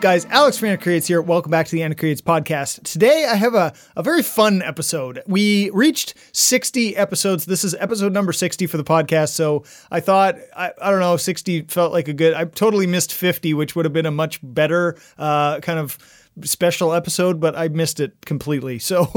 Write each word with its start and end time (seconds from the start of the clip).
Guys? 0.00 0.26
Alex 0.26 0.58
from 0.58 0.76
Creates 0.76 1.06
here. 1.06 1.22
Welcome 1.22 1.50
back 1.50 1.66
to 1.66 1.74
the 1.74 1.94
Creates 1.94 2.20
podcast. 2.20 2.82
Today, 2.82 3.26
I 3.30 3.34
have 3.34 3.54
a, 3.54 3.72
a 3.96 4.02
very 4.02 4.22
fun 4.22 4.60
episode. 4.60 5.22
We 5.26 5.70
reached 5.70 6.14
60 6.32 6.94
episodes. 6.96 7.46
This 7.46 7.64
is 7.64 7.74
episode 7.76 8.12
number 8.12 8.32
60 8.34 8.66
for 8.66 8.76
the 8.76 8.84
podcast. 8.84 9.30
So 9.30 9.64
I 9.90 10.00
thought, 10.00 10.36
I, 10.54 10.70
I 10.82 10.90
don't 10.90 11.00
know, 11.00 11.16
60 11.16 11.62
felt 11.62 11.92
like 11.92 12.08
a 12.08 12.12
good, 12.12 12.34
I 12.34 12.44
totally 12.44 12.86
missed 12.86 13.14
50, 13.14 13.54
which 13.54 13.74
would 13.74 13.86
have 13.86 13.94
been 13.94 14.04
a 14.06 14.10
much 14.10 14.38
better 14.42 14.96
uh, 15.16 15.60
kind 15.60 15.78
of 15.78 15.96
special 16.42 16.92
episode, 16.92 17.40
but 17.40 17.56
I 17.56 17.68
missed 17.68 18.00
it 18.00 18.24
completely. 18.24 18.80
So 18.86 19.10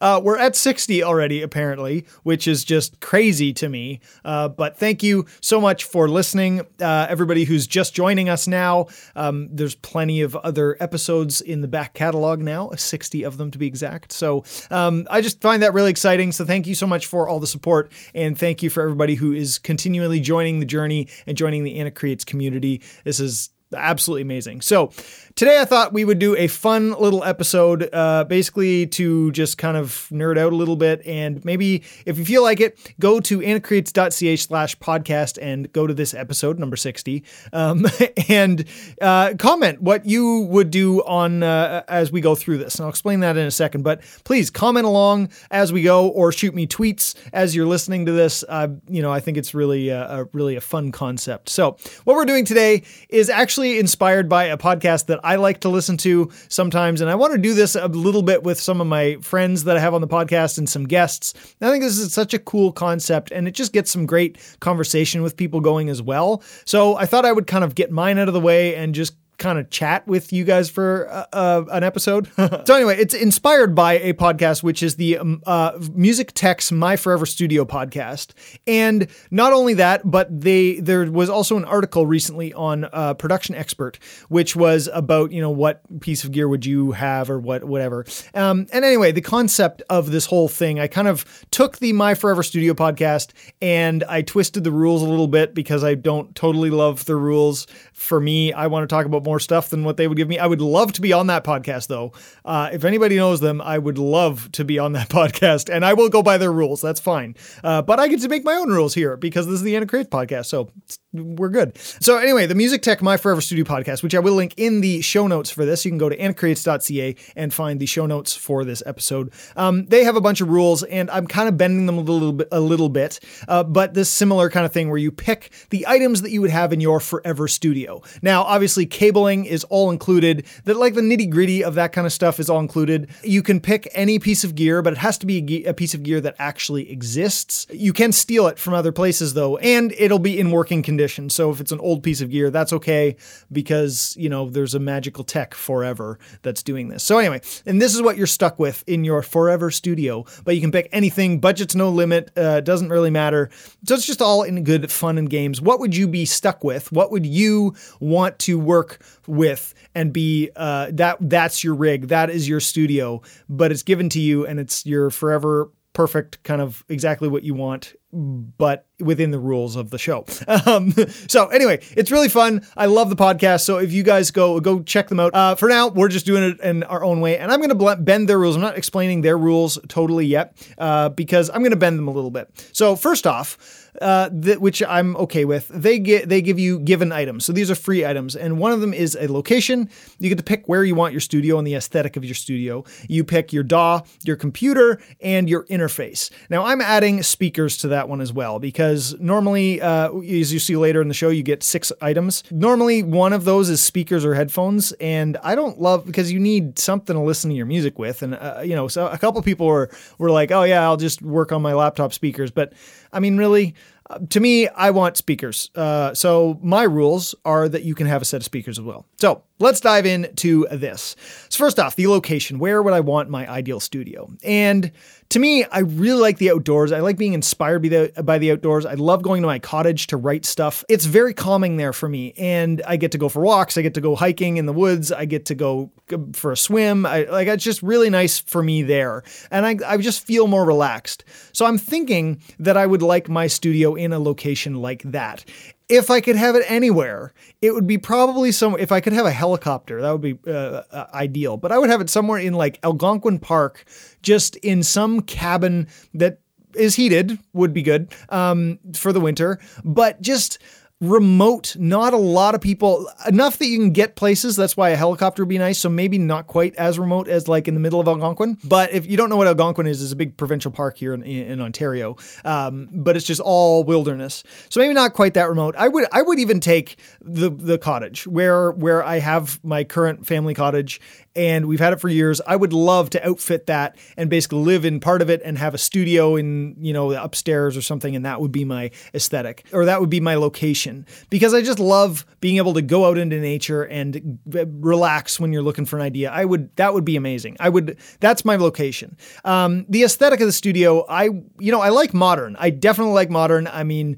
uh, 0.00 0.18
we're 0.24 0.38
at 0.38 0.56
60 0.56 1.02
already, 1.02 1.42
apparently, 1.42 2.06
which 2.22 2.48
is 2.48 2.64
just 2.64 3.00
crazy 3.00 3.52
to 3.52 3.68
me. 3.68 4.00
Uh, 4.24 4.48
but 4.48 4.78
thank 4.78 5.02
you 5.02 5.26
so 5.42 5.60
much 5.60 5.84
for 5.84 6.08
listening. 6.08 6.60
Uh, 6.80 7.06
everybody 7.08 7.44
who's 7.44 7.66
just 7.66 7.94
joining 7.94 8.30
us 8.30 8.48
now, 8.48 8.86
um, 9.14 9.48
there's 9.52 9.74
plenty 9.74 10.22
of 10.22 10.34
other 10.36 10.78
episodes 10.80 11.42
in 11.42 11.60
the 11.60 11.68
back 11.68 11.92
catalog 11.92 12.40
now, 12.40 12.70
60 12.74 13.22
of 13.24 13.36
them 13.36 13.50
to 13.50 13.58
be 13.58 13.66
exact. 13.66 14.12
So 14.12 14.42
um, 14.70 15.06
I 15.10 15.20
just 15.20 15.42
find 15.42 15.62
that 15.62 15.74
really 15.74 15.90
exciting. 15.90 16.32
So 16.32 16.46
thank 16.46 16.66
you 16.66 16.74
so 16.74 16.86
much 16.86 17.04
for 17.06 17.28
all 17.28 17.40
the 17.40 17.46
support. 17.46 17.92
And 18.14 18.38
thank 18.38 18.62
you 18.62 18.70
for 18.70 18.82
everybody 18.82 19.16
who 19.16 19.32
is 19.32 19.58
continually 19.58 20.20
joining 20.20 20.60
the 20.60 20.66
journey 20.66 21.08
and 21.26 21.36
joining 21.36 21.62
the 21.62 21.78
Anna 21.78 21.90
Creates 21.90 22.24
community. 22.24 22.80
This 23.04 23.20
is 23.20 23.50
absolutely 23.74 24.22
amazing. 24.22 24.60
So 24.60 24.92
today 25.40 25.58
I 25.58 25.64
thought 25.64 25.94
we 25.94 26.04
would 26.04 26.18
do 26.18 26.36
a 26.36 26.48
fun 26.48 26.90
little 26.90 27.24
episode, 27.24 27.88
uh, 27.94 28.24
basically 28.24 28.86
to 28.88 29.32
just 29.32 29.56
kind 29.56 29.74
of 29.74 30.06
nerd 30.12 30.36
out 30.36 30.52
a 30.52 30.54
little 30.54 30.76
bit. 30.76 31.00
And 31.06 31.42
maybe 31.46 31.82
if 32.04 32.18
you 32.18 32.26
feel 32.26 32.42
like 32.42 32.60
it, 32.60 32.78
go 33.00 33.20
to 33.20 33.38
annacreates.ca 33.38 34.36
slash 34.36 34.76
podcast 34.80 35.38
and 35.40 35.72
go 35.72 35.86
to 35.86 35.94
this 35.94 36.12
episode, 36.12 36.58
number 36.58 36.76
60, 36.76 37.24
um, 37.54 37.86
and 38.28 38.66
uh, 39.00 39.32
comment 39.38 39.80
what 39.80 40.04
you 40.04 40.40
would 40.40 40.70
do 40.70 41.02
on 41.04 41.42
uh, 41.42 41.84
as 41.88 42.12
we 42.12 42.20
go 42.20 42.34
through 42.34 42.58
this. 42.58 42.74
And 42.74 42.84
I'll 42.84 42.90
explain 42.90 43.20
that 43.20 43.38
in 43.38 43.46
a 43.46 43.50
second. 43.50 43.82
But 43.82 44.02
please 44.24 44.50
comment 44.50 44.84
along 44.84 45.30
as 45.50 45.72
we 45.72 45.82
go 45.82 46.08
or 46.08 46.32
shoot 46.32 46.54
me 46.54 46.66
tweets 46.66 47.14
as 47.32 47.56
you're 47.56 47.66
listening 47.66 48.04
to 48.04 48.12
this. 48.12 48.44
Uh, 48.46 48.68
you 48.90 49.00
know, 49.00 49.10
I 49.10 49.20
think 49.20 49.38
it's 49.38 49.54
really 49.54 49.88
a, 49.88 50.02
a 50.02 50.24
really 50.34 50.56
a 50.56 50.60
fun 50.60 50.92
concept. 50.92 51.48
So 51.48 51.78
what 52.04 52.14
we're 52.14 52.26
doing 52.26 52.44
today 52.44 52.82
is 53.08 53.30
actually 53.30 53.78
inspired 53.78 54.28
by 54.28 54.44
a 54.44 54.58
podcast 54.58 55.06
that 55.06 55.20
I 55.29 55.29
like 55.36 55.60
to 55.60 55.68
listen 55.68 55.96
to 55.98 56.30
sometimes. 56.48 57.00
And 57.00 57.10
I 57.10 57.14
want 57.14 57.32
to 57.32 57.38
do 57.38 57.54
this 57.54 57.74
a 57.74 57.88
little 57.88 58.22
bit 58.22 58.42
with 58.42 58.60
some 58.60 58.80
of 58.80 58.86
my 58.86 59.16
friends 59.16 59.64
that 59.64 59.76
I 59.76 59.80
have 59.80 59.94
on 59.94 60.00
the 60.00 60.08
podcast 60.08 60.58
and 60.58 60.68
some 60.68 60.86
guests. 60.86 61.34
I 61.60 61.70
think 61.70 61.82
this 61.82 61.98
is 61.98 62.12
such 62.12 62.34
a 62.34 62.38
cool 62.38 62.72
concept 62.72 63.30
and 63.30 63.46
it 63.48 63.52
just 63.52 63.72
gets 63.72 63.90
some 63.90 64.06
great 64.06 64.38
conversation 64.60 65.22
with 65.22 65.36
people 65.36 65.60
going 65.60 65.88
as 65.88 66.02
well. 66.02 66.42
So 66.64 66.96
I 66.96 67.06
thought 67.06 67.24
I 67.24 67.32
would 67.32 67.46
kind 67.46 67.64
of 67.64 67.74
get 67.74 67.90
mine 67.90 68.18
out 68.18 68.28
of 68.28 68.34
the 68.34 68.40
way 68.40 68.74
and 68.74 68.94
just 68.94 69.14
kind 69.40 69.58
of 69.58 69.68
chat 69.70 70.06
with 70.06 70.32
you 70.32 70.44
guys 70.44 70.70
for 70.70 71.08
uh, 71.10 71.24
uh, 71.32 71.64
an 71.72 71.82
episode. 71.82 72.30
so 72.36 72.74
anyway, 72.74 72.96
it's 72.96 73.14
inspired 73.14 73.74
by 73.74 73.94
a 73.94 74.12
podcast 74.12 74.62
which 74.62 74.82
is 74.82 74.94
the 74.94 75.18
um, 75.18 75.42
uh, 75.46 75.72
Music 75.92 76.30
Tech's 76.34 76.70
My 76.70 76.94
Forever 76.94 77.26
Studio 77.26 77.64
podcast, 77.64 78.32
and 78.68 79.08
not 79.32 79.52
only 79.52 79.74
that, 79.74 80.08
but 80.08 80.28
they 80.40 80.78
there 80.78 81.10
was 81.10 81.28
also 81.28 81.56
an 81.56 81.64
article 81.64 82.06
recently 82.06 82.52
on 82.52 82.88
uh, 82.92 83.14
Production 83.14 83.56
Expert, 83.56 83.98
which 84.28 84.54
was 84.54 84.88
about 84.92 85.32
you 85.32 85.40
know 85.40 85.50
what 85.50 85.82
piece 86.00 86.22
of 86.22 86.30
gear 86.30 86.46
would 86.46 86.64
you 86.64 86.92
have 86.92 87.30
or 87.30 87.40
what 87.40 87.64
whatever. 87.64 88.04
Um, 88.34 88.66
and 88.72 88.84
anyway, 88.84 89.10
the 89.10 89.22
concept 89.22 89.82
of 89.90 90.10
this 90.12 90.26
whole 90.26 90.48
thing, 90.48 90.78
I 90.78 90.86
kind 90.86 91.08
of 91.08 91.24
took 91.50 91.78
the 91.78 91.92
My 91.92 92.14
Forever 92.14 92.42
Studio 92.42 92.74
podcast 92.74 93.30
and 93.62 94.04
I 94.04 94.22
twisted 94.22 94.64
the 94.64 94.70
rules 94.70 95.02
a 95.02 95.06
little 95.06 95.28
bit 95.28 95.54
because 95.54 95.82
I 95.82 95.94
don't 95.94 96.34
totally 96.34 96.70
love 96.70 97.06
the 97.06 97.16
rules. 97.16 97.66
For 98.00 98.18
me, 98.18 98.50
I 98.54 98.66
want 98.68 98.88
to 98.88 98.92
talk 98.92 99.04
about 99.04 99.24
more 99.24 99.38
stuff 99.38 99.68
than 99.68 99.84
what 99.84 99.98
they 99.98 100.08
would 100.08 100.16
give 100.16 100.26
me. 100.26 100.38
I 100.38 100.46
would 100.46 100.62
love 100.62 100.94
to 100.94 101.02
be 101.02 101.12
on 101.12 101.26
that 101.26 101.44
podcast, 101.44 101.88
though. 101.88 102.12
Uh, 102.46 102.70
if 102.72 102.82
anybody 102.82 103.16
knows 103.16 103.40
them, 103.40 103.60
I 103.60 103.76
would 103.76 103.98
love 103.98 104.50
to 104.52 104.64
be 104.64 104.78
on 104.78 104.94
that 104.94 105.08
podcast, 105.10 105.68
and 105.72 105.84
I 105.84 105.92
will 105.92 106.08
go 106.08 106.22
by 106.22 106.38
their 106.38 106.50
rules. 106.50 106.80
That's 106.80 106.98
fine. 106.98 107.36
Uh, 107.62 107.82
but 107.82 108.00
I 108.00 108.08
get 108.08 108.22
to 108.22 108.28
make 108.28 108.42
my 108.42 108.54
own 108.54 108.70
rules 108.70 108.94
here 108.94 109.18
because 109.18 109.46
this 109.46 109.56
is 109.56 109.62
the 109.62 109.76
Anna 109.76 109.84
Creates 109.84 110.08
podcast, 110.08 110.46
so 110.46 110.70
we're 111.12 111.48
good. 111.48 111.76
So 111.76 112.18
anyway, 112.18 112.46
the 112.46 112.54
Music 112.54 112.82
Tech 112.82 113.02
My 113.02 113.16
Forever 113.16 113.40
Studio 113.40 113.64
podcast, 113.64 114.04
which 114.04 114.14
I 114.14 114.20
will 114.20 114.34
link 114.34 114.54
in 114.56 114.80
the 114.80 115.00
show 115.00 115.26
notes 115.26 115.50
for 115.50 115.64
this. 115.64 115.84
You 115.84 115.90
can 115.90 115.98
go 115.98 116.08
to 116.08 116.16
annacreates.ca 116.16 117.16
and 117.34 117.52
find 117.52 117.80
the 117.80 117.86
show 117.86 118.06
notes 118.06 118.36
for 118.36 118.64
this 118.64 118.80
episode. 118.86 119.32
Um, 119.56 119.86
they 119.86 120.04
have 120.04 120.14
a 120.14 120.20
bunch 120.20 120.40
of 120.40 120.48
rules, 120.48 120.84
and 120.84 121.10
I'm 121.10 121.26
kind 121.26 121.48
of 121.48 121.56
bending 121.56 121.86
them 121.86 121.98
a 121.98 122.02
little 122.02 122.32
bit, 122.32 122.46
a 122.52 122.60
little 122.60 122.88
bit. 122.88 123.18
Uh, 123.48 123.64
but 123.64 123.94
this 123.94 124.08
similar 124.08 124.48
kind 124.50 124.64
of 124.64 124.72
thing 124.72 124.88
where 124.88 124.98
you 124.98 125.10
pick 125.10 125.50
the 125.70 125.84
items 125.88 126.22
that 126.22 126.30
you 126.30 126.40
would 126.42 126.50
have 126.50 126.72
in 126.72 126.80
your 126.80 127.00
forever 127.00 127.48
studio. 127.48 128.02
Now, 128.22 128.42
obviously, 128.42 128.86
cabling 128.86 129.46
is 129.46 129.64
all 129.64 129.90
included. 129.90 130.46
That 130.64 130.76
like 130.76 130.94
the 130.94 131.00
nitty 131.00 131.28
gritty 131.28 131.64
of 131.64 131.74
that 131.74 131.92
kind 131.92 132.06
of 132.06 132.12
stuff 132.12 132.38
is 132.38 132.48
all 132.48 132.60
included. 132.60 133.10
You 133.24 133.42
can 133.42 133.58
pick 133.58 133.88
any 133.94 134.20
piece 134.20 134.44
of 134.44 134.54
gear, 134.54 134.80
but 134.80 134.92
it 134.92 134.98
has 135.00 135.18
to 135.18 135.26
be 135.26 135.38
a, 135.38 135.42
ge- 135.42 135.66
a 135.66 135.74
piece 135.74 135.92
of 135.92 136.04
gear 136.04 136.20
that 136.20 136.36
actually 136.38 136.92
exists. 136.92 137.66
You 137.68 137.92
can 137.92 138.12
steal 138.12 138.46
it 138.46 138.60
from 138.60 138.74
other 138.74 138.92
places 138.92 139.34
though, 139.34 139.56
and 139.56 139.90
it'll 139.98 140.20
be 140.20 140.38
in 140.38 140.52
working 140.52 140.84
condition. 140.84 140.99
So 141.30 141.50
if 141.50 141.60
it's 141.60 141.72
an 141.72 141.80
old 141.80 142.02
piece 142.02 142.20
of 142.20 142.30
gear, 142.30 142.50
that's 142.50 142.72
okay 142.72 143.16
because 143.50 144.14
you 144.18 144.28
know 144.28 144.48
there's 144.48 144.74
a 144.74 144.80
magical 144.80 145.24
tech 145.24 145.54
forever 145.54 146.18
that's 146.42 146.62
doing 146.62 146.88
this. 146.88 147.02
So 147.02 147.18
anyway, 147.18 147.40
and 147.66 147.80
this 147.80 147.94
is 147.94 148.02
what 148.02 148.16
you're 148.16 148.26
stuck 148.26 148.58
with 148.58 148.84
in 148.86 149.04
your 149.04 149.22
forever 149.22 149.70
studio. 149.70 150.24
But 150.44 150.54
you 150.54 150.60
can 150.60 150.72
pick 150.72 150.88
anything. 150.92 151.40
Budget's 151.40 151.74
no 151.74 151.90
limit. 151.90 152.30
Uh, 152.36 152.60
doesn't 152.60 152.88
really 152.88 153.10
matter. 153.10 153.50
So 153.84 153.94
it's 153.94 154.06
just 154.06 154.22
all 154.22 154.42
in 154.42 154.64
good 154.64 154.90
fun 154.90 155.18
and 155.18 155.28
games. 155.28 155.60
What 155.60 155.80
would 155.80 155.96
you 155.96 156.08
be 156.08 156.24
stuck 156.24 156.64
with? 156.64 156.90
What 156.92 157.10
would 157.10 157.26
you 157.26 157.74
want 158.00 158.38
to 158.40 158.58
work 158.58 159.02
with 159.26 159.74
and 159.94 160.12
be 160.12 160.50
uh, 160.56 160.90
that 160.92 161.18
that's 161.20 161.64
your 161.64 161.74
rig, 161.74 162.08
that 162.08 162.30
is 162.30 162.48
your 162.48 162.60
studio, 162.60 163.22
but 163.48 163.72
it's 163.72 163.82
given 163.82 164.08
to 164.10 164.20
you 164.20 164.46
and 164.46 164.60
it's 164.60 164.86
your 164.86 165.10
forever 165.10 165.70
perfect 165.92 166.42
kind 166.44 166.62
of 166.62 166.84
exactly 166.88 167.28
what 167.28 167.42
you 167.42 167.52
want 167.52 167.94
but 168.12 168.86
within 169.00 169.30
the 169.30 169.38
rules 169.38 169.76
of 169.76 169.90
the 169.90 169.98
show. 169.98 170.24
Um, 170.66 170.92
so 171.28 171.48
anyway, 171.48 171.80
it's 171.96 172.10
really 172.10 172.28
fun. 172.28 172.66
I 172.76 172.86
love 172.86 173.10
the 173.10 173.16
podcast. 173.16 173.62
So 173.62 173.78
if 173.78 173.92
you 173.92 174.02
guys 174.02 174.30
go 174.30 174.60
go 174.60 174.82
check 174.82 175.08
them 175.08 175.20
out. 175.20 175.34
Uh, 175.34 175.54
for 175.54 175.68
now, 175.68 175.88
we're 175.88 176.08
just 176.08 176.26
doing 176.26 176.42
it 176.42 176.60
in 176.60 176.82
our 176.84 177.04
own 177.04 177.20
way, 177.20 177.38
and 177.38 177.50
I'm 177.50 177.60
going 177.60 177.76
to 177.76 177.96
bend 177.96 178.28
their 178.28 178.38
rules. 178.38 178.56
I'm 178.56 178.62
not 178.62 178.76
explaining 178.76 179.22
their 179.22 179.38
rules 179.38 179.78
totally 179.88 180.26
yet 180.26 180.56
uh, 180.78 181.08
because 181.10 181.50
I'm 181.50 181.60
going 181.60 181.70
to 181.70 181.76
bend 181.76 181.98
them 181.98 182.08
a 182.08 182.12
little 182.12 182.30
bit. 182.30 182.48
So 182.72 182.96
first 182.96 183.26
off 183.26 183.58
uh, 184.00 184.28
th- 184.28 184.58
which 184.58 184.82
I'm 184.82 185.16
okay 185.16 185.44
with. 185.44 185.68
They 185.68 185.98
get 185.98 186.28
they 186.28 186.42
give 186.42 186.58
you 186.58 186.78
given 186.78 187.12
items, 187.12 187.44
so 187.44 187.52
these 187.52 187.70
are 187.70 187.74
free 187.74 188.04
items, 188.06 188.36
and 188.36 188.58
one 188.58 188.72
of 188.72 188.80
them 188.80 188.94
is 188.94 189.16
a 189.18 189.30
location. 189.30 189.88
You 190.18 190.28
get 190.28 190.38
to 190.38 190.44
pick 190.44 190.68
where 190.68 190.84
you 190.84 190.94
want 190.94 191.12
your 191.12 191.20
studio 191.20 191.58
and 191.58 191.66
the 191.66 191.74
aesthetic 191.74 192.16
of 192.16 192.24
your 192.24 192.34
studio. 192.34 192.84
You 193.08 193.24
pick 193.24 193.52
your 193.52 193.62
DAW, 193.62 194.02
your 194.24 194.36
computer, 194.36 195.00
and 195.20 195.48
your 195.48 195.64
interface. 195.66 196.30
Now 196.48 196.64
I'm 196.64 196.80
adding 196.80 197.22
speakers 197.22 197.76
to 197.78 197.88
that 197.88 198.08
one 198.08 198.20
as 198.20 198.32
well 198.32 198.58
because 198.58 198.89
normally, 199.18 199.80
uh, 199.80 200.12
as 200.18 200.52
you 200.52 200.58
see 200.58 200.76
later 200.76 201.00
in 201.02 201.08
the 201.08 201.14
show, 201.14 201.28
you 201.28 201.42
get 201.42 201.62
six 201.62 201.92
items. 202.00 202.42
Normally, 202.50 203.02
one 203.02 203.32
of 203.32 203.44
those 203.44 203.68
is 203.68 203.82
speakers 203.82 204.24
or 204.24 204.34
headphones, 204.34 204.92
and 204.92 205.36
I 205.42 205.54
don't 205.54 205.80
love 205.80 206.06
because 206.06 206.32
you 206.32 206.40
need 206.40 206.78
something 206.78 207.14
to 207.14 207.20
listen 207.20 207.50
to 207.50 207.56
your 207.56 207.66
music 207.66 207.98
with, 207.98 208.22
and 208.22 208.34
uh, 208.34 208.62
you 208.64 208.74
know, 208.74 208.88
so 208.88 209.06
a 209.08 209.18
couple 209.18 209.42
people 209.42 209.66
were 209.66 209.90
were 210.18 210.30
like, 210.30 210.50
"Oh 210.50 210.62
yeah, 210.64 210.82
I'll 210.82 210.96
just 210.96 211.22
work 211.22 211.52
on 211.52 211.62
my 211.62 211.74
laptop 211.74 212.12
speakers," 212.12 212.50
but 212.50 212.72
I 213.12 213.20
mean, 213.20 213.36
really, 213.36 213.74
uh, 214.08 214.18
to 214.30 214.40
me, 214.40 214.68
I 214.68 214.90
want 214.90 215.16
speakers. 215.16 215.70
Uh, 215.74 216.14
so 216.14 216.58
my 216.62 216.82
rules 216.82 217.34
are 217.44 217.68
that 217.68 217.84
you 217.84 217.94
can 217.94 218.06
have 218.06 218.22
a 218.22 218.24
set 218.24 218.38
of 218.38 218.44
speakers 218.44 218.78
as 218.78 218.84
well. 218.84 219.06
So 219.20 219.42
let's 219.60 219.80
dive 219.80 220.06
into 220.06 220.66
this. 220.70 221.14
So 221.48 221.58
first 221.58 221.78
off, 221.78 221.94
the 221.96 222.06
location. 222.08 222.58
Where 222.58 222.82
would 222.82 222.94
I 222.94 223.00
want 223.00 223.28
my 223.28 223.48
ideal 223.48 223.78
studio? 223.78 224.30
And 224.42 224.90
to 225.28 225.38
me, 225.38 225.64
I 225.64 225.80
really 225.80 226.20
like 226.20 226.38
the 226.38 226.50
outdoors. 226.50 226.90
I 226.90 227.00
like 227.00 227.16
being 227.16 227.34
inspired 227.34 227.82
by 227.82 227.88
the, 227.88 228.22
by 228.22 228.38
the 228.38 228.50
outdoors. 228.50 228.84
I 228.84 228.94
love 228.94 229.22
going 229.22 229.42
to 229.42 229.46
my 229.46 229.60
cottage 229.60 230.08
to 230.08 230.16
write 230.16 230.44
stuff. 230.44 230.84
It's 230.88 231.04
very 231.04 231.34
calming 231.34 231.76
there 231.76 231.92
for 231.92 232.08
me. 232.08 232.34
And 232.36 232.82
I 232.86 232.96
get 232.96 233.12
to 233.12 233.18
go 233.18 233.28
for 233.28 233.40
walks. 233.40 233.78
I 233.78 233.82
get 233.82 233.94
to 233.94 234.00
go 234.00 234.16
hiking 234.16 234.56
in 234.56 234.66
the 234.66 234.72
woods. 234.72 235.12
I 235.12 235.26
get 235.26 235.46
to 235.46 235.54
go 235.54 235.92
uh, 236.12 236.18
for 236.32 236.50
a 236.50 236.56
swim. 236.56 237.06
I, 237.06 237.24
like 237.24 237.46
it's 237.46 237.62
just 237.62 237.82
really 237.82 238.10
nice 238.10 238.40
for 238.40 238.62
me 238.62 238.82
there. 238.82 239.22
And 239.52 239.64
I, 239.66 239.76
I 239.86 239.96
just 239.98 240.26
feel 240.26 240.48
more 240.48 240.64
relaxed. 240.64 241.24
So 241.52 241.64
I'm 241.64 241.78
thinking 241.78 242.42
that 242.58 242.76
I 242.76 242.86
would 242.86 243.02
like 243.02 243.28
my 243.28 243.46
studio 243.46 243.94
in 243.94 244.12
a 244.12 244.18
location 244.18 244.74
like 244.74 245.02
that 245.04 245.44
if 245.90 246.08
I 246.08 246.20
could 246.20 246.36
have 246.36 246.54
it 246.54 246.64
anywhere, 246.68 247.34
it 247.60 247.74
would 247.74 247.86
be 247.86 247.98
probably 247.98 248.52
some. 248.52 248.76
If 248.78 248.92
I 248.92 249.00
could 249.00 249.12
have 249.12 249.26
a 249.26 249.32
helicopter, 249.32 250.00
that 250.00 250.10
would 250.12 250.20
be 250.20 250.38
uh, 250.46 250.82
uh, 250.90 251.06
ideal. 251.12 251.56
But 251.56 251.72
I 251.72 251.78
would 251.78 251.90
have 251.90 252.00
it 252.00 252.08
somewhere 252.08 252.38
in 252.38 252.54
like 252.54 252.78
Algonquin 252.84 253.40
Park, 253.40 253.84
just 254.22 254.54
in 254.56 254.84
some 254.84 255.20
cabin 255.20 255.88
that 256.14 256.38
is 256.74 256.94
heated, 256.94 257.38
would 257.52 257.74
be 257.74 257.82
good 257.82 258.14
um, 258.28 258.78
for 258.94 259.12
the 259.12 259.20
winter. 259.20 259.58
But 259.84 260.22
just 260.22 260.58
remote. 261.00 261.76
Not 261.78 262.12
a 262.12 262.18
lot 262.18 262.54
of 262.54 262.60
people, 262.60 263.10
enough 263.26 263.58
that 263.58 263.66
you 263.66 263.78
can 263.78 263.90
get 263.90 264.16
places. 264.16 264.56
That's 264.56 264.76
why 264.76 264.90
a 264.90 264.96
helicopter 264.96 265.42
would 265.42 265.48
be 265.48 265.58
nice. 265.58 265.78
So 265.78 265.88
maybe 265.88 266.18
not 266.18 266.46
quite 266.46 266.74
as 266.76 266.98
remote 266.98 267.28
as 267.28 267.48
like 267.48 267.68
in 267.68 267.74
the 267.74 267.80
middle 267.80 268.00
of 268.00 268.08
Algonquin. 268.08 268.58
But 268.64 268.92
if 268.92 269.06
you 269.06 269.16
don't 269.16 269.30
know 269.30 269.36
what 269.36 269.46
Algonquin 269.46 269.86
is, 269.86 270.02
it's 270.02 270.12
a 270.12 270.16
big 270.16 270.36
provincial 270.36 270.70
park 270.70 270.98
here 270.98 271.14
in, 271.14 271.22
in 271.22 271.60
Ontario. 271.60 272.16
Um, 272.44 272.88
but 272.92 273.16
it's 273.16 273.26
just 273.26 273.40
all 273.40 273.82
wilderness. 273.84 274.44
So 274.68 274.80
maybe 274.80 274.94
not 274.94 275.14
quite 275.14 275.34
that 275.34 275.48
remote. 275.48 275.74
I 275.76 275.88
would 275.88 276.06
I 276.12 276.22
would 276.22 276.38
even 276.38 276.60
take 276.60 276.98
the 277.20 277.50
the 277.50 277.78
cottage 277.78 278.26
where 278.26 278.70
where 278.72 279.02
I 279.02 279.20
have 279.20 279.62
my 279.64 279.84
current 279.84 280.26
family 280.26 280.54
cottage 280.54 281.00
and 281.36 281.66
we've 281.66 281.80
had 281.80 281.92
it 281.92 282.00
for 282.00 282.08
years. 282.08 282.40
I 282.46 282.56
would 282.56 282.72
love 282.72 283.10
to 283.10 283.26
outfit 283.26 283.66
that 283.66 283.96
and 284.16 284.28
basically 284.28 284.58
live 284.58 284.84
in 284.84 285.00
part 285.00 285.22
of 285.22 285.30
it 285.30 285.40
and 285.44 285.56
have 285.58 285.74
a 285.74 285.78
studio 285.78 286.36
in, 286.36 286.76
you 286.80 286.92
know, 286.92 287.12
upstairs 287.12 287.76
or 287.76 287.82
something 287.82 288.16
and 288.16 288.24
that 288.24 288.40
would 288.40 288.52
be 288.52 288.64
my 288.64 288.90
aesthetic 289.14 289.64
or 289.72 289.84
that 289.84 290.00
would 290.00 290.10
be 290.10 290.20
my 290.20 290.34
location 290.34 291.06
because 291.30 291.54
I 291.54 291.62
just 291.62 291.78
love 291.78 292.26
being 292.40 292.56
able 292.56 292.74
to 292.74 292.82
go 292.82 293.06
out 293.06 293.18
into 293.18 293.38
nature 293.38 293.82
and 293.84 294.38
relax 294.44 295.38
when 295.38 295.52
you're 295.52 295.62
looking 295.62 295.84
for 295.84 295.96
an 295.96 296.02
idea. 296.02 296.30
I 296.30 296.44
would 296.44 296.74
that 296.76 296.94
would 296.94 297.04
be 297.04 297.16
amazing. 297.16 297.56
I 297.60 297.68
would 297.68 297.98
that's 298.18 298.44
my 298.44 298.56
location. 298.56 299.16
Um, 299.44 299.86
the 299.88 300.02
aesthetic 300.02 300.40
of 300.40 300.46
the 300.46 300.52
studio, 300.52 301.04
I 301.08 301.24
you 301.58 301.70
know, 301.70 301.80
I 301.80 301.90
like 301.90 302.12
modern. 302.12 302.56
I 302.58 302.70
definitely 302.70 303.14
like 303.14 303.30
modern. 303.30 303.66
I 303.66 303.84
mean, 303.84 304.16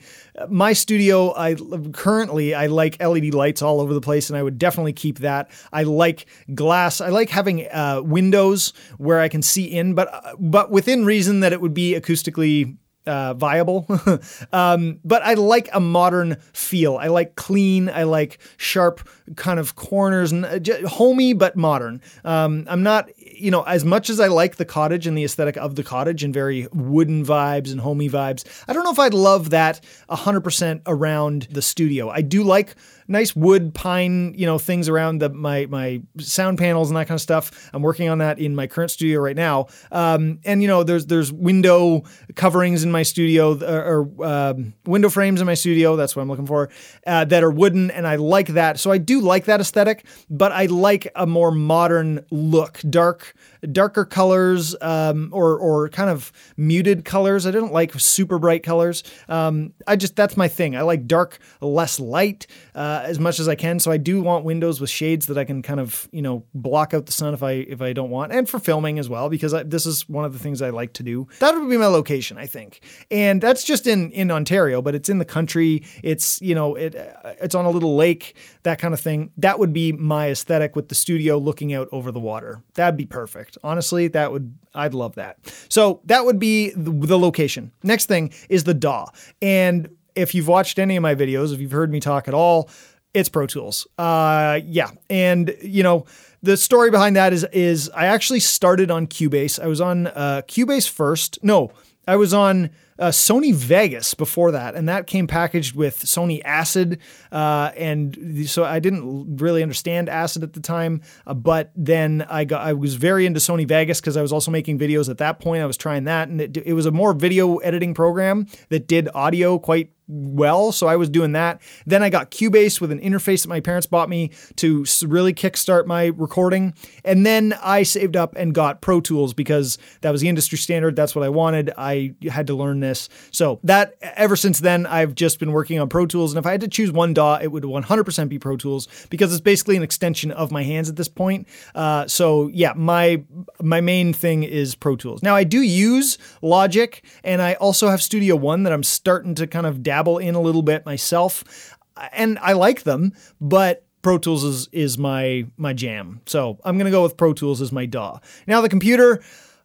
my 0.48 0.72
studio, 0.72 1.34
I 1.36 1.56
currently 1.92 2.54
I 2.54 2.66
like 2.66 3.02
LED 3.02 3.34
lights 3.34 3.62
all 3.62 3.80
over 3.80 3.92
the 3.92 4.00
place, 4.00 4.30
and 4.30 4.36
I 4.36 4.42
would 4.42 4.58
definitely 4.58 4.92
keep 4.92 5.18
that. 5.18 5.50
I 5.72 5.82
like 5.82 6.26
glass. 6.54 7.00
I 7.00 7.08
like 7.08 7.28
having 7.28 7.68
uh, 7.68 8.00
windows 8.02 8.72
where 8.98 9.20
I 9.20 9.28
can 9.28 9.42
see 9.42 9.64
in, 9.64 9.94
but 9.94 10.12
uh, 10.12 10.36
but 10.38 10.70
within 10.70 11.04
reason 11.04 11.40
that 11.40 11.52
it 11.52 11.60
would 11.60 11.74
be 11.74 11.94
acoustically 11.94 12.76
uh, 13.06 13.34
viable. 13.34 13.86
um, 14.52 15.00
but 15.04 15.22
I 15.22 15.34
like 15.34 15.68
a 15.72 15.80
modern 15.80 16.36
feel. 16.52 16.96
I 16.96 17.08
like 17.08 17.34
clean. 17.34 17.88
I 17.88 18.04
like 18.04 18.38
sharp 18.56 19.08
kind 19.36 19.58
of 19.58 19.76
corners 19.76 20.32
and 20.32 20.44
uh, 20.44 20.88
homey 20.88 21.32
but 21.32 21.56
modern. 21.56 22.00
Um, 22.24 22.64
I'm 22.68 22.82
not, 22.82 23.08
you 23.34 23.50
know, 23.50 23.62
as 23.62 23.84
much 23.84 24.10
as 24.10 24.20
I 24.20 24.28
like 24.28 24.56
the 24.56 24.64
cottage 24.64 25.06
and 25.06 25.16
the 25.16 25.24
aesthetic 25.24 25.56
of 25.56 25.74
the 25.74 25.82
cottage 25.82 26.22
and 26.24 26.32
very 26.32 26.68
wooden 26.72 27.24
vibes 27.24 27.70
and 27.70 27.80
homey 27.80 28.08
vibes. 28.08 28.44
I 28.68 28.72
don't 28.72 28.84
know 28.84 28.92
if 28.92 28.98
I'd 28.98 29.14
love 29.14 29.50
that 29.50 29.80
100% 30.10 30.82
around 30.86 31.48
the 31.50 31.62
studio. 31.62 32.10
I 32.10 32.22
do 32.22 32.42
like 32.42 32.74
nice 33.08 33.34
wood 33.36 33.74
pine, 33.74 34.34
you 34.34 34.46
know, 34.46 34.58
things 34.58 34.88
around 34.88 35.18
the 35.18 35.28
my 35.28 35.66
my 35.66 36.02
sound 36.18 36.58
panels 36.58 36.90
and 36.90 36.96
that 36.96 37.06
kind 37.06 37.16
of 37.16 37.22
stuff. 37.22 37.70
I'm 37.72 37.82
working 37.82 38.08
on 38.08 38.18
that 38.18 38.38
in 38.38 38.54
my 38.54 38.66
current 38.66 38.90
studio 38.90 39.20
right 39.20 39.36
now. 39.36 39.66
Um, 39.90 40.40
and 40.44 40.62
you 40.62 40.68
know, 40.68 40.82
there's 40.82 41.06
there's 41.06 41.32
window 41.32 42.02
coverings 42.34 42.84
in 42.84 42.90
my 42.90 43.02
studio 43.02 43.58
or, 43.62 44.08
um, 44.24 44.74
window 44.86 45.08
frames 45.08 45.40
in 45.40 45.46
my 45.46 45.54
studio. 45.54 45.96
That's 45.96 46.16
what 46.16 46.22
I'm 46.22 46.28
looking 46.28 46.46
for 46.46 46.70
uh, 47.06 47.24
that 47.26 47.42
are 47.42 47.50
wooden, 47.50 47.90
and 47.90 48.06
I 48.06 48.16
like 48.16 48.48
that. 48.48 48.78
So 48.78 48.90
I 48.90 48.98
do 48.98 49.20
like 49.20 49.44
that 49.44 49.60
aesthetic, 49.60 50.06
but 50.30 50.52
I 50.52 50.66
like 50.66 51.10
a 51.14 51.26
more 51.26 51.50
modern 51.50 52.24
look, 52.30 52.80
dark 52.88 53.21
work 53.22 53.34
darker 53.70 54.04
colors 54.04 54.74
um, 54.80 55.28
or 55.32 55.58
or 55.58 55.88
kind 55.88 56.10
of 56.10 56.32
muted 56.56 57.04
colors. 57.04 57.46
I 57.46 57.50
don't 57.50 57.72
like 57.72 57.92
super 57.94 58.38
bright 58.38 58.62
colors. 58.62 59.04
Um, 59.28 59.72
I 59.86 59.96
just 59.96 60.16
that's 60.16 60.36
my 60.36 60.48
thing. 60.48 60.76
I 60.76 60.82
like 60.82 61.06
dark, 61.06 61.38
less 61.60 62.00
light 62.00 62.46
uh, 62.74 63.02
as 63.04 63.18
much 63.18 63.38
as 63.38 63.48
I 63.48 63.54
can. 63.54 63.78
So 63.78 63.90
I 63.90 63.96
do 63.96 64.22
want 64.22 64.44
windows 64.44 64.80
with 64.80 64.90
shades 64.90 65.26
that 65.26 65.38
I 65.38 65.44
can 65.44 65.62
kind 65.62 65.80
of 65.80 66.08
you 66.12 66.22
know 66.22 66.44
block 66.54 66.94
out 66.94 67.06
the 67.06 67.12
sun 67.12 67.34
if 67.34 67.42
I 67.42 67.52
if 67.52 67.80
I 67.80 67.92
don't 67.92 68.10
want, 68.10 68.32
and 68.32 68.48
for 68.48 68.58
filming 68.58 68.98
as 68.98 69.08
well 69.08 69.28
because 69.28 69.54
I, 69.54 69.62
this 69.62 69.86
is 69.86 70.08
one 70.08 70.24
of 70.24 70.32
the 70.32 70.38
things 70.38 70.62
I 70.62 70.70
like 70.70 70.94
to 70.94 71.02
do. 71.02 71.28
That 71.38 71.54
would 71.54 71.68
be 71.68 71.76
my 71.76 71.86
location, 71.86 72.38
I 72.38 72.46
think, 72.46 72.80
and 73.10 73.40
that's 73.40 73.64
just 73.64 73.86
in 73.86 74.10
in 74.12 74.30
Ontario, 74.30 74.82
but 74.82 74.94
it's 74.94 75.08
in 75.08 75.18
the 75.18 75.24
country. 75.24 75.84
It's 76.02 76.40
you 76.42 76.54
know 76.54 76.74
it 76.74 76.94
it's 77.40 77.54
on 77.54 77.64
a 77.64 77.70
little 77.70 77.96
lake, 77.96 78.34
that 78.64 78.78
kind 78.78 78.94
of 78.94 79.00
thing. 79.00 79.30
That 79.36 79.58
would 79.58 79.72
be 79.72 79.92
my 79.92 80.30
aesthetic 80.30 80.74
with 80.74 80.88
the 80.88 80.94
studio 80.94 81.38
looking 81.38 81.72
out 81.72 81.88
over 81.92 82.10
the 82.10 82.20
water. 82.20 82.62
That'd 82.74 82.96
be 82.96 83.06
perfect 83.06 83.51
perfect. 83.54 83.64
Honestly, 83.64 84.08
that 84.08 84.32
would 84.32 84.54
I'd 84.74 84.94
love 84.94 85.14
that. 85.16 85.38
So 85.68 86.00
that 86.04 86.24
would 86.24 86.38
be 86.38 86.70
the, 86.74 87.18
location. 87.18 87.72
Next 87.82 88.06
thing 88.06 88.32
is 88.48 88.64
the 88.64 88.74
DAW. 88.74 89.06
And 89.40 89.94
if 90.14 90.34
you've 90.34 90.48
watched 90.48 90.78
any 90.78 90.96
of 90.96 91.02
my 91.02 91.14
videos, 91.14 91.52
if 91.52 91.60
you've 91.60 91.72
heard 91.72 91.90
me 91.90 92.00
talk 92.00 92.26
at 92.28 92.34
all, 92.34 92.70
it's 93.14 93.28
Pro 93.28 93.46
Tools. 93.46 93.86
Uh, 93.98 94.60
yeah, 94.64 94.90
and 95.10 95.54
you 95.62 95.82
know 95.82 96.06
the 96.42 96.56
story 96.56 96.90
behind 96.90 97.16
that 97.16 97.32
is 97.32 97.44
is 97.52 97.90
I 97.90 98.06
actually 98.06 98.40
started 98.40 98.90
on 98.90 99.06
Cubase. 99.06 99.60
I 99.60 99.66
was 99.66 99.80
on 99.80 100.06
uh, 100.06 100.42
Cubase 100.48 100.88
first. 100.88 101.38
No, 101.42 101.72
I 102.06 102.16
was 102.16 102.32
on 102.32 102.70
uh, 103.02 103.10
Sony 103.10 103.52
Vegas 103.52 104.14
before 104.14 104.52
that, 104.52 104.76
and 104.76 104.88
that 104.88 105.08
came 105.08 105.26
packaged 105.26 105.74
with 105.74 106.04
Sony 106.04 106.40
Acid, 106.44 107.00
uh, 107.32 107.72
and 107.76 108.48
so 108.48 108.62
I 108.62 108.78
didn't 108.78 109.38
really 109.38 109.60
understand 109.60 110.08
Acid 110.08 110.44
at 110.44 110.52
the 110.52 110.60
time. 110.60 111.00
Uh, 111.26 111.34
but 111.34 111.72
then 111.74 112.24
I 112.30 112.44
got 112.44 112.64
I 112.64 112.74
was 112.74 112.94
very 112.94 113.26
into 113.26 113.40
Sony 113.40 113.66
Vegas 113.66 114.00
because 114.00 114.16
I 114.16 114.22
was 114.22 114.32
also 114.32 114.52
making 114.52 114.78
videos 114.78 115.08
at 115.08 115.18
that 115.18 115.40
point. 115.40 115.64
I 115.64 115.66
was 115.66 115.76
trying 115.76 116.04
that, 116.04 116.28
and 116.28 116.40
it, 116.40 116.56
it 116.58 116.74
was 116.74 116.86
a 116.86 116.92
more 116.92 117.12
video 117.12 117.56
editing 117.56 117.92
program 117.92 118.46
that 118.68 118.86
did 118.86 119.08
audio 119.16 119.58
quite 119.58 119.90
well. 120.08 120.72
So 120.72 120.86
I 120.86 120.96
was 120.96 121.08
doing 121.08 121.32
that. 121.32 121.60
Then 121.86 122.02
I 122.02 122.10
got 122.10 122.30
Cubase 122.30 122.80
with 122.80 122.92
an 122.92 123.00
interface 123.00 123.42
that 123.42 123.48
my 123.48 123.60
parents 123.60 123.86
bought 123.86 124.08
me 124.08 124.30
to 124.56 124.84
really 125.02 125.32
kickstart 125.32 125.86
my 125.86 126.06
recording. 126.06 126.74
And 127.04 127.24
then 127.24 127.54
I 127.62 127.82
saved 127.82 128.16
up 128.16 128.34
and 128.36 128.54
got 128.54 128.80
Pro 128.80 129.00
Tools 129.00 129.34
because 129.34 129.78
that 130.00 130.10
was 130.10 130.20
the 130.20 130.28
industry 130.28 130.58
standard. 130.58 130.96
That's 130.96 131.14
what 131.14 131.24
I 131.24 131.28
wanted. 131.28 131.72
I 131.76 132.14
had 132.28 132.46
to 132.48 132.54
learn 132.54 132.80
this. 132.80 133.08
So 133.30 133.60
that 133.64 133.94
ever 134.02 134.36
since 134.36 134.60
then, 134.60 134.86
I've 134.86 135.14
just 135.14 135.38
been 135.38 135.52
working 135.52 135.80
on 135.80 135.88
Pro 135.88 136.06
Tools. 136.06 136.32
And 136.32 136.38
if 136.38 136.46
I 136.46 136.52
had 136.52 136.60
to 136.62 136.68
choose 136.68 136.92
one 136.92 137.14
DAW, 137.14 137.38
it 137.42 137.48
would 137.48 137.64
100% 137.64 138.28
be 138.28 138.38
Pro 138.38 138.56
Tools 138.56 138.88
because 139.10 139.32
it's 139.32 139.40
basically 139.40 139.76
an 139.76 139.82
extension 139.82 140.30
of 140.30 140.50
my 140.50 140.62
hands 140.62 140.88
at 140.88 140.96
this 140.96 141.08
point. 141.08 141.46
Uh, 141.74 142.06
so 142.06 142.48
yeah, 142.48 142.72
my 142.76 143.22
my 143.60 143.80
main 143.80 144.12
thing 144.12 144.42
is 144.42 144.74
Pro 144.74 144.96
Tools. 144.96 145.22
Now 145.22 145.34
I 145.34 145.44
do 145.44 145.60
use 145.60 146.18
Logic 146.42 147.04
and 147.24 147.40
I 147.40 147.54
also 147.54 147.88
have 147.88 148.02
Studio 148.02 148.36
One 148.36 148.62
that 148.64 148.72
I'm 148.72 148.82
starting 148.82 149.34
to 149.36 149.46
kind 149.46 149.66
of 149.66 149.82
dabble 149.92 150.16
in 150.16 150.34
a 150.34 150.40
little 150.40 150.62
bit 150.62 150.86
myself, 150.86 151.76
and 152.14 152.38
I 152.38 152.54
like 152.54 152.84
them, 152.84 153.12
but 153.42 153.84
Pro 154.00 154.16
Tools 154.16 154.42
is 154.42 154.68
is 154.72 154.96
my 154.96 155.44
my 155.58 155.74
jam. 155.74 156.22
So 156.24 156.58
I'm 156.64 156.78
gonna 156.78 156.90
go 156.90 157.02
with 157.02 157.18
Pro 157.18 157.34
Tools 157.34 157.60
as 157.60 157.72
my 157.72 157.84
DAW. 157.84 158.18
Now 158.46 158.62
the 158.62 158.70
computer. 158.70 159.22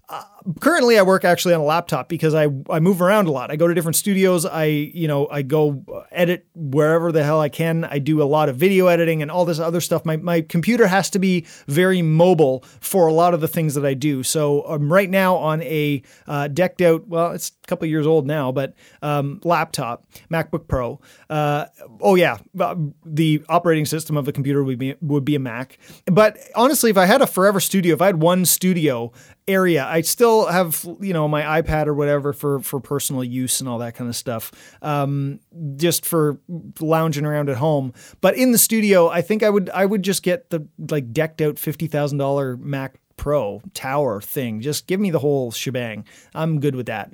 Uh, 0.09 0.23
Uh, 0.47 0.53
currently 0.59 0.97
I 0.97 1.01
work 1.01 1.25
actually 1.25 1.53
on 1.53 1.61
a 1.61 1.65
laptop 1.65 2.09
because 2.09 2.33
I, 2.33 2.47
I 2.69 2.79
move 2.79 3.01
around 3.01 3.27
a 3.27 3.31
lot. 3.31 3.51
I 3.51 3.55
go 3.55 3.67
to 3.67 3.73
different 3.73 3.95
studios. 3.95 4.45
I, 4.45 4.65
you 4.65 5.07
know, 5.07 5.27
I 5.29 5.41
go 5.41 5.83
edit 6.11 6.45
wherever 6.55 7.11
the 7.11 7.23
hell 7.23 7.39
I 7.39 7.49
can. 7.49 7.83
I 7.85 7.99
do 7.99 8.21
a 8.21 8.25
lot 8.25 8.49
of 8.49 8.55
video 8.55 8.87
editing 8.87 9.21
and 9.21 9.31
all 9.31 9.45
this 9.45 9.59
other 9.59 9.81
stuff. 9.81 10.05
My, 10.05 10.17
my 10.17 10.41
computer 10.41 10.87
has 10.87 11.09
to 11.11 11.19
be 11.19 11.45
very 11.67 12.01
mobile 12.01 12.63
for 12.79 13.07
a 13.07 13.13
lot 13.13 13.33
of 13.33 13.41
the 13.41 13.47
things 13.47 13.75
that 13.75 13.85
I 13.85 13.93
do. 13.93 14.23
So 14.23 14.61
I'm 14.63 14.91
right 14.91 15.09
now 15.09 15.35
on 15.35 15.61
a 15.63 16.01
uh, 16.27 16.47
decked 16.47 16.81
out, 16.81 17.07
well, 17.07 17.31
it's 17.31 17.51
a 17.63 17.67
couple 17.67 17.87
years 17.87 18.07
old 18.07 18.27
now, 18.27 18.51
but 18.51 18.73
um, 19.01 19.39
laptop, 19.43 20.05
MacBook 20.31 20.67
Pro. 20.67 20.99
Uh, 21.29 21.65
oh 22.01 22.15
yeah, 22.15 22.37
uh, 22.59 22.75
the 23.05 23.43
operating 23.49 23.85
system 23.85 24.17
of 24.17 24.25
the 24.25 24.33
computer 24.33 24.63
would 24.63 24.79
be, 24.79 24.95
would 25.01 25.25
be 25.25 25.35
a 25.35 25.39
Mac. 25.39 25.77
But 26.05 26.37
honestly, 26.55 26.89
if 26.89 26.97
I 26.97 27.05
had 27.05 27.21
a 27.21 27.27
forever 27.27 27.59
studio, 27.59 27.93
if 27.93 28.01
I 28.01 28.07
had 28.07 28.21
one 28.21 28.45
studio 28.45 29.11
area, 29.47 29.85
I'd 29.85 30.05
still 30.05 30.36
have 30.45 30.85
you 31.01 31.13
know 31.13 31.27
my 31.27 31.61
iPad 31.61 31.87
or 31.87 31.93
whatever 31.93 32.33
for 32.33 32.59
for 32.59 32.79
personal 32.79 33.23
use 33.23 33.59
and 33.59 33.67
all 33.67 33.79
that 33.79 33.95
kind 33.95 34.09
of 34.09 34.15
stuff, 34.15 34.51
um, 34.81 35.39
just 35.75 36.05
for 36.05 36.39
lounging 36.79 37.25
around 37.25 37.49
at 37.49 37.57
home. 37.57 37.93
But 38.21 38.35
in 38.37 38.51
the 38.51 38.57
studio, 38.57 39.09
I 39.09 39.21
think 39.21 39.43
I 39.43 39.49
would 39.49 39.69
I 39.71 39.85
would 39.85 40.03
just 40.03 40.23
get 40.23 40.49
the 40.49 40.67
like 40.89 41.11
decked 41.11 41.41
out 41.41 41.59
fifty 41.59 41.87
thousand 41.87 42.19
dollar 42.19 42.57
Mac 42.57 42.99
Pro 43.17 43.61
tower 43.73 44.21
thing. 44.21 44.61
Just 44.61 44.85
give 44.85 44.99
me 44.99 45.09
the 45.09 45.19
whole 45.19 45.51
shebang. 45.51 46.05
I'm 46.35 46.59
good 46.59 46.75
with 46.75 46.85
that. 46.85 47.11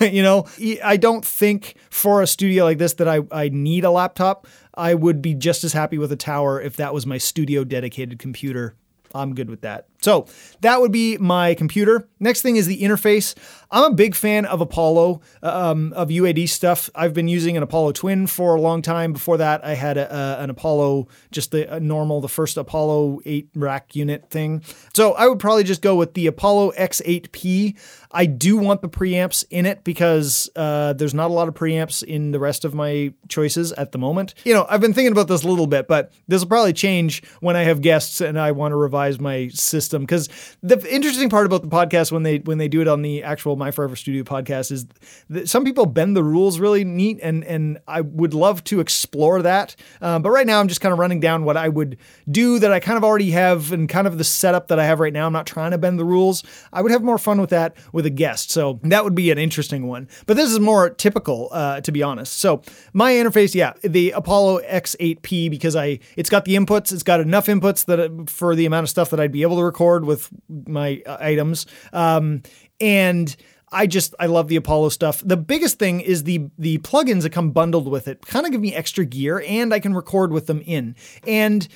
you 0.00 0.22
know, 0.22 0.46
I 0.82 0.96
don't 0.96 1.24
think 1.24 1.76
for 1.90 2.22
a 2.22 2.26
studio 2.26 2.64
like 2.64 2.78
this 2.78 2.94
that 2.94 3.06
I, 3.06 3.20
I 3.30 3.50
need 3.50 3.84
a 3.84 3.90
laptop. 3.90 4.46
I 4.74 4.94
would 4.94 5.20
be 5.20 5.34
just 5.34 5.62
as 5.62 5.74
happy 5.74 5.98
with 5.98 6.10
a 6.10 6.16
tower 6.16 6.58
if 6.58 6.76
that 6.76 6.94
was 6.94 7.06
my 7.06 7.18
studio 7.18 7.64
dedicated 7.64 8.18
computer. 8.18 8.74
I'm 9.14 9.34
good 9.34 9.50
with 9.50 9.60
that. 9.60 9.88
So 10.02 10.26
that 10.60 10.80
would 10.80 10.92
be 10.92 11.16
my 11.18 11.54
computer. 11.54 12.08
Next 12.20 12.42
thing 12.42 12.56
is 12.56 12.66
the 12.66 12.82
interface. 12.82 13.34
I'm 13.70 13.92
a 13.92 13.94
big 13.94 14.14
fan 14.14 14.44
of 14.44 14.60
Apollo, 14.60 15.22
um, 15.42 15.92
of 15.94 16.08
UAD 16.08 16.48
stuff. 16.48 16.90
I've 16.94 17.14
been 17.14 17.28
using 17.28 17.56
an 17.56 17.62
Apollo 17.62 17.92
Twin 17.92 18.26
for 18.26 18.54
a 18.54 18.60
long 18.60 18.82
time. 18.82 19.12
Before 19.14 19.38
that, 19.38 19.64
I 19.64 19.74
had 19.74 19.96
a, 19.96 20.14
a, 20.14 20.42
an 20.42 20.50
Apollo, 20.50 21.08
just 21.30 21.52
the 21.52 21.80
normal, 21.80 22.20
the 22.20 22.28
first 22.28 22.58
Apollo 22.58 23.20
8 23.24 23.48
rack 23.54 23.96
unit 23.96 24.28
thing. 24.28 24.62
So 24.92 25.12
I 25.14 25.26
would 25.26 25.38
probably 25.38 25.64
just 25.64 25.80
go 25.80 25.96
with 25.96 26.14
the 26.14 26.26
Apollo 26.26 26.72
X8P. 26.72 27.78
I 28.10 28.26
do 28.26 28.58
want 28.58 28.82
the 28.82 28.90
preamps 28.90 29.44
in 29.48 29.64
it 29.64 29.84
because 29.84 30.50
uh, 30.54 30.92
there's 30.92 31.14
not 31.14 31.30
a 31.30 31.32
lot 31.32 31.48
of 31.48 31.54
preamps 31.54 32.02
in 32.02 32.32
the 32.32 32.38
rest 32.38 32.66
of 32.66 32.74
my 32.74 33.14
choices 33.28 33.72
at 33.72 33.92
the 33.92 33.98
moment. 33.98 34.34
You 34.44 34.52
know, 34.52 34.66
I've 34.68 34.82
been 34.82 34.92
thinking 34.92 35.12
about 35.12 35.28
this 35.28 35.44
a 35.44 35.48
little 35.48 35.66
bit, 35.66 35.88
but 35.88 36.12
this 36.28 36.42
will 36.42 36.48
probably 36.48 36.74
change 36.74 37.22
when 37.40 37.56
I 37.56 37.62
have 37.62 37.80
guests 37.80 38.20
and 38.20 38.38
I 38.38 38.52
want 38.52 38.72
to 38.72 38.76
revise 38.76 39.18
my 39.18 39.48
system 39.48 39.91
system 39.92 40.02
because 40.02 40.28
the 40.62 40.78
interesting 40.92 41.28
part 41.28 41.46
about 41.46 41.62
the 41.62 41.68
podcast 41.68 42.10
when 42.10 42.22
they 42.22 42.38
when 42.38 42.58
they 42.58 42.68
do 42.68 42.80
it 42.80 42.88
on 42.88 43.02
the 43.02 43.22
actual 43.22 43.56
My 43.56 43.70
Forever 43.70 43.96
Studio 43.96 44.22
podcast 44.24 44.72
is 44.72 44.86
that 45.30 45.48
some 45.48 45.64
people 45.64 45.86
bend 45.86 46.16
the 46.16 46.24
rules 46.24 46.58
really 46.58 46.84
neat, 46.84 47.20
and 47.22 47.44
and 47.44 47.78
I 47.86 48.00
would 48.00 48.34
love 48.34 48.64
to 48.64 48.80
explore 48.80 49.42
that. 49.42 49.76
Um, 50.00 50.22
but 50.22 50.30
right 50.30 50.46
now, 50.46 50.60
I'm 50.60 50.68
just 50.68 50.80
kind 50.80 50.92
of 50.92 50.98
running 50.98 51.20
down 51.20 51.44
what 51.44 51.56
I 51.56 51.68
would 51.68 51.98
do 52.30 52.58
that 52.58 52.72
I 52.72 52.80
kind 52.80 52.96
of 52.96 53.04
already 53.04 53.30
have 53.32 53.72
and 53.72 53.88
kind 53.88 54.06
of 54.06 54.18
the 54.18 54.24
setup 54.24 54.68
that 54.68 54.78
I 54.78 54.84
have 54.84 55.00
right 55.00 55.12
now. 55.12 55.26
I'm 55.26 55.32
not 55.32 55.46
trying 55.46 55.72
to 55.72 55.78
bend 55.78 55.98
the 55.98 56.04
rules. 56.04 56.42
I 56.72 56.82
would 56.82 56.90
have 56.90 57.02
more 57.02 57.18
fun 57.18 57.40
with 57.40 57.50
that 57.50 57.76
with 57.92 58.06
a 58.06 58.10
guest, 58.10 58.50
so 58.50 58.80
that 58.84 59.04
would 59.04 59.14
be 59.14 59.30
an 59.30 59.38
interesting 59.38 59.86
one. 59.86 60.08
But 60.26 60.36
this 60.36 60.50
is 60.50 60.58
more 60.58 60.90
typical, 60.90 61.48
uh, 61.52 61.80
to 61.82 61.92
be 61.92 62.02
honest. 62.02 62.38
So 62.38 62.62
my 62.92 63.12
interface, 63.12 63.54
yeah, 63.54 63.74
the 63.82 64.12
Apollo 64.12 64.60
X8P 64.62 65.50
because 65.50 65.76
I 65.76 65.98
it's 66.16 66.30
got 66.30 66.44
the 66.44 66.54
inputs, 66.54 66.92
it's 66.92 67.02
got 67.02 67.20
enough 67.20 67.46
inputs 67.46 67.84
that 67.86 68.30
for 68.30 68.54
the 68.54 68.66
amount 68.66 68.84
of 68.84 68.90
stuff 68.90 69.10
that 69.10 69.20
I'd 69.20 69.32
be 69.32 69.42
able 69.42 69.56
to 69.56 69.64
record 69.64 69.81
with 69.82 70.28
my 70.48 71.02
uh, 71.06 71.16
items, 71.20 71.66
um, 71.92 72.42
and 72.80 73.34
I 73.72 73.86
just 73.86 74.14
I 74.20 74.26
love 74.26 74.48
the 74.48 74.56
Apollo 74.56 74.90
stuff. 74.90 75.22
The 75.24 75.36
biggest 75.36 75.78
thing 75.78 76.00
is 76.00 76.24
the 76.24 76.50
the 76.58 76.78
plugins 76.78 77.22
that 77.22 77.30
come 77.30 77.50
bundled 77.50 77.88
with 77.88 78.06
it. 78.06 78.26
Kind 78.26 78.46
of 78.46 78.52
give 78.52 78.60
me 78.60 78.74
extra 78.74 79.04
gear, 79.04 79.42
and 79.46 79.72
I 79.72 79.80
can 79.80 79.94
record 79.94 80.32
with 80.32 80.46
them 80.46 80.62
in. 80.64 80.94
And 81.26 81.66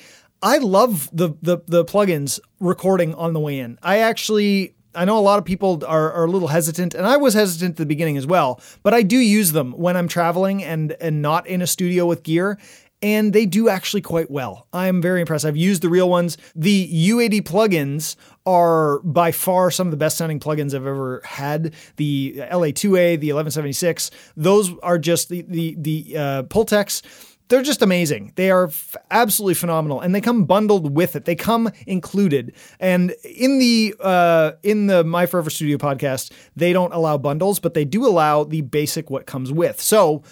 I 0.41 0.59
love 0.59 1.09
the 1.11 1.29
the 1.41 1.59
the 1.67 1.83
plugins 1.83 2.39
recording 2.59 3.15
on 3.15 3.33
the 3.33 3.39
way 3.39 3.59
in. 3.59 3.79
I 3.81 3.99
actually 3.99 4.75
I 4.93 5.05
know 5.05 5.17
a 5.17 5.21
lot 5.21 5.37
of 5.37 5.45
people 5.45 5.83
are, 5.85 6.11
are 6.11 6.25
a 6.25 6.29
little 6.29 6.47
hesitant, 6.47 6.93
and 6.93 7.05
I 7.05 7.17
was 7.17 7.33
hesitant 7.33 7.71
at 7.71 7.77
the 7.77 7.85
beginning 7.85 8.17
as 8.17 8.25
well, 8.25 8.61
but 8.83 8.93
I 8.93 9.03
do 9.03 9.17
use 9.17 9.51
them 9.51 9.71
when 9.73 9.97
I'm 9.97 10.07
traveling 10.07 10.63
and 10.63 10.95
and 11.01 11.21
not 11.21 11.47
in 11.47 11.61
a 11.61 11.67
studio 11.67 12.05
with 12.05 12.23
gear. 12.23 12.59
And 13.01 13.31
they 13.31 13.45
do 13.45 13.69
actually 13.69 14.01
quite 14.01 14.31
well. 14.31 14.67
I'm 14.73 15.01
very 15.01 15.21
impressed. 15.21 15.45
I've 15.45 15.55
used 15.55 15.83
the 15.83 15.89
real 15.89 16.09
ones. 16.09 16.37
The 16.55 17.09
UAD 17.09 17.43
plugins 17.43 18.15
are 18.45 18.99
by 19.01 19.31
far 19.31 19.69
some 19.69 19.87
of 19.87 19.91
the 19.91 19.97
best 19.97 20.17
sounding 20.17 20.39
plugins 20.39 20.73
I've 20.73 20.87
ever 20.87 21.21
had. 21.23 21.75
The 21.97 22.37
LA2A, 22.37 23.19
the 23.19 23.33
1176, 23.33 24.09
those 24.35 24.71
are 24.81 24.97
just 24.97 25.29
the 25.29 25.43
the 25.47 25.75
the 25.77 26.17
uh, 26.17 26.43
Pultecs 26.43 27.03
they're 27.49 27.63
just 27.63 27.81
amazing. 27.81 28.33
They 28.35 28.51
are 28.51 28.65
f- 28.65 28.95
absolutely 29.09 29.53
phenomenal, 29.53 30.01
and 30.01 30.13
they 30.13 30.21
come 30.21 30.45
bundled 30.45 30.95
with 30.95 31.15
it. 31.15 31.25
They 31.25 31.35
come 31.35 31.71
included. 31.85 32.53
And 32.79 33.13
in 33.23 33.59
the 33.59 33.95
uh, 33.99 34.53
in 34.63 34.87
the 34.87 35.03
My 35.03 35.25
Forever 35.25 35.49
Studio 35.49 35.77
podcast, 35.77 36.31
they 36.55 36.73
don't 36.73 36.93
allow 36.93 37.17
bundles, 37.17 37.59
but 37.59 37.73
they 37.73 37.85
do 37.85 38.05
allow 38.05 38.43
the 38.43 38.61
basic 38.61 39.09
what 39.09 39.25
comes 39.25 39.51
with. 39.51 39.81
So. 39.81 40.23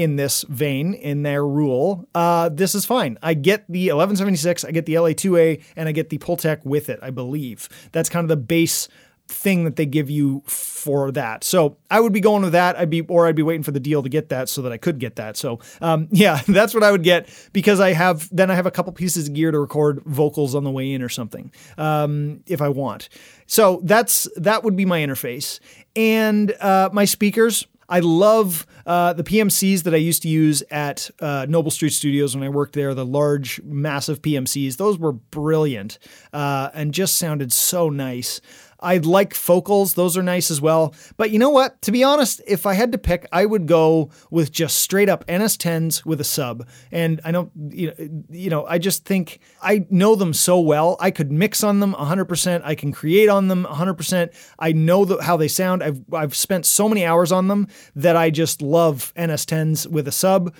In 0.00 0.16
this 0.16 0.46
vein, 0.48 0.94
in 0.94 1.24
their 1.24 1.46
rule, 1.46 2.08
uh, 2.14 2.48
this 2.48 2.74
is 2.74 2.86
fine. 2.86 3.18
I 3.22 3.34
get 3.34 3.66
the 3.68 3.88
1176, 3.88 4.64
I 4.64 4.70
get 4.70 4.86
the 4.86 4.94
LA2A, 4.94 5.62
and 5.76 5.90
I 5.90 5.92
get 5.92 6.08
the 6.08 6.16
Pultec 6.16 6.64
with 6.64 6.88
it, 6.88 6.98
I 7.02 7.10
believe. 7.10 7.68
That's 7.92 8.08
kind 8.08 8.24
of 8.24 8.30
the 8.30 8.38
base 8.38 8.88
thing 9.28 9.64
that 9.64 9.76
they 9.76 9.84
give 9.84 10.08
you 10.08 10.42
for 10.46 11.12
that. 11.12 11.44
So 11.44 11.76
I 11.90 12.00
would 12.00 12.14
be 12.14 12.20
going 12.20 12.42
with 12.42 12.52
that. 12.52 12.76
I'd 12.78 12.88
be, 12.88 13.02
or 13.02 13.26
I'd 13.26 13.36
be 13.36 13.42
waiting 13.42 13.62
for 13.62 13.72
the 13.72 13.80
deal 13.80 14.02
to 14.02 14.08
get 14.08 14.30
that 14.30 14.48
so 14.48 14.62
that 14.62 14.72
I 14.72 14.78
could 14.78 14.98
get 14.98 15.16
that. 15.16 15.36
So 15.36 15.60
um, 15.82 16.08
yeah, 16.12 16.40
that's 16.48 16.72
what 16.72 16.82
I 16.82 16.90
would 16.90 17.02
get 17.02 17.28
because 17.52 17.78
I 17.78 17.92
have 17.92 18.26
then 18.32 18.50
I 18.50 18.54
have 18.54 18.64
a 18.64 18.70
couple 18.70 18.94
pieces 18.94 19.28
of 19.28 19.34
gear 19.34 19.50
to 19.50 19.60
record 19.60 20.02
vocals 20.06 20.54
on 20.54 20.64
the 20.64 20.70
way 20.70 20.92
in 20.92 21.02
or 21.02 21.10
something 21.10 21.52
um, 21.76 22.42
if 22.46 22.62
I 22.62 22.70
want. 22.70 23.10
So 23.46 23.80
that's 23.84 24.28
that 24.36 24.64
would 24.64 24.76
be 24.76 24.86
my 24.86 25.00
interface 25.00 25.60
and 25.94 26.52
uh, 26.60 26.88
my 26.90 27.04
speakers. 27.04 27.66
I 27.90 27.98
love 28.00 28.66
uh, 28.86 29.12
the 29.12 29.24
PMCs 29.24 29.82
that 29.82 29.92
I 29.92 29.96
used 29.98 30.22
to 30.22 30.28
use 30.28 30.62
at 30.70 31.10
uh, 31.20 31.46
Noble 31.48 31.72
Street 31.72 31.92
Studios 31.92 32.36
when 32.36 32.44
I 32.44 32.48
worked 32.48 32.74
there, 32.74 32.94
the 32.94 33.04
large, 33.04 33.60
massive 33.62 34.22
PMCs. 34.22 34.76
Those 34.76 34.98
were 34.98 35.12
brilliant 35.12 35.98
uh, 36.32 36.70
and 36.72 36.94
just 36.94 37.18
sounded 37.18 37.52
so 37.52 37.90
nice. 37.90 38.40
I 38.80 38.98
like 38.98 39.34
focals, 39.34 39.94
those 39.94 40.16
are 40.16 40.22
nice 40.22 40.50
as 40.50 40.60
well. 40.60 40.94
But 41.16 41.30
you 41.30 41.38
know 41.38 41.50
what? 41.50 41.80
To 41.82 41.92
be 41.92 42.02
honest, 42.02 42.40
if 42.46 42.66
I 42.66 42.74
had 42.74 42.92
to 42.92 42.98
pick, 42.98 43.26
I 43.32 43.46
would 43.46 43.66
go 43.66 44.10
with 44.30 44.50
just 44.50 44.78
straight 44.78 45.08
up 45.08 45.26
NS10s 45.26 46.04
with 46.04 46.20
a 46.20 46.24
sub. 46.24 46.66
And 46.90 47.20
I 47.24 47.30
know, 47.30 47.50
you 47.68 47.88
know, 47.88 48.24
you 48.30 48.50
know, 48.50 48.66
I 48.66 48.78
just 48.78 49.04
think 49.04 49.40
I 49.62 49.86
know 49.90 50.14
them 50.14 50.32
so 50.32 50.60
well. 50.60 50.96
I 51.00 51.10
could 51.10 51.30
mix 51.30 51.62
on 51.62 51.80
them 51.80 51.94
100%. 51.94 52.62
I 52.64 52.74
can 52.74 52.92
create 52.92 53.28
on 53.28 53.48
them 53.48 53.66
100%. 53.68 54.34
I 54.58 54.72
know 54.72 55.04
the, 55.04 55.22
how 55.22 55.36
they 55.36 55.48
sound. 55.48 55.82
I've 55.82 56.00
I've 56.12 56.34
spent 56.34 56.66
so 56.66 56.88
many 56.88 57.04
hours 57.04 57.32
on 57.32 57.48
them 57.48 57.68
that 57.94 58.16
I 58.16 58.30
just 58.30 58.62
love 58.62 59.12
NS10s 59.16 59.86
with 59.86 60.08
a 60.08 60.12
sub. 60.12 60.54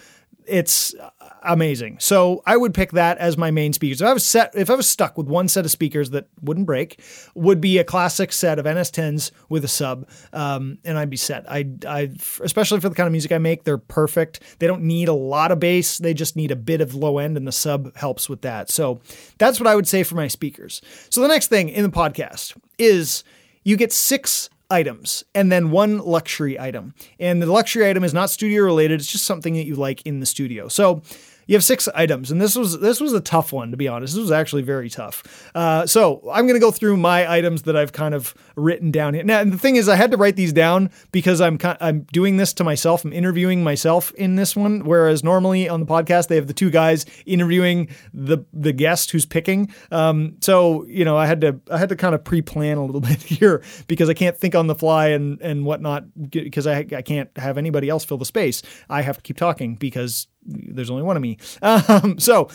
It's 0.46 0.94
amazing. 1.42 1.98
So 2.00 2.42
I 2.46 2.56
would 2.56 2.74
pick 2.74 2.92
that 2.92 3.18
as 3.18 3.36
my 3.36 3.50
main 3.50 3.72
speakers. 3.72 4.00
If 4.00 4.08
I 4.08 4.12
was 4.12 4.24
set, 4.24 4.54
if 4.54 4.70
I 4.70 4.74
was 4.74 4.88
stuck 4.88 5.16
with 5.16 5.26
one 5.26 5.48
set 5.48 5.64
of 5.64 5.70
speakers 5.70 6.10
that 6.10 6.28
wouldn't 6.42 6.66
break, 6.66 7.00
would 7.34 7.60
be 7.60 7.78
a 7.78 7.84
classic 7.84 8.32
set 8.32 8.58
of 8.58 8.66
NS10s 8.66 9.30
with 9.48 9.64
a 9.64 9.68
sub, 9.68 10.08
um, 10.32 10.78
and 10.84 10.98
I'd 10.98 11.10
be 11.10 11.16
set. 11.16 11.50
I, 11.50 11.70
I, 11.86 12.10
especially 12.42 12.80
for 12.80 12.88
the 12.88 12.94
kind 12.94 13.06
of 13.06 13.12
music 13.12 13.32
I 13.32 13.38
make, 13.38 13.64
they're 13.64 13.78
perfect. 13.78 14.40
They 14.58 14.66
don't 14.66 14.82
need 14.82 15.08
a 15.08 15.14
lot 15.14 15.52
of 15.52 15.60
bass. 15.60 15.98
They 15.98 16.14
just 16.14 16.36
need 16.36 16.50
a 16.50 16.56
bit 16.56 16.80
of 16.80 16.94
low 16.94 17.18
end, 17.18 17.36
and 17.36 17.46
the 17.46 17.52
sub 17.52 17.96
helps 17.96 18.28
with 18.28 18.42
that. 18.42 18.70
So 18.70 19.00
that's 19.38 19.60
what 19.60 19.66
I 19.66 19.74
would 19.74 19.88
say 19.88 20.02
for 20.02 20.14
my 20.14 20.28
speakers. 20.28 20.82
So 21.10 21.20
the 21.20 21.28
next 21.28 21.48
thing 21.48 21.68
in 21.68 21.82
the 21.82 21.90
podcast 21.90 22.56
is 22.78 23.24
you 23.64 23.76
get 23.76 23.92
six 23.92 24.48
items 24.70 25.24
and 25.34 25.50
then 25.50 25.70
one 25.70 25.98
luxury 25.98 26.58
item. 26.58 26.94
And 27.18 27.42
the 27.42 27.46
luxury 27.46 27.88
item 27.88 28.04
is 28.04 28.14
not 28.14 28.30
studio 28.30 28.62
related, 28.62 29.00
it's 29.00 29.10
just 29.10 29.24
something 29.24 29.54
that 29.54 29.66
you 29.66 29.74
like 29.74 30.06
in 30.06 30.20
the 30.20 30.26
studio. 30.26 30.68
So 30.68 31.02
you 31.50 31.56
have 31.56 31.64
six 31.64 31.88
items, 31.96 32.30
and 32.30 32.40
this 32.40 32.54
was 32.54 32.78
this 32.78 33.00
was 33.00 33.12
a 33.12 33.20
tough 33.20 33.52
one 33.52 33.72
to 33.72 33.76
be 33.76 33.88
honest. 33.88 34.14
This 34.14 34.20
was 34.20 34.30
actually 34.30 34.62
very 34.62 34.88
tough. 34.88 35.50
Uh, 35.52 35.84
so 35.84 36.22
I'm 36.32 36.46
going 36.46 36.54
to 36.54 36.64
go 36.64 36.70
through 36.70 36.96
my 36.96 37.28
items 37.28 37.62
that 37.62 37.74
I've 37.76 37.90
kind 37.90 38.14
of 38.14 38.34
written 38.54 38.92
down 38.92 39.14
here. 39.14 39.24
Now, 39.24 39.42
the 39.42 39.58
thing 39.58 39.74
is, 39.74 39.88
I 39.88 39.96
had 39.96 40.12
to 40.12 40.16
write 40.16 40.36
these 40.36 40.52
down 40.52 40.90
because 41.10 41.40
I'm 41.40 41.58
I'm 41.80 42.02
doing 42.12 42.36
this 42.36 42.52
to 42.52 42.62
myself. 42.62 43.04
I'm 43.04 43.12
interviewing 43.12 43.64
myself 43.64 44.12
in 44.12 44.36
this 44.36 44.54
one, 44.54 44.84
whereas 44.84 45.24
normally 45.24 45.68
on 45.68 45.80
the 45.80 45.86
podcast 45.86 46.28
they 46.28 46.36
have 46.36 46.46
the 46.46 46.54
two 46.54 46.70
guys 46.70 47.04
interviewing 47.26 47.88
the 48.14 48.38
the 48.52 48.72
guest 48.72 49.10
who's 49.10 49.26
picking. 49.26 49.74
Um, 49.90 50.36
so 50.40 50.84
you 50.86 51.04
know, 51.04 51.16
I 51.16 51.26
had 51.26 51.40
to 51.40 51.60
I 51.68 51.78
had 51.78 51.88
to 51.88 51.96
kind 51.96 52.14
of 52.14 52.22
pre-plan 52.22 52.76
a 52.78 52.84
little 52.84 53.00
bit 53.10 53.24
here 53.24 53.60
because 53.88 54.08
I 54.08 54.14
can't 54.14 54.38
think 54.38 54.54
on 54.54 54.68
the 54.68 54.76
fly 54.76 55.08
and 55.08 55.42
and 55.42 55.64
whatnot 55.64 56.04
because 56.30 56.68
I 56.68 56.86
I 56.96 57.02
can't 57.02 57.36
have 57.36 57.58
anybody 57.58 57.88
else 57.88 58.04
fill 58.04 58.18
the 58.18 58.24
space. 58.24 58.62
I 58.88 59.02
have 59.02 59.16
to 59.16 59.22
keep 59.22 59.36
talking 59.36 59.74
because 59.74 60.28
there's 60.44 60.90
only 60.90 61.02
one 61.02 61.16
of 61.16 61.22
me. 61.22 61.38
Um, 61.62 62.18
so, 62.18 62.48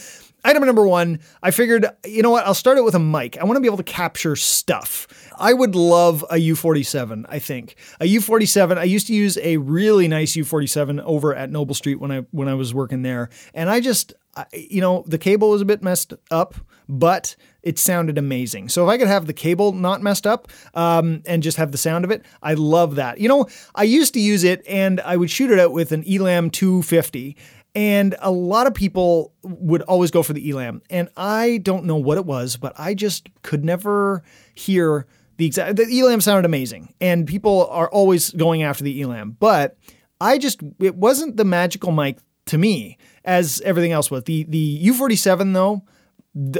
item 0.43 0.65
number 0.65 0.85
one, 0.85 1.19
I 1.41 1.51
figured, 1.51 1.85
you 2.05 2.21
know 2.21 2.31
what? 2.31 2.45
I'll 2.45 2.53
start 2.53 2.77
it 2.77 2.83
with 2.83 2.95
a 2.95 2.99
mic. 2.99 3.37
I 3.37 3.43
want 3.43 3.57
to 3.57 3.61
be 3.61 3.67
able 3.67 3.77
to 3.77 3.83
capture 3.83 4.35
stuff. 4.35 5.07
I 5.37 5.53
would 5.53 5.75
love 5.75 6.23
a 6.29 6.35
U47, 6.35 7.25
I 7.29 7.39
think. 7.39 7.75
A 7.99 8.05
U47, 8.05 8.77
I 8.77 8.83
used 8.83 9.07
to 9.07 9.13
use 9.13 9.37
a 9.37 9.57
really 9.57 10.07
nice 10.07 10.35
U47 10.35 11.01
over 11.03 11.35
at 11.35 11.49
Noble 11.49 11.75
Street 11.75 11.99
when 11.99 12.11
I 12.11 12.19
when 12.31 12.47
I 12.47 12.55
was 12.55 12.73
working 12.73 13.03
there. 13.03 13.29
And 13.53 13.69
I 13.69 13.79
just 13.79 14.13
you 14.53 14.81
know, 14.81 15.03
the 15.07 15.17
cable 15.17 15.49
was 15.49 15.61
a 15.61 15.65
bit 15.65 15.81
messed 15.81 16.13
up, 16.29 16.55
but 16.89 17.35
it 17.63 17.79
sounded 17.79 18.17
amazing. 18.17 18.69
So 18.69 18.83
if 18.83 18.89
I 18.89 18.97
could 18.97 19.07
have 19.07 19.27
the 19.27 19.33
cable 19.33 19.71
not 19.71 20.01
messed 20.01 20.27
up 20.27 20.49
um, 20.73 21.21
and 21.25 21.41
just 21.41 21.57
have 21.57 21.71
the 21.71 21.77
sound 21.77 22.05
of 22.05 22.11
it, 22.11 22.23
I 22.43 22.53
love 22.53 22.95
that. 22.95 23.19
You 23.19 23.29
know, 23.29 23.47
I 23.73 23.83
used 23.83 24.13
to 24.15 24.19
use 24.19 24.43
it 24.43 24.63
and 24.67 24.99
I 25.01 25.17
would 25.17 25.31
shoot 25.31 25.51
it 25.51 25.59
out 25.59 25.71
with 25.71 25.91
an 25.91 26.03
Elam 26.07 26.49
250 26.49 27.37
and 27.75 28.15
a 28.19 28.31
lot 28.31 28.67
of 28.67 28.73
people 28.73 29.33
would 29.43 29.81
always 29.83 30.09
go 30.09 30.23
for 30.23 30.31
the 30.31 30.49
Elam. 30.49 30.81
And 30.89 31.09
I 31.17 31.59
don't 31.61 31.83
know 31.83 31.97
what 31.97 32.17
it 32.17 32.25
was, 32.25 32.55
but 32.55 32.73
I 32.79 32.93
just 32.93 33.27
could 33.41 33.65
never 33.65 34.23
hear 34.55 35.05
the 35.37 35.45
exact. 35.45 35.75
The 35.75 35.99
Elam 35.99 36.21
sounded 36.21 36.45
amazing. 36.45 36.93
And 37.01 37.27
people 37.27 37.67
are 37.67 37.89
always 37.89 38.31
going 38.31 38.63
after 38.63 38.83
the 38.85 39.01
Elam. 39.01 39.35
But 39.37 39.77
I 40.21 40.37
just, 40.37 40.61
it 40.79 40.95
wasn't 40.95 41.35
the 41.35 41.43
magical 41.43 41.91
mic 41.91 42.17
to 42.45 42.57
me 42.57 42.97
as 43.25 43.59
everything 43.61 43.91
else 43.91 44.09
was. 44.09 44.23
The, 44.23 44.43
the 44.43 44.81
U47, 44.85 45.53
though, 45.53 45.83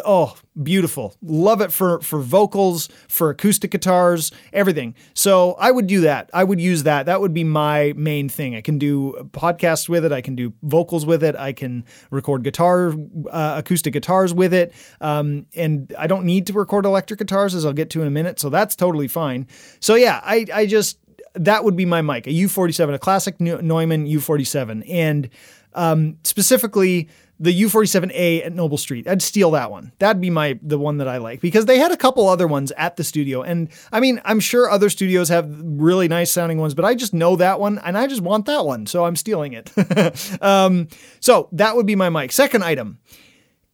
oh 0.06 0.36
beautiful. 0.62 1.16
Love 1.22 1.62
it 1.62 1.72
for 1.72 2.00
for 2.02 2.20
vocals 2.20 2.88
for 3.10 3.30
acoustic 3.30 3.72
guitars 3.72 4.32
everything. 4.54 4.96
So 5.14 5.56
i 5.60 5.70
would 5.70 5.88
do 5.88 6.02
that. 6.02 6.30
I 6.34 6.44
would 6.44 6.62
use 6.62 6.84
that. 6.84 7.06
That 7.08 7.20
would 7.20 7.34
be 7.34 7.44
my 7.44 7.94
main 7.96 8.30
thing. 8.30 8.56
I 8.56 8.62
can 8.62 8.78
do 8.78 9.30
podcasts 9.32 9.90
with 9.90 10.06
it. 10.06 10.12
I 10.12 10.22
can 10.22 10.36
do 10.36 10.54
vocals 10.64 11.06
with 11.06 11.24
it. 11.24 11.36
I 11.36 11.52
can 11.52 11.84
record 12.10 12.44
guitar 12.44 12.94
uh, 13.30 13.56
acoustic 13.58 13.94
guitars 13.94 14.34
with 14.34 14.54
it. 14.54 14.74
Um, 15.02 15.46
and 15.56 15.94
i 15.98 16.08
don't 16.08 16.26
need 16.26 16.48
to 16.48 16.54
record 16.54 16.86
electric 16.86 17.20
guitars 17.20 17.54
as 17.54 17.66
i'll 17.66 17.74
get 17.74 17.90
to 17.90 18.02
in 18.02 18.08
a 18.08 18.12
minute 18.12 18.40
so 18.40 18.50
that's 18.50 18.76
totally 18.76 19.08
fine. 19.08 19.48
So 19.80 19.96
yeah 19.96 20.22
i 20.24 20.46
i 20.54 20.66
just 20.66 21.00
that 21.34 21.64
would 21.66 21.76
be 21.76 21.86
my 21.86 22.02
mic 22.02 22.28
a 22.28 22.32
u47 22.32 22.94
a 22.94 23.00
classic 23.00 23.40
neumann 23.42 24.08
u47 24.08 24.90
and 24.90 25.30
um, 25.76 26.18
specifically 26.24 27.10
the 27.40 27.64
U47A 27.64 28.46
at 28.46 28.54
Noble 28.54 28.78
Street. 28.78 29.08
I'd 29.08 29.22
steal 29.22 29.52
that 29.52 29.72
one. 29.72 29.92
That'd 30.00 30.22
be 30.22 30.30
my 30.30 30.60
the 30.62 30.80
one 30.80 30.98
that 30.98 31.08
I 31.08 31.18
like 31.18 31.42
because 31.42 31.66
they 31.66 31.78
had 31.78 31.92
a 31.92 31.98
couple 31.98 32.28
other 32.28 32.48
ones 32.48 32.72
at 32.78 32.96
the 32.96 33.04
studio. 33.04 33.42
And 33.42 33.70
I 33.92 34.00
mean, 34.00 34.22
I'm 34.24 34.40
sure 34.40 34.70
other 34.70 34.90
studios 34.90 35.30
have 35.30 35.50
really 35.62 36.08
nice 36.08 36.32
sounding 36.32 36.60
ones, 36.60 36.74
but 36.74 36.86
I 36.86 36.96
just 36.96 37.14
know 37.14 37.36
that 37.36 37.60
one 37.60 37.80
and 37.80 37.98
I 37.98 38.08
just 38.08 38.22
want 38.22 38.46
that 38.46 38.66
one, 38.66 38.86
so 38.86 39.06
I'm 39.06 39.16
stealing 39.16 39.54
it. 39.54 39.72
um, 40.42 40.88
so 41.20 41.50
that 41.52 41.76
would 41.76 41.86
be 41.86 41.96
my 41.96 42.10
mic. 42.10 42.32
Second 42.32 42.64
item 42.64 43.00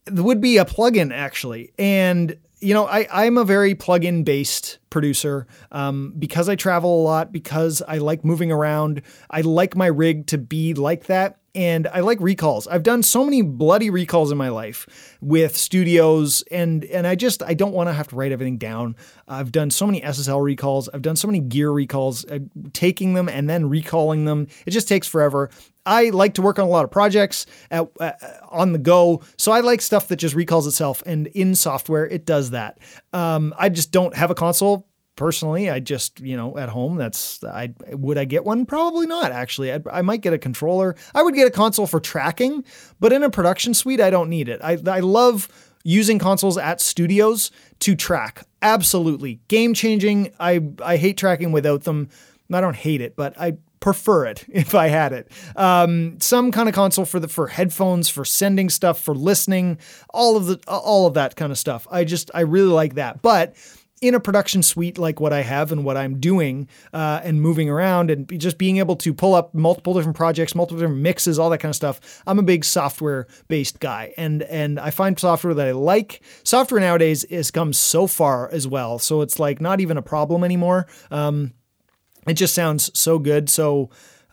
would 0.10 0.41
be 0.41 0.58
a 0.58 0.65
plugin 0.65 1.13
actually. 1.13 1.72
And 1.77 2.38
you 2.62 2.75
know, 2.75 2.86
I, 2.86 3.08
I'm 3.12 3.39
a 3.39 3.44
very 3.44 3.74
plug 3.74 4.06
in 4.06 4.24
based 4.24 4.77
producer 4.91 5.48
um, 5.72 6.13
because 6.18 6.48
I 6.48 6.56
travel 6.56 7.01
a 7.01 7.03
lot, 7.03 7.32
because 7.32 7.82
I 7.88 7.98
like 7.98 8.24
moving 8.24 8.51
around. 8.51 9.01
I 9.32 9.41
like 9.41 9.75
my 9.75 9.88
rig 9.88 10.27
to 10.27 10.38
be 10.38 10.75
like 10.75 11.08
that 11.08 11.39
and 11.53 11.88
I 11.88 12.00
like 12.00 12.20
recalls. 12.22 12.67
I've 12.67 12.84
done 12.84 13.03
so 13.03 13.24
many 13.24 13.41
bloody 13.41 13.89
recalls 13.89 14.31
in 14.31 14.38
my 14.38 14.50
life 14.50 15.17
with 15.22 15.58
studios 15.58 16.43
and 16.51 16.86
and 16.86 17.05
I 17.05 17.15
just 17.15 17.43
I 17.43 17.53
don't 17.53 17.74
want 17.74 17.89
to 17.89 17.93
have 17.93 18.08
to 18.10 18.15
write 18.15 18.31
everything 18.31 18.58
down. 18.58 18.96
I've 19.27 19.51
done 19.51 19.70
so 19.70 19.86
many 19.86 20.01
SSL 20.01 20.43
recalls. 20.43 20.89
I've 20.89 21.01
done 21.01 21.15
so 21.15 21.27
many 21.27 21.39
gear 21.39 21.72
recalls, 21.72 22.25
uh, 22.25 22.39
taking 22.74 23.13
them 23.13 23.27
and 23.27 23.50
then 23.50 23.70
recalling 23.70 24.25
them. 24.25 24.48
It 24.65 24.72
just 24.72 24.88
takes 24.88 25.08
forever. 25.08 25.50
I 25.86 26.10
like 26.10 26.36
to 26.36 26.41
work 26.41 26.60
on 26.60 26.65
a 26.65 26.70
lot 26.70 26.86
of 26.86 26.91
projects 26.91 27.48
at, 27.72 27.88
uh, 28.00 28.12
on 28.50 28.72
the 28.72 28.77
go, 28.77 29.24
so 29.38 29.51
I 29.51 29.62
like 29.62 29.81
stuff 29.81 30.10
that 30.10 30.17
just 30.17 30.36
recalls 30.36 30.67
itself. 30.67 31.01
And 31.08 31.25
in 31.27 31.55
software, 31.55 32.05
it 32.05 32.25
does 32.25 32.51
that. 32.51 32.77
Um, 33.13 33.53
I 33.58 33.70
just 33.70 33.91
don't 33.91 34.15
have 34.15 34.29
a 34.29 34.36
console 34.36 34.88
personally 35.15 35.70
i 35.70 35.80
just 35.80 36.20
you 36.22 36.38
know 36.38 36.58
at 36.58 36.70
home 36.70 36.96
that's 36.96 37.44
i 37.44 37.72
would 37.91 38.18
i 38.18 38.25
get 38.25 38.46
one? 38.46 38.65
Probably 38.65 39.06
not 39.06 39.32
actually. 39.32 39.72
I'd, 39.72 39.88
i 39.88 40.01
might 40.01 40.22
get 40.22 40.34
a 40.34 40.38
controller. 40.38 40.96
I 41.13 41.22
would 41.22 41.36
get 41.36 41.48
a 41.48 41.51
console 41.51 41.88
for 41.88 42.00
tracking 42.00 42.63
but 43.00 43.13
in 43.13 43.24
a 43.24 43.30
production 43.30 43.74
suite 43.74 44.01
i 44.01 44.10
don't 44.10 44.30
need 44.30 44.50
it. 44.50 44.60
I, 44.63 44.77
I 44.88 45.00
love 45.00 45.48
using 45.84 46.20
consoles 46.20 46.58
at 46.58 46.80
studios 46.80 47.51
to 47.80 47.96
track. 47.96 48.46
Absolutely. 48.62 49.39
Game 49.48 49.74
changing. 49.74 50.32
I 50.39 50.62
i 50.84 50.98
hate 50.98 51.18
tracking 51.18 51.51
without 51.51 51.84
them. 51.84 52.10
I 52.53 52.62
don't 52.62 52.75
hate 52.75 53.01
it 53.01 53.15
but 53.15 53.39
i 53.39 53.58
prefer 53.82 54.25
it 54.25 54.46
if 54.50 54.74
I 54.74 54.88
had 54.88 55.12
it. 55.12 55.30
Um, 55.58 56.18
some 56.22 56.53
kind 56.53 56.70
of 56.70 56.75
console 56.75 57.03
for 57.03 57.20
the 57.20 57.27
for 57.27 57.48
headphones, 57.48 58.08
for 58.08 58.24
sending 58.24 58.70
stuff, 58.70 59.01
for 59.01 59.13
listening, 59.13 59.77
all 60.13 60.38
of 60.38 60.46
the 60.46 60.62
all 60.68 61.06
of 61.06 61.15
that 61.15 61.36
kind 61.36 61.51
of 61.51 61.58
stuff. 61.58 61.86
I 61.91 62.06
just 62.06 62.32
I 62.34 62.41
really 62.41 62.72
like 62.72 62.96
that. 62.96 63.22
But 63.22 63.56
in 64.01 64.15
a 64.15 64.20
production 64.20 64.63
suite 64.63 64.98
like 64.98 65.20
what 65.20 65.31
I 65.31 65.41
have 65.41 65.72
and 65.72 65.86
what 65.86 65.96
I'm 65.96 66.20
doing 66.20 66.67
uh, 66.91 67.22
and 67.24 67.39
moving 67.39 67.70
around 67.70 68.10
and 68.10 68.27
just 68.39 68.58
being 68.58 68.77
able 68.77 68.96
to 68.98 69.13
pull 69.13 69.36
up 69.36 69.53
multiple 69.53 69.93
different 69.93 70.17
projects, 70.17 70.55
multiple 70.55 70.79
different 70.81 71.01
mixes, 71.01 71.38
all 71.38 71.51
that 71.51 71.60
kind 71.60 71.70
of 71.70 71.75
stuff. 71.75 72.22
I'm 72.25 72.39
a 72.39 72.43
big 72.43 72.65
software 72.65 73.27
based 73.48 73.79
guy 73.79 74.13
and 74.17 74.41
and 74.43 74.79
I 74.79 74.89
find 74.89 75.17
software 75.20 75.53
that 75.53 75.67
I 75.67 75.72
like. 75.72 76.22
Software 76.43 76.81
nowadays 76.81 77.25
has 77.29 77.51
come 77.51 77.74
so 77.74 78.08
far 78.08 78.50
as 78.51 78.67
well, 78.67 78.98
so 78.98 79.22
it's 79.22 79.38
like 79.38 79.62
not 79.62 79.79
even 79.79 79.98
a 79.98 80.01
problem 80.01 80.43
anymore. 80.43 80.88
Um, 81.12 81.53
it 82.27 82.34
just 82.34 82.53
sounds 82.53 82.98
so 82.98 83.20
good. 83.20 83.50
So 83.50 83.89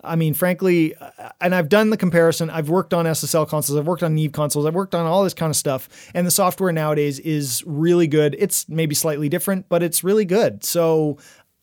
I 0.08 0.16
mean, 0.16 0.34
frankly, 0.34 0.94
and 1.40 1.54
I've 1.54 1.68
done 1.68 1.90
the 1.90 1.96
comparison. 1.96 2.50
I've 2.50 2.68
worked 2.68 2.94
on 2.94 3.04
SSL 3.04 3.48
consoles, 3.48 3.78
I've 3.78 3.86
worked 3.86 4.02
on 4.02 4.14
Neve 4.14 4.32
consoles, 4.32 4.66
I've 4.66 4.74
worked 4.74 4.94
on 4.94 5.06
all 5.06 5.24
this 5.24 5.34
kind 5.34 5.50
of 5.50 5.56
stuff. 5.56 5.88
And 6.14 6.26
the 6.26 6.30
software 6.30 6.72
nowadays 6.72 7.18
is 7.20 7.62
really 7.66 8.06
good. 8.06 8.34
It's 8.38 8.68
maybe 8.68 8.94
slightly 8.94 9.28
different, 9.28 9.68
but 9.68 9.82
it's 9.82 10.02
really 10.02 10.24
good. 10.24 10.64
So 10.64 11.18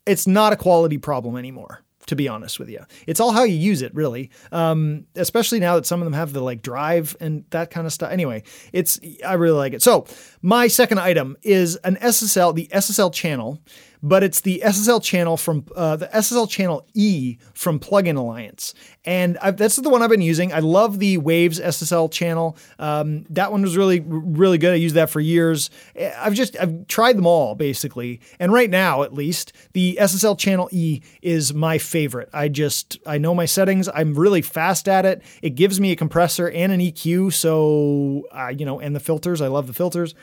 it's 0.06 0.28
not 0.28 0.54
a 0.54 0.56
quality 0.56 0.98
problem 0.98 1.36
anymore. 1.36 1.82
To 2.10 2.16
be 2.16 2.28
honest 2.28 2.60
with 2.60 2.70
you, 2.70 2.86
it's 3.08 3.20
all 3.20 3.32
how 3.32 3.42
you 3.42 3.56
use 3.56 3.82
it, 3.82 3.92
really. 3.96 4.30
Um, 4.52 5.08
especially 5.16 5.60
now 5.60 5.74
that 5.74 5.88
some 5.88 6.04
of 6.04 6.06
them 6.06 6.14
have 6.14 6.34
the 6.34 6.40
like 6.40 6.62
drive 6.62 7.18
and 7.20 7.46
that 7.50 7.72
kind 7.72 7.88
of 7.88 7.94
stuff. 7.94 8.12
Anyway, 8.12 8.44
it's 8.72 9.00
I 9.26 9.34
really 9.34 9.58
like 9.58 9.74
it. 9.74 9.82
So 9.82 10.06
my 10.44 10.68
second 10.68 11.00
item 11.00 11.36
is 11.42 11.78
an 11.78 11.96
SSL, 11.96 12.54
the 12.54 12.68
SSL 12.72 13.12
channel 13.12 13.60
but 14.06 14.22
it's 14.22 14.42
the 14.42 14.62
SSL 14.64 15.02
channel 15.02 15.36
from 15.36 15.66
uh, 15.76 15.96
the 15.96 16.06
SSL 16.08 16.48
channel 16.48 16.86
E 16.94 17.38
from 17.56 17.80
Plugin 17.80 18.18
Alliance, 18.18 18.76
and 19.04 19.36
I've, 19.40 19.58
that's 19.58 19.78
the 19.78 19.90
one 19.90 20.04
I've 20.04 20.12
been 20.12 20.22
using. 20.22 20.54
I 20.54 20.60
love 20.60 21.00
the 21.00 21.18
Waves 21.18 21.60
SSL 21.60 22.12
channel. 22.12 22.56
Um, 22.78 23.26
that 23.32 23.52
one 23.52 23.64
was 23.64 23.76
really 23.76 24.02
really 24.06 24.60
good. 24.60 24.74
I 24.74 24.76
used 24.76 24.94
that 24.94 25.10
for 25.10 25.20
years. 25.20 25.72
I've 26.18 26.36
just 26.36 26.56
I've 26.60 26.86
tried 26.86 27.18
them 27.18 27.26
all 27.26 27.56
basically, 27.56 28.22
and 28.40 28.54
right 28.54 28.70
now 28.70 29.02
at 29.02 29.12
least 29.12 29.54
the 29.74 29.98
SSL 30.00 30.38
channel 30.38 30.70
E 30.72 31.02
is 31.24 31.56
my 31.56 31.80
favorite. 31.80 32.30
I 32.32 32.48
just 32.48 33.00
I 33.08 33.18
know 33.18 33.34
my 33.34 33.46
settings. 33.46 33.90
I'm 33.92 34.14
really 34.14 34.44
fast 34.44 34.88
at 34.88 35.06
it. 35.06 35.24
It 35.42 35.56
gives 35.56 35.80
me 35.80 35.92
a 35.92 35.96
compressor 35.96 36.48
and 36.52 36.72
an 36.72 36.80
EQ, 36.80 37.34
so 37.34 38.28
uh, 38.32 38.54
you 38.56 38.68
know, 38.68 38.80
and 38.80 38.96
the 38.96 39.00
filters. 39.00 39.42
I 39.42 39.48
love 39.48 39.66
the 39.66 39.74
filters. 39.74 40.14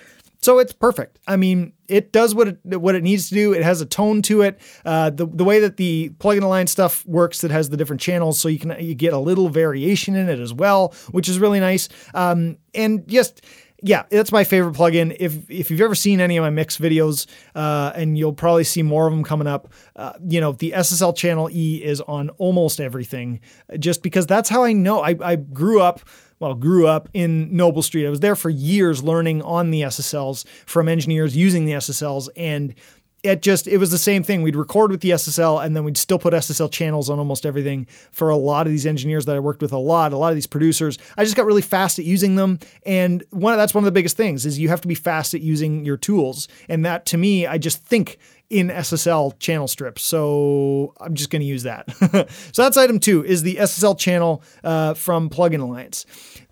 So 0.42 0.58
it's 0.58 0.72
perfect. 0.72 1.20
I 1.28 1.36
mean, 1.36 1.72
it 1.86 2.12
does 2.12 2.34
what 2.34 2.48
it 2.48 2.58
what 2.64 2.96
it 2.96 3.02
needs 3.02 3.28
to 3.28 3.34
do. 3.34 3.52
It 3.52 3.62
has 3.62 3.80
a 3.80 3.86
tone 3.86 4.22
to 4.22 4.42
it. 4.42 4.60
Uh, 4.84 5.10
the 5.10 5.26
the 5.26 5.44
way 5.44 5.60
that 5.60 5.76
the 5.76 6.10
Plugin 6.18 6.42
Alliance 6.42 6.72
stuff 6.72 7.06
works, 7.06 7.42
that 7.42 7.52
has 7.52 7.70
the 7.70 7.76
different 7.76 8.02
channels, 8.02 8.40
so 8.40 8.48
you 8.48 8.58
can 8.58 8.74
you 8.80 8.94
get 8.94 9.12
a 9.12 9.18
little 9.18 9.48
variation 9.48 10.16
in 10.16 10.28
it 10.28 10.40
as 10.40 10.52
well, 10.52 10.94
which 11.12 11.28
is 11.28 11.38
really 11.38 11.60
nice. 11.60 11.88
Um, 12.12 12.58
and 12.74 13.06
just 13.06 13.42
yeah, 13.84 14.04
that's 14.10 14.30
my 14.30 14.44
favorite 14.44 14.74
plugin. 14.74 15.16
If 15.18 15.50
if 15.50 15.70
you've 15.70 15.80
ever 15.80 15.94
seen 15.94 16.20
any 16.20 16.36
of 16.36 16.42
my 16.42 16.50
mix 16.50 16.78
videos, 16.78 17.26
uh, 17.54 17.92
and 17.94 18.16
you'll 18.16 18.32
probably 18.32 18.64
see 18.64 18.82
more 18.82 19.06
of 19.06 19.12
them 19.12 19.24
coming 19.24 19.46
up, 19.48 19.72
uh, 19.96 20.12
you 20.28 20.40
know, 20.40 20.52
the 20.52 20.72
SSL 20.72 21.16
channel 21.16 21.50
E 21.50 21.82
is 21.84 22.00
on 22.00 22.30
almost 22.30 22.80
everything, 22.80 23.40
just 23.78 24.02
because 24.02 24.26
that's 24.26 24.48
how 24.48 24.62
I 24.62 24.72
know. 24.72 25.02
I, 25.02 25.16
I 25.22 25.36
grew 25.36 25.80
up 25.80 26.00
well, 26.42 26.54
grew 26.54 26.88
up 26.88 27.08
in 27.14 27.56
Noble 27.56 27.82
Street. 27.82 28.04
I 28.04 28.10
was 28.10 28.18
there 28.18 28.34
for 28.34 28.50
years 28.50 29.00
learning 29.00 29.42
on 29.42 29.70
the 29.70 29.82
SSLs 29.82 30.44
from 30.66 30.88
engineers 30.88 31.36
using 31.36 31.66
the 31.66 31.74
SSLs 31.74 32.28
and 32.36 32.74
it 33.22 33.40
just 33.40 33.68
it 33.68 33.78
was 33.78 33.90
the 33.90 33.98
same 33.98 34.22
thing. 34.22 34.42
We'd 34.42 34.56
record 34.56 34.90
with 34.90 35.00
the 35.00 35.10
SSL 35.10 35.64
and 35.64 35.76
then 35.76 35.84
we'd 35.84 35.96
still 35.96 36.18
put 36.18 36.34
SSL 36.34 36.70
channels 36.70 37.08
on 37.08 37.18
almost 37.18 37.46
everything 37.46 37.86
for 38.10 38.30
a 38.30 38.36
lot 38.36 38.66
of 38.66 38.72
these 38.72 38.84
engineers 38.84 39.26
that 39.26 39.36
I 39.36 39.38
worked 39.38 39.62
with 39.62 39.72
a 39.72 39.78
lot, 39.78 40.12
a 40.12 40.16
lot 40.16 40.30
of 40.30 40.34
these 40.34 40.46
producers. 40.46 40.98
I 41.16 41.24
just 41.24 41.36
got 41.36 41.46
really 41.46 41.62
fast 41.62 41.98
at 41.98 42.04
using 42.04 42.34
them 42.34 42.58
and 42.84 43.22
one 43.30 43.52
of, 43.52 43.58
that's 43.58 43.74
one 43.74 43.84
of 43.84 43.86
the 43.86 43.92
biggest 43.92 44.16
things 44.16 44.44
is 44.44 44.58
you 44.58 44.68
have 44.68 44.80
to 44.80 44.88
be 44.88 44.94
fast 44.94 45.34
at 45.34 45.40
using 45.40 45.84
your 45.84 45.96
tools. 45.96 46.48
And 46.68 46.84
that 46.84 47.06
to 47.06 47.16
me, 47.16 47.46
I 47.46 47.58
just 47.58 47.84
think 47.84 48.18
in 48.50 48.68
SSL 48.68 49.38
channel 49.38 49.68
strips. 49.68 50.02
So 50.02 50.92
I'm 51.00 51.14
just 51.14 51.30
going 51.30 51.40
to 51.40 51.46
use 51.46 51.62
that. 51.62 51.90
so 52.52 52.62
that's 52.62 52.76
item 52.76 52.98
two 52.98 53.24
is 53.24 53.42
the 53.42 53.56
SSL 53.56 53.98
channel 53.98 54.42
uh, 54.64 54.94
from 54.94 55.30
Plugin 55.30 55.60
Alliance. 55.60 56.04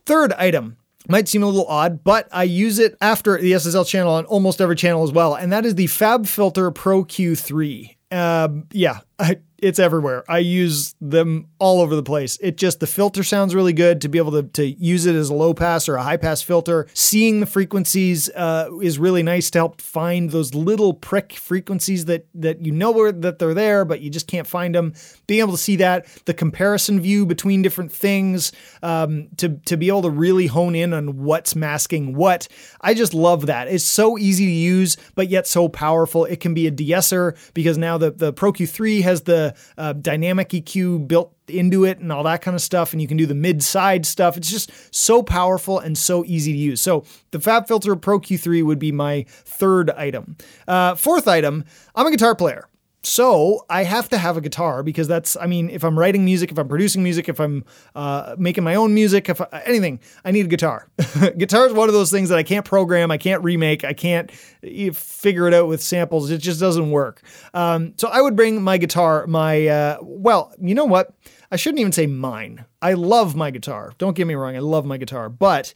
Third 0.06 0.32
item 0.34 0.76
might 1.08 1.28
seem 1.28 1.42
a 1.42 1.46
little 1.46 1.66
odd, 1.66 2.04
but 2.04 2.28
I 2.32 2.44
use 2.44 2.78
it 2.78 2.96
after 3.00 3.38
the 3.38 3.52
SSL 3.52 3.86
channel 3.86 4.14
on 4.14 4.24
almost 4.26 4.60
every 4.60 4.76
channel 4.76 5.02
as 5.02 5.12
well, 5.12 5.34
and 5.34 5.52
that 5.52 5.64
is 5.64 5.74
the 5.74 5.86
Fab 5.86 6.26
Filter 6.26 6.70
Pro 6.70 7.04
Q3. 7.04 7.96
Um, 8.12 8.66
yeah, 8.72 9.00
I, 9.18 9.38
it's 9.62 9.78
everywhere. 9.78 10.24
I 10.28 10.38
use 10.38 10.94
them 11.00 11.48
all 11.58 11.80
over 11.80 11.94
the 11.94 12.02
place. 12.02 12.38
It 12.40 12.56
just 12.56 12.80
the 12.80 12.86
filter 12.86 13.22
sounds 13.22 13.54
really 13.54 13.72
good 13.72 14.00
to 14.00 14.08
be 14.08 14.18
able 14.18 14.32
to, 14.32 14.42
to 14.42 14.66
use 14.66 15.06
it 15.06 15.14
as 15.14 15.28
a 15.28 15.34
low 15.34 15.54
pass 15.54 15.88
or 15.88 15.96
a 15.96 16.02
high 16.02 16.16
pass 16.16 16.42
filter. 16.42 16.86
Seeing 16.94 17.40
the 17.40 17.46
frequencies 17.46 18.30
uh, 18.30 18.70
is 18.82 18.98
really 18.98 19.22
nice 19.22 19.50
to 19.50 19.58
help 19.58 19.80
find 19.80 20.30
those 20.30 20.54
little 20.54 20.94
prick 20.94 21.32
frequencies 21.32 22.06
that 22.06 22.26
that 22.34 22.64
you 22.64 22.72
know 22.72 22.90
where, 22.90 23.12
that 23.12 23.38
they're 23.38 23.54
there, 23.54 23.84
but 23.84 24.00
you 24.00 24.10
just 24.10 24.26
can't 24.26 24.46
find 24.46 24.74
them. 24.74 24.94
Being 25.26 25.40
able 25.40 25.52
to 25.52 25.58
see 25.58 25.76
that 25.76 26.06
the 26.24 26.34
comparison 26.34 27.00
view 27.00 27.26
between 27.26 27.62
different 27.62 27.92
things 27.92 28.52
um, 28.82 29.28
to 29.36 29.60
to 29.66 29.76
be 29.76 29.88
able 29.88 30.02
to 30.02 30.10
really 30.10 30.46
hone 30.46 30.74
in 30.74 30.92
on 30.92 31.18
what's 31.18 31.54
masking 31.54 32.14
what. 32.14 32.48
I 32.80 32.94
just 32.94 33.14
love 33.14 33.46
that. 33.46 33.68
It's 33.68 33.84
so 33.84 34.18
easy 34.18 34.46
to 34.46 34.52
use, 34.52 34.96
but 35.14 35.28
yet 35.28 35.46
so 35.46 35.68
powerful. 35.68 36.24
It 36.24 36.40
can 36.40 36.54
be 36.54 36.66
a 36.66 36.70
de-esser 36.70 37.36
because 37.54 37.78
now 37.78 37.98
the 37.98 38.10
the 38.10 38.32
Pro 38.32 38.52
Q3 38.52 39.02
has 39.02 39.22
the 39.22 39.49
uh, 39.76 39.92
dynamic 39.92 40.50
EQ 40.50 41.08
built 41.08 41.34
into 41.48 41.84
it 41.84 41.98
and 41.98 42.12
all 42.12 42.22
that 42.24 42.42
kind 42.42 42.54
of 42.54 42.60
stuff. 42.60 42.92
And 42.92 43.02
you 43.02 43.08
can 43.08 43.16
do 43.16 43.26
the 43.26 43.34
mid 43.34 43.62
side 43.62 44.06
stuff. 44.06 44.36
It's 44.36 44.50
just 44.50 44.70
so 44.94 45.22
powerful 45.22 45.78
and 45.78 45.98
so 45.98 46.24
easy 46.24 46.52
to 46.52 46.58
use. 46.58 46.80
So 46.80 47.04
the 47.32 47.38
FabFilter 47.38 48.00
Pro 48.00 48.20
Q3 48.20 48.64
would 48.64 48.78
be 48.78 48.92
my 48.92 49.24
third 49.28 49.90
item. 49.90 50.36
Uh, 50.66 50.94
fourth 50.94 51.28
item, 51.28 51.64
I'm 51.94 52.06
a 52.06 52.10
guitar 52.10 52.34
player. 52.34 52.69
So 53.02 53.64
I 53.70 53.84
have 53.84 54.10
to 54.10 54.18
have 54.18 54.36
a 54.36 54.42
guitar 54.42 54.82
because 54.82 55.08
that's, 55.08 55.34
I 55.36 55.46
mean, 55.46 55.70
if 55.70 55.84
I'm 55.84 55.98
writing 55.98 56.22
music, 56.22 56.52
if 56.52 56.58
I'm 56.58 56.68
producing 56.68 57.02
music, 57.02 57.30
if 57.30 57.40
I'm 57.40 57.64
uh, 57.94 58.36
making 58.38 58.62
my 58.62 58.74
own 58.74 58.92
music, 58.92 59.30
if 59.30 59.40
I, 59.40 59.62
anything, 59.64 60.00
I 60.22 60.32
need 60.32 60.44
a 60.44 60.48
guitar. 60.48 60.86
guitar 61.38 61.66
is 61.66 61.72
one 61.72 61.88
of 61.88 61.94
those 61.94 62.10
things 62.10 62.28
that 62.28 62.36
I 62.36 62.42
can't 62.42 62.64
program, 62.64 63.10
I 63.10 63.16
can't 63.16 63.42
remake, 63.42 63.84
I 63.84 63.94
can't 63.94 64.30
figure 64.30 65.48
it 65.48 65.54
out 65.54 65.66
with 65.66 65.82
samples. 65.82 66.30
It 66.30 66.38
just 66.38 66.60
doesn't 66.60 66.90
work. 66.90 67.22
Um, 67.54 67.94
so 67.96 68.08
I 68.08 68.20
would 68.20 68.36
bring 68.36 68.62
my 68.62 68.76
guitar, 68.76 69.26
my, 69.26 69.66
uh, 69.66 69.98
well, 70.02 70.52
you 70.60 70.74
know 70.74 70.84
what? 70.84 71.14
I 71.50 71.56
shouldn't 71.56 71.80
even 71.80 71.92
say 71.92 72.06
mine. 72.06 72.66
I 72.82 72.92
love 72.92 73.34
my 73.34 73.50
guitar. 73.50 73.94
Don't 73.96 74.14
get 74.14 74.26
me 74.26 74.34
wrong, 74.34 74.56
I 74.56 74.60
love 74.60 74.84
my 74.84 74.98
guitar, 74.98 75.30
but 75.30 75.72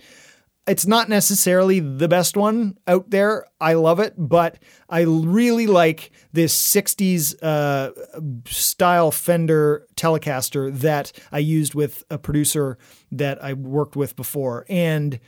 it's 0.67 0.87
not 0.87 1.09
necessarily 1.09 1.81
the 1.81 2.09
best 2.09 2.37
one 2.37 2.79
out 2.87 3.11
there. 3.11 3.47
I 3.61 3.75
love 3.75 4.01
it, 4.01 4.15
but 4.17 4.59
I 4.89 5.03
really 5.03 5.67
like 5.67 6.11
this 6.33 6.57
60s 6.75 7.35
uh, 7.43 7.93
style 8.47 9.11
Fender 9.11 9.87
Telecaster 9.95 10.75
that 10.79 11.13
I 11.31 11.39
used 11.39 11.75
with 11.75 12.03
a 12.11 12.19
producer 12.19 12.79
that 13.13 13.43
I 13.45 13.53
worked 13.53 13.95
with 13.95 14.17
before. 14.17 14.65
And 14.69 15.21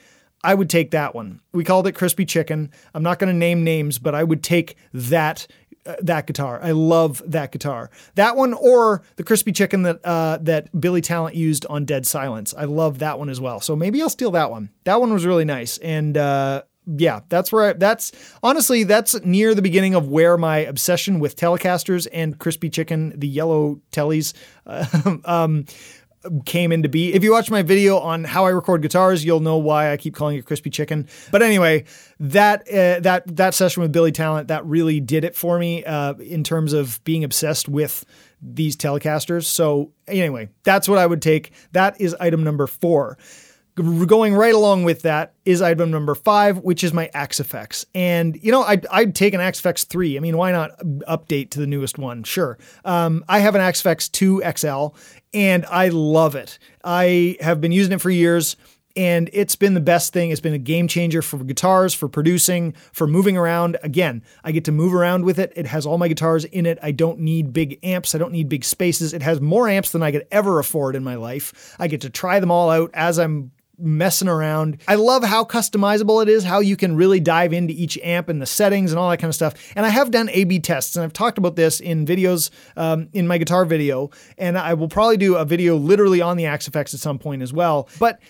I 0.42 0.54
would 0.54 0.70
take 0.70 0.92
that 0.92 1.14
one. 1.14 1.40
We 1.52 1.64
called 1.64 1.86
it 1.86 1.92
Crispy 1.92 2.24
Chicken. 2.24 2.70
I'm 2.94 3.02
not 3.02 3.18
going 3.18 3.32
to 3.32 3.38
name 3.38 3.64
names, 3.64 3.98
but 3.98 4.14
I 4.14 4.24
would 4.24 4.42
take 4.42 4.76
that 4.94 5.46
that 6.00 6.26
guitar. 6.26 6.60
I 6.62 6.72
love 6.72 7.22
that 7.26 7.52
guitar. 7.52 7.90
That 8.14 8.36
one 8.36 8.52
or 8.52 9.02
the 9.16 9.24
crispy 9.24 9.52
chicken 9.52 9.82
that 9.82 10.04
uh, 10.04 10.38
that 10.42 10.78
Billy 10.78 11.00
Talent 11.00 11.34
used 11.36 11.66
on 11.66 11.84
Dead 11.84 12.06
Silence. 12.06 12.54
I 12.56 12.64
love 12.64 12.98
that 12.98 13.18
one 13.18 13.28
as 13.28 13.40
well. 13.40 13.60
So 13.60 13.76
maybe 13.76 14.00
I'll 14.02 14.10
steal 14.10 14.30
that 14.32 14.50
one. 14.50 14.70
That 14.84 15.00
one 15.00 15.12
was 15.12 15.26
really 15.26 15.44
nice 15.44 15.78
and 15.78 16.16
uh, 16.16 16.62
yeah, 16.86 17.20
that's 17.28 17.50
where 17.50 17.70
I, 17.70 17.72
that's 17.72 18.12
honestly 18.42 18.84
that's 18.84 19.20
near 19.24 19.54
the 19.54 19.62
beginning 19.62 19.94
of 19.94 20.08
where 20.08 20.36
my 20.36 20.58
obsession 20.58 21.18
with 21.18 21.36
Telecasters 21.36 22.06
and 22.12 22.38
crispy 22.38 22.70
chicken, 22.70 23.12
the 23.18 23.26
yellow 23.26 23.80
tellies, 23.90 24.34
uh, 24.66 25.16
um, 25.24 25.64
came 26.44 26.72
into 26.72 26.88
be. 26.88 27.12
If 27.14 27.22
you 27.22 27.32
watch 27.32 27.50
my 27.50 27.62
video 27.62 27.98
on 27.98 28.24
how 28.24 28.46
I 28.46 28.50
record 28.50 28.82
guitars, 28.82 29.24
you'll 29.24 29.40
know 29.40 29.56
why 29.56 29.92
I 29.92 29.96
keep 29.96 30.14
calling 30.14 30.36
it 30.36 30.44
crispy 30.44 30.70
chicken. 30.70 31.08
But 31.30 31.42
anyway, 31.42 31.84
that 32.20 32.62
uh, 32.68 33.00
that 33.00 33.24
that 33.36 33.54
session 33.54 33.82
with 33.82 33.92
Billy 33.92 34.12
Talent 34.12 34.48
that 34.48 34.64
really 34.64 35.00
did 35.00 35.24
it 35.24 35.34
for 35.34 35.58
me 35.58 35.84
uh, 35.84 36.14
in 36.14 36.44
terms 36.44 36.72
of 36.72 37.02
being 37.04 37.24
obsessed 37.24 37.68
with 37.68 38.04
these 38.40 38.76
Telecasters. 38.76 39.44
So 39.44 39.92
anyway, 40.06 40.48
that's 40.64 40.88
what 40.88 40.98
I 40.98 41.06
would 41.06 41.22
take. 41.22 41.52
That 41.72 42.00
is 42.00 42.14
item 42.20 42.44
number 42.44 42.66
four. 42.66 43.18
Going 43.76 44.34
right 44.34 44.54
along 44.54 44.84
with 44.84 45.02
that 45.02 45.34
is 45.44 45.60
item 45.60 45.90
number 45.90 46.14
five, 46.14 46.56
which 46.60 46.82
is 46.82 46.94
my 46.94 47.10
Axe-Fx. 47.12 47.84
And, 47.94 48.42
you 48.42 48.50
know, 48.50 48.62
I'd, 48.62 48.86
I'd 48.86 49.14
take 49.14 49.34
an 49.34 49.42
Axe-Fx 49.42 49.84
3. 49.84 50.16
I 50.16 50.20
mean, 50.20 50.38
why 50.38 50.50
not 50.50 50.78
update 51.06 51.50
to 51.50 51.60
the 51.60 51.66
newest 51.66 51.98
one? 51.98 52.24
Sure. 52.24 52.56
Um, 52.86 53.22
I 53.28 53.40
have 53.40 53.54
an 53.54 53.60
Axe-Fx 53.60 54.10
2 54.12 54.42
XL 54.56 54.96
and 55.32 55.64
I 55.66 55.88
love 55.88 56.34
it. 56.34 56.58
I 56.84 57.36
have 57.40 57.60
been 57.60 57.72
using 57.72 57.92
it 57.92 58.00
for 58.00 58.10
years 58.10 58.56
and 58.96 59.28
it's 59.34 59.56
been 59.56 59.74
the 59.74 59.80
best 59.80 60.12
thing. 60.12 60.30
It's 60.30 60.40
been 60.40 60.54
a 60.54 60.58
game 60.58 60.88
changer 60.88 61.20
for 61.20 61.36
guitars, 61.44 61.92
for 61.92 62.08
producing, 62.08 62.72
for 62.92 63.06
moving 63.06 63.36
around. 63.36 63.76
Again, 63.82 64.22
I 64.42 64.52
get 64.52 64.64
to 64.64 64.72
move 64.72 64.94
around 64.94 65.24
with 65.24 65.38
it. 65.38 65.52
It 65.54 65.66
has 65.66 65.84
all 65.84 65.98
my 65.98 66.08
guitars 66.08 66.46
in 66.46 66.64
it. 66.64 66.78
I 66.82 66.92
don't 66.92 67.20
need 67.20 67.52
big 67.52 67.78
amps. 67.82 68.14
I 68.14 68.18
don't 68.18 68.32
need 68.32 68.48
big 68.48 68.64
spaces. 68.64 69.12
It 69.12 69.22
has 69.22 69.40
more 69.40 69.68
amps 69.68 69.92
than 69.92 70.02
I 70.02 70.12
could 70.12 70.26
ever 70.32 70.58
afford 70.58 70.96
in 70.96 71.04
my 71.04 71.16
life. 71.16 71.76
I 71.78 71.88
get 71.88 72.00
to 72.02 72.10
try 72.10 72.40
them 72.40 72.50
all 72.50 72.70
out 72.70 72.90
as 72.94 73.18
I'm 73.18 73.52
messing 73.78 74.28
around. 74.28 74.78
I 74.88 74.94
love 74.94 75.24
how 75.24 75.44
customizable 75.44 76.22
it 76.22 76.28
is, 76.28 76.44
how 76.44 76.60
you 76.60 76.76
can 76.76 76.96
really 76.96 77.20
dive 77.20 77.52
into 77.52 77.74
each 77.74 77.98
amp 78.02 78.28
and 78.28 78.40
the 78.40 78.46
settings 78.46 78.92
and 78.92 78.98
all 78.98 79.10
that 79.10 79.18
kind 79.18 79.28
of 79.28 79.34
stuff. 79.34 79.54
And 79.76 79.84
I 79.84 79.90
have 79.90 80.10
done 80.10 80.28
A 80.30 80.44
B 80.44 80.58
tests, 80.58 80.96
and 80.96 81.04
I've 81.04 81.12
talked 81.12 81.38
about 81.38 81.56
this 81.56 81.80
in 81.80 82.06
videos 82.06 82.50
um, 82.76 83.08
in 83.12 83.26
my 83.26 83.38
guitar 83.38 83.64
video, 83.64 84.10
and 84.38 84.58
I 84.58 84.74
will 84.74 84.88
probably 84.88 85.16
do 85.16 85.36
a 85.36 85.44
video 85.44 85.76
literally 85.76 86.20
on 86.20 86.36
the 86.36 86.46
Axe-Fx 86.46 86.94
at 86.94 87.00
some 87.00 87.18
point 87.18 87.42
as 87.42 87.52
well. 87.52 87.88
But 87.98 88.20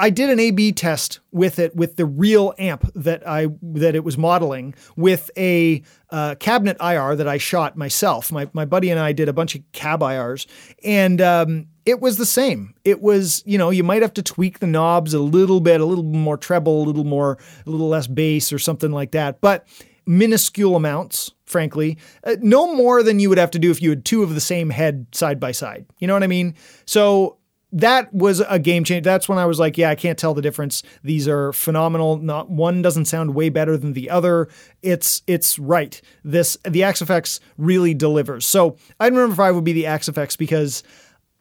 I 0.00 0.08
did 0.08 0.30
an 0.30 0.40
A/B 0.40 0.72
test 0.72 1.20
with 1.30 1.58
it 1.58 1.76
with 1.76 1.96
the 1.96 2.06
real 2.06 2.54
amp 2.58 2.90
that 2.94 3.26
I 3.28 3.48
that 3.62 3.94
it 3.94 4.02
was 4.02 4.16
modeling 4.16 4.74
with 4.96 5.30
a 5.36 5.82
uh, 6.08 6.36
cabinet 6.36 6.78
IR 6.80 7.16
that 7.16 7.28
I 7.28 7.36
shot 7.36 7.76
myself. 7.76 8.32
My 8.32 8.48
my 8.54 8.64
buddy 8.64 8.90
and 8.90 8.98
I 8.98 9.12
did 9.12 9.28
a 9.28 9.34
bunch 9.34 9.54
of 9.54 9.62
cab 9.72 10.00
IRs, 10.00 10.46
and 10.82 11.20
um, 11.20 11.66
it 11.90 12.00
was 12.00 12.16
the 12.16 12.26
same. 12.26 12.74
It 12.84 13.02
was 13.02 13.42
you 13.44 13.58
know 13.58 13.70
you 13.70 13.84
might 13.84 14.02
have 14.02 14.14
to 14.14 14.22
tweak 14.22 14.60
the 14.60 14.66
knobs 14.66 15.12
a 15.12 15.18
little 15.20 15.60
bit, 15.60 15.80
a 15.80 15.84
little 15.84 16.04
more 16.04 16.36
treble, 16.36 16.82
a 16.82 16.86
little 16.86 17.04
more, 17.04 17.38
a 17.66 17.70
little 17.70 17.88
less 17.88 18.06
bass 18.06 18.52
or 18.52 18.58
something 18.58 18.92
like 18.92 19.10
that, 19.10 19.40
but 19.40 19.66
minuscule 20.06 20.76
amounts, 20.76 21.30
frankly, 21.44 21.98
uh, 22.24 22.36
no 22.40 22.74
more 22.74 23.02
than 23.02 23.20
you 23.20 23.28
would 23.28 23.38
have 23.38 23.50
to 23.50 23.58
do 23.58 23.70
if 23.70 23.82
you 23.82 23.90
had 23.90 24.04
two 24.04 24.22
of 24.22 24.34
the 24.34 24.40
same 24.40 24.70
head 24.70 25.06
side 25.12 25.38
by 25.38 25.52
side. 25.52 25.86
You 25.98 26.06
know 26.06 26.14
what 26.14 26.22
I 26.22 26.28
mean? 26.28 26.54
So 26.84 27.36
that 27.72 28.12
was 28.12 28.40
a 28.40 28.58
game 28.58 28.82
changer. 28.82 29.02
That's 29.02 29.28
when 29.28 29.38
I 29.38 29.46
was 29.46 29.60
like, 29.60 29.78
yeah, 29.78 29.90
I 29.90 29.94
can't 29.94 30.18
tell 30.18 30.34
the 30.34 30.42
difference. 30.42 30.82
These 31.04 31.28
are 31.28 31.52
phenomenal. 31.52 32.16
Not 32.16 32.50
one 32.50 32.82
doesn't 32.82 33.04
sound 33.04 33.34
way 33.34 33.48
better 33.48 33.76
than 33.76 33.92
the 33.92 34.10
other. 34.10 34.48
It's 34.82 35.22
it's 35.26 35.58
right. 35.58 36.00
This 36.24 36.56
the 36.68 36.82
Axe-Fx 36.82 37.40
really 37.56 37.94
delivers. 37.94 38.46
So 38.46 38.76
item 38.98 39.18
number 39.18 39.36
five 39.36 39.54
would 39.54 39.64
be 39.64 39.72
the 39.72 39.86
Axe-Fx 39.86 40.36
because 40.36 40.82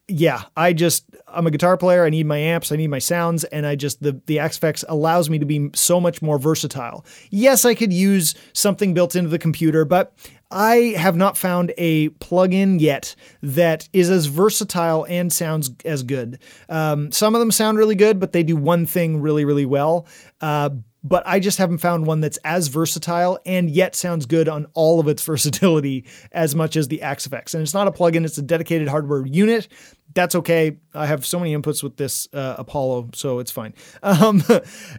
yeah, 0.10 0.44
I 0.58 0.74
just 0.74 1.06
I'm 1.28 1.48
a 1.48 1.52
guitar 1.52 1.78
player. 1.78 2.04
I 2.04 2.10
need 2.10 2.26
my 2.26 2.38
amps. 2.38 2.72
I 2.72 2.76
need 2.76 2.90
my 2.90 3.00
sounds, 3.00 3.44
and 3.46 3.66
I 3.66 3.76
just 3.76 4.02
the 4.02 4.20
the 4.26 4.40
Axe-Fx 4.40 4.84
allows 4.90 5.30
me 5.30 5.40
to 5.40 5.46
be 5.46 5.70
so 5.76 6.00
much 6.02 6.22
more 6.22 6.40
versatile. 6.40 7.06
Yes, 7.30 7.66
I 7.66 7.76
could 7.76 7.94
use 7.94 8.36
something 8.54 8.94
built 8.94 9.16
into 9.16 9.30
the 9.30 9.40
computer, 9.40 9.86
but 9.86 10.14
I 10.52 10.96
have 10.98 11.16
not 11.16 11.38
found 11.38 11.74
a 11.78 12.10
plugin 12.10 12.82
yet 12.82 13.16
that 13.44 13.88
is 13.94 14.10
as 14.10 14.26
versatile 14.26 15.06
and 15.08 15.32
sounds 15.32 15.70
as 15.86 16.02
good. 16.02 16.40
Um, 16.68 17.12
some 17.12 17.36
of 17.36 17.40
them 17.40 17.52
sound 17.52 17.78
really 17.78 17.96
good, 17.96 18.20
but 18.20 18.32
they 18.32 18.42
do 18.42 18.56
one 18.56 18.88
thing 18.88 19.22
really, 19.22 19.46
really 19.46 19.66
well. 19.66 20.08
Uh, 20.42 20.72
but 21.10 21.24
I 21.26 21.40
just 21.40 21.58
haven't 21.58 21.80
found 21.80 22.06
one 22.06 22.22
that's 22.22 22.38
as 22.46 22.68
versatile 22.68 23.40
and 23.46 23.70
yet 23.70 23.96
sounds 23.96 24.28
good 24.28 24.48
on 24.48 24.68
all 24.76 25.00
of 25.00 25.08
its 25.08 25.24
versatility 25.26 26.06
as 26.32 26.56
much 26.56 26.78
as 26.78 26.88
the 26.88 27.02
Axe-Fx. 27.02 27.54
And 27.56 27.64
it's 27.64 27.74
not 27.74 27.88
a 27.88 27.92
plugin, 27.92 28.24
it's 28.26 28.38
a 28.38 28.44
dedicated 28.44 28.88
hardware 28.88 29.26
unit. 29.26 29.68
That's 30.14 30.36
okay. 30.36 30.78
I 30.94 31.06
have 31.08 31.26
so 31.26 31.40
many 31.40 31.56
inputs 31.56 31.84
with 31.84 31.98
this 31.98 32.28
uh, 32.34 32.56
Apollo, 32.58 33.10
so 33.14 33.40
it's 33.40 33.52
fine. 33.52 33.74
Um, 34.04 34.44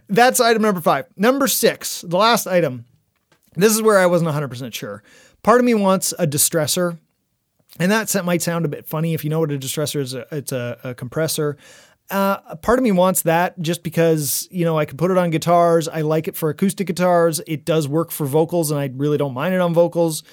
that's 0.07 0.39
item 0.39 0.61
number 0.61 0.81
five. 0.81 1.05
Number 1.15 1.47
six, 1.47 2.01
the 2.01 2.17
last 2.17 2.47
item. 2.47 2.85
This 3.55 3.73
is 3.73 3.81
where 3.81 3.99
I 3.99 4.05
wasn't 4.05 4.31
100% 4.31 4.73
sure. 4.73 5.03
Part 5.43 5.59
of 5.59 5.65
me 5.65 5.73
wants 5.73 6.13
a 6.17 6.25
distressor, 6.25 6.97
and 7.79 7.91
that 7.91 8.23
might 8.25 8.41
sound 8.41 8.65
a 8.65 8.69
bit 8.69 8.85
funny 8.85 9.13
if 9.13 9.23
you 9.23 9.29
know 9.29 9.39
what 9.39 9.51
a 9.51 9.57
distressor 9.57 9.99
is. 10.01 10.13
It's 10.13 10.51
a, 10.51 10.77
a 10.83 10.93
compressor. 10.93 11.57
Uh, 12.11 12.55
part 12.57 12.77
of 12.77 12.83
me 12.83 12.91
wants 12.91 13.21
that 13.21 13.59
just 13.61 13.83
because 13.83 14.47
you 14.51 14.65
know 14.65 14.77
I 14.77 14.85
can 14.85 14.97
put 14.97 15.11
it 15.11 15.17
on 15.17 15.29
guitars. 15.29 15.87
I 15.87 16.01
like 16.01 16.27
it 16.27 16.35
for 16.35 16.49
acoustic 16.49 16.87
guitars. 16.87 17.41
It 17.47 17.63
does 17.63 17.87
work 17.87 18.11
for 18.11 18.25
vocals, 18.25 18.69
and 18.69 18.79
I 18.79 18.91
really 18.93 19.17
don't 19.17 19.33
mind 19.33 19.55
it 19.55 19.61
on 19.61 19.73
vocals. 19.73 20.23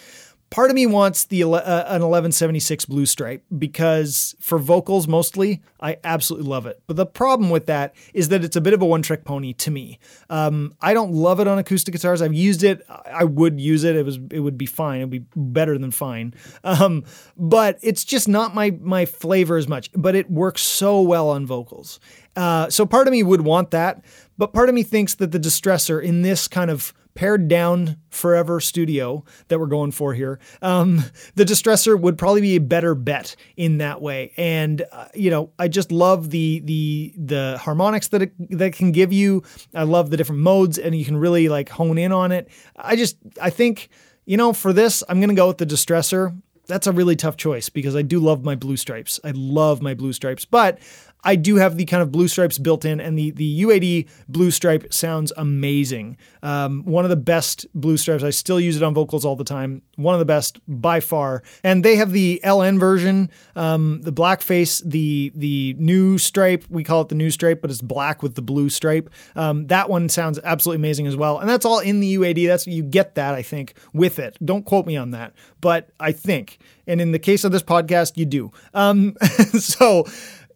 Part 0.50 0.70
of 0.70 0.74
me 0.74 0.86
wants 0.86 1.24
the 1.24 1.44
uh, 1.44 1.46
an 1.46 2.00
1176 2.00 2.86
blue 2.86 3.04
stripe 3.04 3.44
because 3.58 4.34
for 4.40 4.58
vocals 4.58 5.06
mostly, 5.06 5.60
I 5.78 5.98
absolutely 6.02 6.48
love 6.48 6.64
it. 6.64 6.82
But 6.86 6.96
the 6.96 7.04
problem 7.04 7.50
with 7.50 7.66
that 7.66 7.94
is 8.14 8.30
that 8.30 8.42
it's 8.42 8.56
a 8.56 8.60
bit 8.62 8.72
of 8.72 8.80
a 8.80 8.86
one 8.86 9.02
trick 9.02 9.24
pony 9.24 9.52
to 9.54 9.70
me. 9.70 9.98
Um, 10.30 10.74
I 10.80 10.94
don't 10.94 11.12
love 11.12 11.38
it 11.40 11.46
on 11.46 11.58
acoustic 11.58 11.92
guitars. 11.92 12.22
I've 12.22 12.32
used 12.32 12.64
it. 12.64 12.82
I 12.88 13.24
would 13.24 13.60
use 13.60 13.84
it. 13.84 13.94
It 13.94 14.06
was 14.06 14.18
it 14.30 14.40
would 14.40 14.56
be 14.56 14.64
fine. 14.64 15.00
It 15.00 15.04
would 15.04 15.10
be 15.10 15.26
better 15.36 15.76
than 15.76 15.90
fine. 15.90 16.32
Um, 16.64 17.04
but 17.36 17.78
it's 17.82 18.04
just 18.04 18.26
not 18.26 18.54
my 18.54 18.70
my 18.80 19.04
flavor 19.04 19.58
as 19.58 19.68
much. 19.68 19.90
But 19.94 20.14
it 20.14 20.30
works 20.30 20.62
so 20.62 21.02
well 21.02 21.28
on 21.28 21.44
vocals. 21.44 22.00
Uh, 22.36 22.70
so 22.70 22.86
part 22.86 23.06
of 23.06 23.12
me 23.12 23.22
would 23.22 23.42
want 23.42 23.72
that, 23.72 24.02
but 24.38 24.52
part 24.52 24.68
of 24.68 24.74
me 24.74 24.82
thinks 24.82 25.16
that 25.16 25.32
the 25.32 25.40
distressor 25.40 26.02
in 26.02 26.22
this 26.22 26.46
kind 26.46 26.70
of 26.70 26.94
pared 27.18 27.48
down 27.48 27.96
forever 28.10 28.60
studio 28.60 29.24
that 29.48 29.58
we're 29.58 29.66
going 29.66 29.90
for 29.90 30.14
here, 30.14 30.38
um, 30.62 31.02
the 31.34 31.44
distressor 31.44 32.00
would 32.00 32.16
probably 32.16 32.40
be 32.40 32.54
a 32.54 32.60
better 32.60 32.94
bet 32.94 33.34
in 33.56 33.78
that 33.78 34.00
way. 34.00 34.32
And 34.36 34.86
uh, 34.92 35.08
you 35.16 35.28
know, 35.28 35.50
I 35.58 35.66
just 35.66 35.90
love 35.90 36.30
the 36.30 36.60
the 36.60 37.12
the 37.16 37.58
harmonics 37.60 38.06
that 38.08 38.22
it 38.22 38.56
that 38.56 38.72
can 38.72 38.92
give 38.92 39.12
you. 39.12 39.42
I 39.74 39.82
love 39.82 40.10
the 40.10 40.16
different 40.16 40.42
modes, 40.42 40.78
and 40.78 40.94
you 40.94 41.04
can 41.04 41.16
really 41.16 41.48
like 41.48 41.68
hone 41.68 41.98
in 41.98 42.12
on 42.12 42.30
it. 42.30 42.48
I 42.76 42.94
just 42.94 43.16
I 43.42 43.50
think 43.50 43.88
you 44.24 44.36
know 44.36 44.52
for 44.52 44.72
this 44.72 45.02
I'm 45.08 45.20
gonna 45.20 45.34
go 45.34 45.48
with 45.48 45.58
the 45.58 45.66
distressor. 45.66 46.40
That's 46.68 46.86
a 46.86 46.92
really 46.92 47.16
tough 47.16 47.36
choice 47.36 47.68
because 47.68 47.96
I 47.96 48.02
do 48.02 48.20
love 48.20 48.44
my 48.44 48.54
blue 48.54 48.76
stripes. 48.76 49.18
I 49.24 49.32
love 49.34 49.82
my 49.82 49.94
blue 49.94 50.12
stripes, 50.12 50.44
but 50.44 50.78
I 51.24 51.36
do 51.36 51.56
have 51.56 51.76
the 51.76 51.84
kind 51.84 52.02
of 52.02 52.12
blue 52.12 52.28
stripes 52.28 52.58
built 52.58 52.84
in, 52.84 53.00
and 53.00 53.18
the 53.18 53.32
the 53.32 53.62
UAD 53.62 54.08
blue 54.28 54.50
stripe 54.50 54.92
sounds 54.92 55.32
amazing. 55.36 56.16
Um, 56.42 56.84
one 56.84 57.04
of 57.04 57.10
the 57.10 57.16
best 57.16 57.66
blue 57.74 57.96
stripes. 57.96 58.22
I 58.22 58.30
still 58.30 58.60
use 58.60 58.76
it 58.76 58.82
on 58.82 58.94
vocals 58.94 59.24
all 59.24 59.34
the 59.34 59.44
time. 59.44 59.82
One 59.96 60.14
of 60.14 60.20
the 60.20 60.24
best 60.24 60.60
by 60.68 61.00
far. 61.00 61.42
And 61.64 61.84
they 61.84 61.96
have 61.96 62.12
the 62.12 62.40
LN 62.44 62.78
version, 62.78 63.30
um, 63.56 64.00
the 64.02 64.12
blackface, 64.12 64.82
the 64.88 65.32
the 65.34 65.74
new 65.78 66.18
stripe. 66.18 66.64
We 66.70 66.84
call 66.84 67.02
it 67.02 67.08
the 67.08 67.16
new 67.16 67.30
stripe, 67.30 67.60
but 67.60 67.70
it's 67.70 67.82
black 67.82 68.22
with 68.22 68.36
the 68.36 68.42
blue 68.42 68.70
stripe. 68.70 69.10
Um, 69.34 69.66
that 69.66 69.90
one 69.90 70.08
sounds 70.08 70.38
absolutely 70.44 70.80
amazing 70.80 71.08
as 71.08 71.16
well. 71.16 71.38
And 71.38 71.48
that's 71.48 71.66
all 71.66 71.80
in 71.80 72.00
the 72.00 72.16
UAD. 72.16 72.46
That's 72.46 72.66
you 72.66 72.82
get 72.84 73.16
that 73.16 73.34
I 73.34 73.42
think 73.42 73.74
with 73.92 74.18
it. 74.18 74.36
Don't 74.44 74.64
quote 74.64 74.86
me 74.86 74.96
on 74.96 75.10
that, 75.10 75.34
but 75.60 75.90
I 75.98 76.12
think. 76.12 76.58
And 76.86 77.02
in 77.02 77.12
the 77.12 77.18
case 77.18 77.44
of 77.44 77.52
this 77.52 77.62
podcast, 77.62 78.16
you 78.16 78.24
do. 78.24 78.50
Um, 78.72 79.14
so 79.58 80.06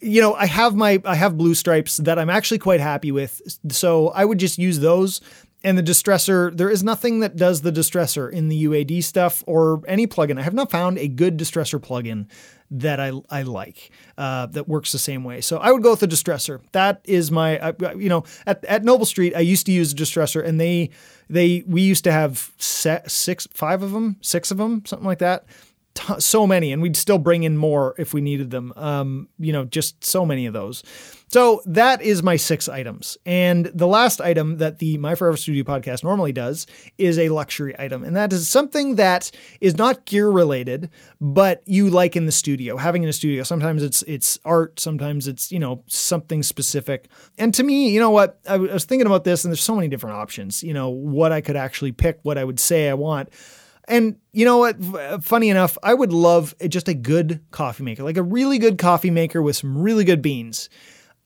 you 0.02 0.20
know, 0.20 0.34
I 0.34 0.46
have 0.46 0.74
my 0.74 1.00
I 1.04 1.14
have 1.14 1.38
blue 1.38 1.54
stripes 1.54 1.96
that 1.98 2.18
I'm 2.18 2.28
actually 2.28 2.58
quite 2.58 2.80
happy 2.80 3.12
with. 3.12 3.40
So 3.70 4.08
I 4.08 4.24
would 4.24 4.38
just 4.38 4.58
use 4.58 4.80
those. 4.80 5.20
And 5.64 5.78
the 5.78 5.82
distressor, 5.82 6.56
there 6.56 6.68
is 6.68 6.82
nothing 6.82 7.20
that 7.20 7.36
does 7.36 7.60
the 7.60 7.70
distressor 7.70 8.28
in 8.28 8.48
the 8.48 8.64
UAD 8.64 9.04
stuff 9.04 9.44
or 9.46 9.80
any 9.86 10.08
plugin. 10.08 10.36
I 10.36 10.42
have 10.42 10.54
not 10.54 10.72
found 10.72 10.98
a 10.98 11.06
good 11.06 11.36
distressor 11.36 11.78
plugin 11.78 12.26
that 12.72 12.98
I 12.98 13.12
I 13.30 13.42
like 13.42 13.92
uh, 14.18 14.46
that 14.46 14.66
works 14.66 14.90
the 14.90 14.98
same 14.98 15.22
way. 15.22 15.40
So 15.40 15.58
I 15.58 15.70
would 15.70 15.84
go 15.84 15.90
with 15.90 16.00
the 16.00 16.08
distressor. 16.08 16.60
That 16.72 17.00
is 17.04 17.30
my 17.30 17.60
uh, 17.60 17.94
you 17.96 18.08
know 18.08 18.24
at, 18.44 18.64
at 18.64 18.82
Noble 18.82 19.06
Street 19.06 19.36
I 19.36 19.40
used 19.40 19.66
to 19.66 19.72
use 19.72 19.92
a 19.92 19.96
distressor 19.96 20.44
and 20.44 20.60
they 20.60 20.90
they 21.30 21.62
we 21.66 21.82
used 21.82 22.02
to 22.04 22.12
have 22.12 22.50
set 22.58 23.08
six 23.08 23.46
five 23.52 23.82
of 23.82 23.92
them 23.92 24.16
six 24.20 24.50
of 24.50 24.56
them 24.56 24.84
something 24.84 25.06
like 25.06 25.20
that 25.20 25.44
t- 25.94 26.20
so 26.20 26.46
many, 26.46 26.72
and 26.72 26.82
we'd 26.82 26.96
still 26.96 27.18
bring 27.18 27.42
in 27.42 27.56
more 27.56 27.94
if 27.98 28.14
we 28.14 28.20
needed 28.20 28.50
them. 28.50 28.72
Um, 28.76 29.28
you 29.38 29.52
know, 29.52 29.64
just 29.64 30.04
so 30.04 30.24
many 30.24 30.46
of 30.46 30.52
those. 30.52 30.82
So 31.32 31.62
that 31.64 32.02
is 32.02 32.22
my 32.22 32.36
six 32.36 32.68
items. 32.68 33.16
And 33.24 33.64
the 33.74 33.86
last 33.86 34.20
item 34.20 34.58
that 34.58 34.80
the 34.80 34.98
My 34.98 35.14
Forever 35.14 35.38
Studio 35.38 35.64
podcast 35.64 36.04
normally 36.04 36.32
does 36.32 36.66
is 36.98 37.18
a 37.18 37.30
luxury 37.30 37.74
item. 37.78 38.04
And 38.04 38.14
that 38.16 38.34
is 38.34 38.46
something 38.50 38.96
that 38.96 39.30
is 39.58 39.78
not 39.78 40.04
gear 40.04 40.28
related, 40.28 40.90
but 41.22 41.62
you 41.64 41.88
like 41.88 42.16
in 42.16 42.26
the 42.26 42.32
studio, 42.32 42.76
having 42.76 43.02
in 43.02 43.08
a 43.08 43.14
studio. 43.14 43.44
Sometimes 43.44 43.82
it's 43.82 44.02
it's 44.02 44.38
art, 44.44 44.78
sometimes 44.78 45.26
it's, 45.26 45.50
you 45.50 45.58
know, 45.58 45.82
something 45.86 46.42
specific. 46.42 47.08
And 47.38 47.54
to 47.54 47.62
me, 47.62 47.88
you 47.88 47.98
know 47.98 48.10
what? 48.10 48.38
I 48.46 48.58
was 48.58 48.84
thinking 48.84 49.06
about 49.06 49.24
this 49.24 49.42
and 49.42 49.50
there's 49.50 49.62
so 49.62 49.74
many 49.74 49.88
different 49.88 50.16
options, 50.16 50.62
you 50.62 50.74
know, 50.74 50.90
what 50.90 51.32
I 51.32 51.40
could 51.40 51.56
actually 51.56 51.92
pick, 51.92 52.18
what 52.24 52.36
I 52.36 52.44
would 52.44 52.60
say 52.60 52.90
I 52.90 52.94
want. 52.94 53.30
And 53.92 54.16
you 54.32 54.46
know 54.46 54.56
what? 54.56 55.22
Funny 55.22 55.50
enough, 55.50 55.76
I 55.82 55.92
would 55.92 56.14
love 56.14 56.54
just 56.66 56.88
a 56.88 56.94
good 56.94 57.40
coffee 57.50 57.84
maker, 57.84 58.02
like 58.02 58.16
a 58.16 58.22
really 58.22 58.58
good 58.58 58.78
coffee 58.78 59.10
maker 59.10 59.42
with 59.42 59.54
some 59.56 59.76
really 59.76 60.04
good 60.04 60.22
beans. 60.22 60.70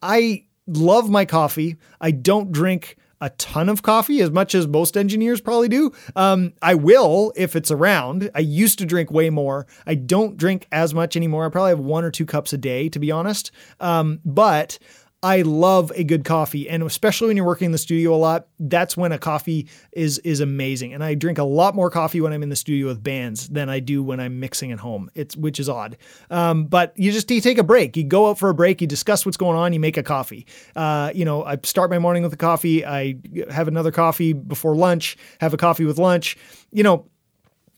I 0.02 0.46
love 0.66 1.08
my 1.08 1.24
coffee. 1.26 1.76
I 2.00 2.10
don't 2.10 2.50
drink 2.50 2.96
a 3.20 3.30
ton 3.30 3.68
of 3.68 3.82
coffee 3.82 4.20
as 4.20 4.32
much 4.32 4.52
as 4.52 4.66
most 4.66 4.96
engineers 4.96 5.40
probably 5.40 5.68
do. 5.68 5.92
Um, 6.16 6.54
I 6.60 6.74
will 6.74 7.32
if 7.36 7.54
it's 7.54 7.70
around. 7.70 8.32
I 8.34 8.40
used 8.40 8.80
to 8.80 8.84
drink 8.84 9.12
way 9.12 9.30
more. 9.30 9.68
I 9.86 9.94
don't 9.94 10.36
drink 10.36 10.66
as 10.72 10.92
much 10.92 11.16
anymore. 11.16 11.46
I 11.46 11.50
probably 11.50 11.70
have 11.70 11.78
one 11.78 12.02
or 12.02 12.10
two 12.10 12.26
cups 12.26 12.52
a 12.52 12.58
day, 12.58 12.88
to 12.88 12.98
be 12.98 13.12
honest. 13.12 13.52
Um, 13.78 14.18
but 14.24 14.80
I 15.22 15.42
love 15.42 15.90
a 15.94 16.04
good 16.04 16.24
coffee, 16.24 16.68
and 16.68 16.82
especially 16.82 17.28
when 17.28 17.36
you're 17.36 17.46
working 17.46 17.66
in 17.66 17.72
the 17.72 17.78
studio 17.78 18.14
a 18.14 18.16
lot, 18.16 18.48
that's 18.60 18.96
when 18.98 19.12
a 19.12 19.18
coffee 19.18 19.66
is 19.92 20.18
is 20.18 20.40
amazing. 20.40 20.92
And 20.92 21.02
I 21.02 21.14
drink 21.14 21.38
a 21.38 21.44
lot 21.44 21.74
more 21.74 21.90
coffee 21.90 22.20
when 22.20 22.34
I'm 22.34 22.42
in 22.42 22.50
the 22.50 22.56
studio 22.56 22.88
with 22.88 23.02
bands 23.02 23.48
than 23.48 23.70
I 23.70 23.80
do 23.80 24.02
when 24.02 24.20
I'm 24.20 24.38
mixing 24.40 24.72
at 24.72 24.78
home. 24.78 25.10
It's 25.14 25.34
which 25.34 25.58
is 25.58 25.70
odd, 25.70 25.96
um, 26.30 26.66
but 26.66 26.92
you 26.96 27.12
just 27.12 27.30
you 27.30 27.40
take 27.40 27.56
a 27.56 27.64
break. 27.64 27.96
You 27.96 28.04
go 28.04 28.28
out 28.28 28.38
for 28.38 28.50
a 28.50 28.54
break. 28.54 28.82
You 28.82 28.86
discuss 28.86 29.24
what's 29.24 29.38
going 29.38 29.56
on. 29.56 29.72
You 29.72 29.80
make 29.80 29.96
a 29.96 30.02
coffee. 30.02 30.46
Uh, 30.76 31.10
you 31.14 31.24
know, 31.24 31.44
I 31.44 31.58
start 31.62 31.88
my 31.90 31.98
morning 31.98 32.22
with 32.22 32.34
a 32.34 32.38
coffee. 32.38 32.84
I 32.84 33.16
have 33.50 33.68
another 33.68 33.90
coffee 33.90 34.34
before 34.34 34.76
lunch. 34.76 35.16
Have 35.40 35.54
a 35.54 35.56
coffee 35.56 35.86
with 35.86 35.98
lunch. 35.98 36.36
You 36.72 36.82
know, 36.82 37.06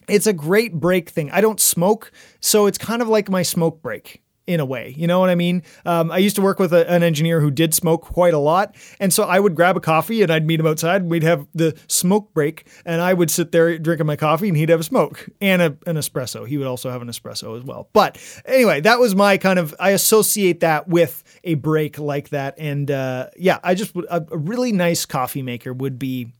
it's 0.08 0.26
a 0.26 0.32
great 0.32 0.74
break 0.74 1.08
thing. 1.08 1.30
I 1.30 1.40
don't 1.40 1.60
smoke, 1.60 2.10
so 2.40 2.66
it's 2.66 2.78
kind 2.78 3.00
of 3.00 3.08
like 3.08 3.30
my 3.30 3.42
smoke 3.42 3.80
break 3.80 4.22
in 4.48 4.60
a 4.60 4.64
way. 4.64 4.94
You 4.96 5.06
know 5.06 5.20
what 5.20 5.28
I 5.28 5.34
mean? 5.34 5.62
Um, 5.84 6.10
I 6.10 6.16
used 6.16 6.34
to 6.36 6.42
work 6.42 6.58
with 6.58 6.72
a, 6.72 6.90
an 6.90 7.02
engineer 7.02 7.40
who 7.40 7.50
did 7.50 7.74
smoke 7.74 8.02
quite 8.02 8.32
a 8.32 8.38
lot. 8.38 8.74
And 8.98 9.12
so 9.12 9.24
I 9.24 9.38
would 9.38 9.54
grab 9.54 9.76
a 9.76 9.80
coffee 9.80 10.22
and 10.22 10.32
I'd 10.32 10.46
meet 10.46 10.58
him 10.58 10.66
outside 10.66 11.04
we'd 11.04 11.22
have 11.22 11.46
the 11.54 11.78
smoke 11.86 12.32
break. 12.32 12.66
And 12.86 13.02
I 13.02 13.12
would 13.12 13.30
sit 13.30 13.52
there 13.52 13.78
drinking 13.78 14.06
my 14.06 14.16
coffee 14.16 14.48
and 14.48 14.56
he'd 14.56 14.70
have 14.70 14.80
a 14.80 14.84
smoke 14.84 15.28
and 15.42 15.60
a, 15.60 15.76
an 15.86 15.96
espresso. 15.96 16.48
He 16.48 16.56
would 16.56 16.66
also 16.66 16.90
have 16.90 17.02
an 17.02 17.08
espresso 17.08 17.58
as 17.58 17.62
well. 17.62 17.90
But 17.92 18.18
anyway, 18.46 18.80
that 18.80 18.98
was 18.98 19.14
my 19.14 19.36
kind 19.36 19.58
of, 19.58 19.74
I 19.78 19.90
associate 19.90 20.60
that 20.60 20.88
with 20.88 21.22
a 21.44 21.54
break 21.54 21.98
like 21.98 22.30
that. 22.30 22.54
And 22.58 22.90
uh, 22.90 23.28
yeah, 23.36 23.58
I 23.62 23.74
just, 23.74 23.94
a, 23.94 24.24
a 24.30 24.38
really 24.38 24.72
nice 24.72 25.04
coffee 25.04 25.42
maker 25.42 25.74
would 25.74 25.98
be 25.98 26.32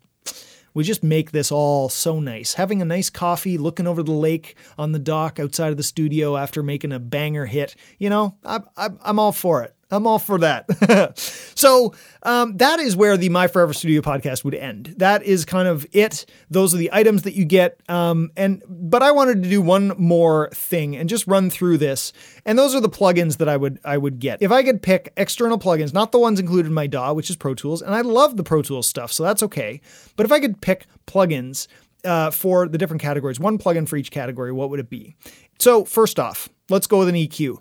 we 0.74 0.84
just 0.84 1.02
make 1.02 1.30
this 1.30 1.50
all 1.50 1.88
so 1.88 2.20
nice. 2.20 2.54
Having 2.54 2.82
a 2.82 2.84
nice 2.84 3.10
coffee, 3.10 3.58
looking 3.58 3.86
over 3.86 4.02
the 4.02 4.12
lake 4.12 4.56
on 4.76 4.92
the 4.92 4.98
dock 4.98 5.38
outside 5.40 5.70
of 5.70 5.76
the 5.76 5.82
studio 5.82 6.36
after 6.36 6.62
making 6.62 6.92
a 6.92 6.98
banger 6.98 7.46
hit, 7.46 7.74
you 7.98 8.10
know, 8.10 8.36
I, 8.44 8.60
I, 8.76 8.90
I'm 9.02 9.18
all 9.18 9.32
for 9.32 9.62
it. 9.62 9.74
I'm 9.90 10.06
all 10.06 10.18
for 10.18 10.38
that. 10.38 11.18
so 11.54 11.94
um, 12.22 12.56
that 12.58 12.78
is 12.78 12.94
where 12.94 13.16
the 13.16 13.30
My 13.30 13.46
Forever 13.46 13.72
Studio 13.72 14.02
podcast 14.02 14.44
would 14.44 14.54
end. 14.54 14.94
That 14.98 15.22
is 15.22 15.44
kind 15.44 15.66
of 15.66 15.86
it. 15.92 16.26
Those 16.50 16.74
are 16.74 16.76
the 16.76 16.90
items 16.92 17.22
that 17.22 17.34
you 17.34 17.44
get. 17.44 17.80
Um, 17.88 18.30
and 18.36 18.62
but 18.68 19.02
I 19.02 19.12
wanted 19.12 19.42
to 19.42 19.48
do 19.48 19.62
one 19.62 19.94
more 19.96 20.50
thing 20.52 20.94
and 20.96 21.08
just 21.08 21.26
run 21.26 21.48
through 21.48 21.78
this. 21.78 22.12
And 22.44 22.58
those 22.58 22.74
are 22.74 22.80
the 22.80 22.90
plugins 22.90 23.38
that 23.38 23.48
I 23.48 23.56
would 23.56 23.78
I 23.84 23.96
would 23.96 24.18
get 24.18 24.42
if 24.42 24.52
I 24.52 24.62
could 24.62 24.82
pick 24.82 25.12
external 25.16 25.58
plugins, 25.58 25.94
not 25.94 26.12
the 26.12 26.18
ones 26.18 26.38
included 26.38 26.66
in 26.66 26.74
my 26.74 26.86
DAW, 26.86 27.14
which 27.14 27.30
is 27.30 27.36
Pro 27.36 27.54
Tools, 27.54 27.80
and 27.80 27.94
I 27.94 28.02
love 28.02 28.36
the 28.36 28.44
Pro 28.44 28.62
Tools 28.62 28.86
stuff, 28.86 29.10
so 29.10 29.22
that's 29.22 29.42
okay. 29.42 29.80
But 30.16 30.26
if 30.26 30.32
I 30.32 30.40
could 30.40 30.60
pick 30.60 30.86
plugins 31.06 31.66
uh, 32.04 32.30
for 32.30 32.68
the 32.68 32.78
different 32.78 33.00
categories, 33.02 33.40
one 33.40 33.58
plugin 33.58 33.88
for 33.88 33.96
each 33.96 34.10
category, 34.10 34.52
what 34.52 34.70
would 34.70 34.80
it 34.80 34.90
be? 34.90 35.16
So 35.58 35.84
first 35.84 36.20
off, 36.20 36.48
let's 36.68 36.86
go 36.86 36.98
with 36.98 37.08
an 37.08 37.14
EQ. 37.14 37.58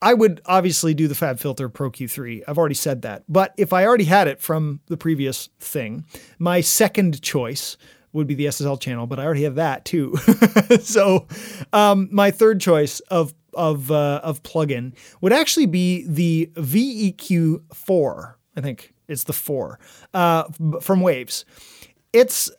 I 0.00 0.14
would 0.14 0.40
obviously 0.46 0.94
do 0.94 1.08
the 1.08 1.14
Fab 1.14 1.40
Filter 1.40 1.68
Pro 1.68 1.90
Q3. 1.90 2.44
I've 2.46 2.58
already 2.58 2.74
said 2.74 3.02
that. 3.02 3.24
But 3.28 3.52
if 3.56 3.72
I 3.72 3.84
already 3.84 4.04
had 4.04 4.28
it 4.28 4.40
from 4.40 4.80
the 4.86 4.96
previous 4.96 5.48
thing, 5.58 6.04
my 6.38 6.60
second 6.60 7.20
choice 7.20 7.76
would 8.12 8.26
be 8.26 8.34
the 8.34 8.46
SSL 8.46 8.80
channel, 8.80 9.06
but 9.06 9.18
I 9.18 9.24
already 9.24 9.42
have 9.42 9.56
that 9.56 9.84
too. 9.84 10.16
so 10.80 11.26
um, 11.72 12.08
my 12.12 12.30
third 12.30 12.60
choice 12.60 13.00
of 13.00 13.34
of 13.54 13.90
uh, 13.90 14.20
of 14.22 14.42
plugin 14.42 14.94
would 15.20 15.32
actually 15.32 15.66
be 15.66 16.06
the 16.06 16.50
VEQ 16.54 17.62
four. 17.74 18.38
I 18.56 18.60
think 18.60 18.94
it's 19.08 19.24
the 19.24 19.32
four 19.32 19.78
uh, 20.14 20.44
from 20.80 21.00
Waves. 21.00 21.44
It's 22.12 22.50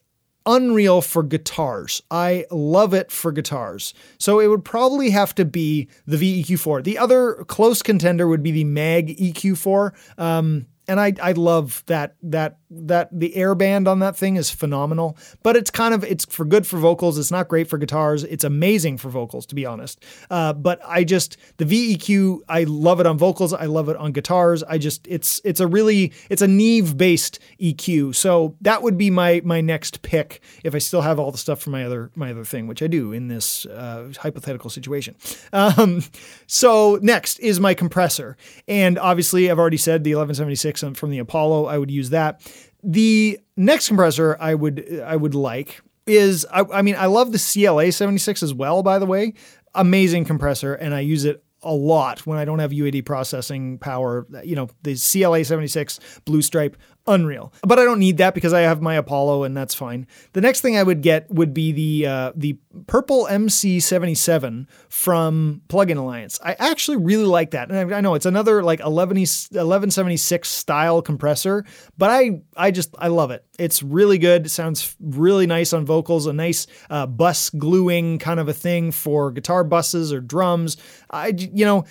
unreal 0.45 1.02
for 1.02 1.23
guitars. 1.23 2.02
I 2.10 2.45
love 2.52 2.93
it 2.93 3.12
for 3.12 3.32
guitars. 3.32 3.93
So 4.17 4.39
it 4.39 4.47
would 4.47 4.63
probably 4.63 5.10
have 5.10 5.36
to 5.36 5.45
be 5.45 5.88
the 6.06 6.17
VEQ4. 6.17 6.84
The 6.84 6.97
other 6.97 7.43
close 7.47 7.82
contender 7.82 8.28
would 8.28 8.43
be 8.43 8.52
the 8.52 8.65
Maag 8.65 9.17
EQ4. 9.17 10.19
Um, 10.19 10.67
and 10.88 10.99
I 10.99 11.13
I 11.21 11.34
love 11.34 11.84
that 11.86 12.15
that 12.23 12.59
that 12.71 13.10
the 13.12 13.36
air 13.36 13.55
band 13.55 13.88
on 13.88 13.99
that 13.99 14.15
thing 14.15 14.36
is 14.36 14.51
phenomenal. 14.51 15.17
But 15.43 15.55
it's 15.55 15.71
kind 15.71 15.93
of 15.93 16.03
it's 16.03 16.25
for 16.25 16.45
good 16.45 16.67
for 16.67 16.77
vocals. 16.77 17.17
It's 17.17 17.32
not 17.32 17.47
great 17.47 17.67
for 17.67 17.77
guitars. 17.77 18.23
It's 18.23 18.43
amazing 18.43 18.97
for 18.97 19.10
vocals, 19.10 19.45
to 19.47 19.55
be 19.55 19.65
honest. 19.65 20.03
Uh, 20.29 20.53
but 20.53 20.79
I 20.86 21.03
just 21.03 21.38
the 21.58 21.65
VEQ 21.65 22.41
I 22.47 22.65
love 22.65 22.99
it 22.99 23.08
on 23.08 23.17
vocals. 23.17 23.53
I 23.53 23.65
love 23.65 23.89
it 23.89 23.97
on 23.97 24.12
guitars. 24.12 24.63
I 24.63 24.77
just 24.77 25.08
it's 25.08 25.41
it's 25.43 25.60
a 25.60 25.67
really 25.67 26.13
it's 26.29 26.41
a 26.41 26.47
Neve 26.47 26.97
based 26.97 27.39
EQ. 27.60 28.15
So 28.15 28.55
that 28.62 28.84
would 28.84 28.97
be 28.97 29.10
my 29.10 29.41
my 29.43 29.62
next 29.62 30.01
pick 30.01 30.41
if 30.63 30.75
I 30.75 30.79
still 30.79 31.01
have 31.01 31.19
all 31.19 31.32
the 31.32 31.38
stuff 31.38 31.62
for 31.62 31.71
my 31.71 31.84
other 31.84 32.12
my 32.15 32.32
other 32.32 32.45
thing, 32.45 32.67
which 32.67 32.84
I 32.84 32.88
do 32.88 33.12
in 33.12 33.27
this 33.27 33.65
uh, 33.65 34.12
hypothetical 34.19 34.69
situation. 34.69 35.15
Um, 35.53 36.03
so 36.47 36.99
next 37.01 37.39
is 37.39 37.60
my 37.60 37.73
compressor, 37.73 38.38
and 38.67 38.99
obviously 38.99 39.49
I've 39.49 39.60
already 39.60 39.77
said 39.77 40.03
the 40.03 40.12
1176 40.12 40.84
from 40.97 41.10
the 41.10 41.19
Apollo. 41.19 41.65
I 41.65 41.77
would 41.77 41.91
use 41.91 42.12
that. 42.12 42.41
The 42.84 43.39
next 43.58 43.88
compressor 43.88 44.38
I 44.39 44.56
would 44.56 45.02
I 45.06 45.15
would 45.15 45.36
like 45.36 45.82
is 46.06 46.46
I, 46.52 46.63
I 46.72 46.82
mean 46.82 46.96
I 46.96 47.06
love 47.08 47.32
the 47.32 47.39
CLA 47.39 47.92
76 47.92 48.44
as 48.44 48.54
well. 48.54 48.84
By 48.84 49.00
the 49.00 49.06
way, 49.06 49.34
amazing 49.76 50.26
compressor, 50.26 50.74
and 50.74 50.94
I 50.94 51.02
use 51.02 51.26
it 51.26 51.44
a 51.62 51.74
lot 51.74 52.26
when 52.26 52.38
I 52.38 52.46
don't 52.46 52.60
have 52.60 52.72
UAD 52.72 53.06
processing 53.06 53.78
power. 53.78 54.26
You 54.44 54.56
know, 54.56 54.70
the 54.84 54.96
CLA 54.96 55.44
76 55.44 56.00
Blue 56.26 56.42
Stripe, 56.42 56.78
unreal. 57.10 57.52
But 57.63 57.80
I 57.80 57.84
don't 57.84 58.00
need 58.00 58.17
that 58.17 58.34
because 58.34 58.54
I 58.54 58.62
have 58.62 58.82
my 58.82 58.95
Apollo 58.95 59.43
and 59.43 59.58
that's 59.58 59.74
fine. 59.74 60.08
The 60.34 60.41
next 60.41 60.62
thing 60.62 60.78
I 60.78 60.84
would 60.84 61.02
get 61.02 61.30
would 61.30 61.54
be 61.54 61.72
the 61.72 62.08
uh, 62.08 62.32
the 62.36 62.58
Purple 62.88 63.28
MC77 63.30 64.67
from 64.88 65.62
Plugin 65.67 65.98
Alliance. 65.98 66.39
I 66.43 66.56
actually 66.60 66.98
really 66.98 67.26
like 67.26 67.52
that. 67.52 67.69
And 67.69 67.93
I, 67.93 67.98
I 67.98 68.02
know 68.02 68.13
it's 68.13 68.26
another 68.26 68.63
like 68.63 68.80
11, 68.80 69.17
1176 69.17 70.50
style 70.50 71.02
compressor, 71.02 71.65
but 71.98 72.10
I 72.10 72.41
I 72.56 72.72
just 72.72 72.95
I 72.98 73.08
love 73.08 73.32
it. 73.32 73.43
It's 73.58 73.84
really 73.84 74.17
good. 74.17 74.45
It 74.45 74.50
sounds 74.50 74.95
really 75.00 75.48
nice 75.48 75.74
on 75.74 75.86
vocals, 75.86 76.28
a 76.28 76.34
nice 76.34 76.67
uh, 76.89 77.08
bus 77.08 77.50
gluing 77.50 78.19
kind 78.19 78.39
of 78.39 78.48
a 78.48 78.54
thing 78.54 78.91
for 78.91 79.32
guitar 79.32 79.63
buses 79.63 80.13
or 80.13 80.22
drums. 80.22 80.78
I 81.10 81.34
you 81.38 81.65
know, 81.65 81.86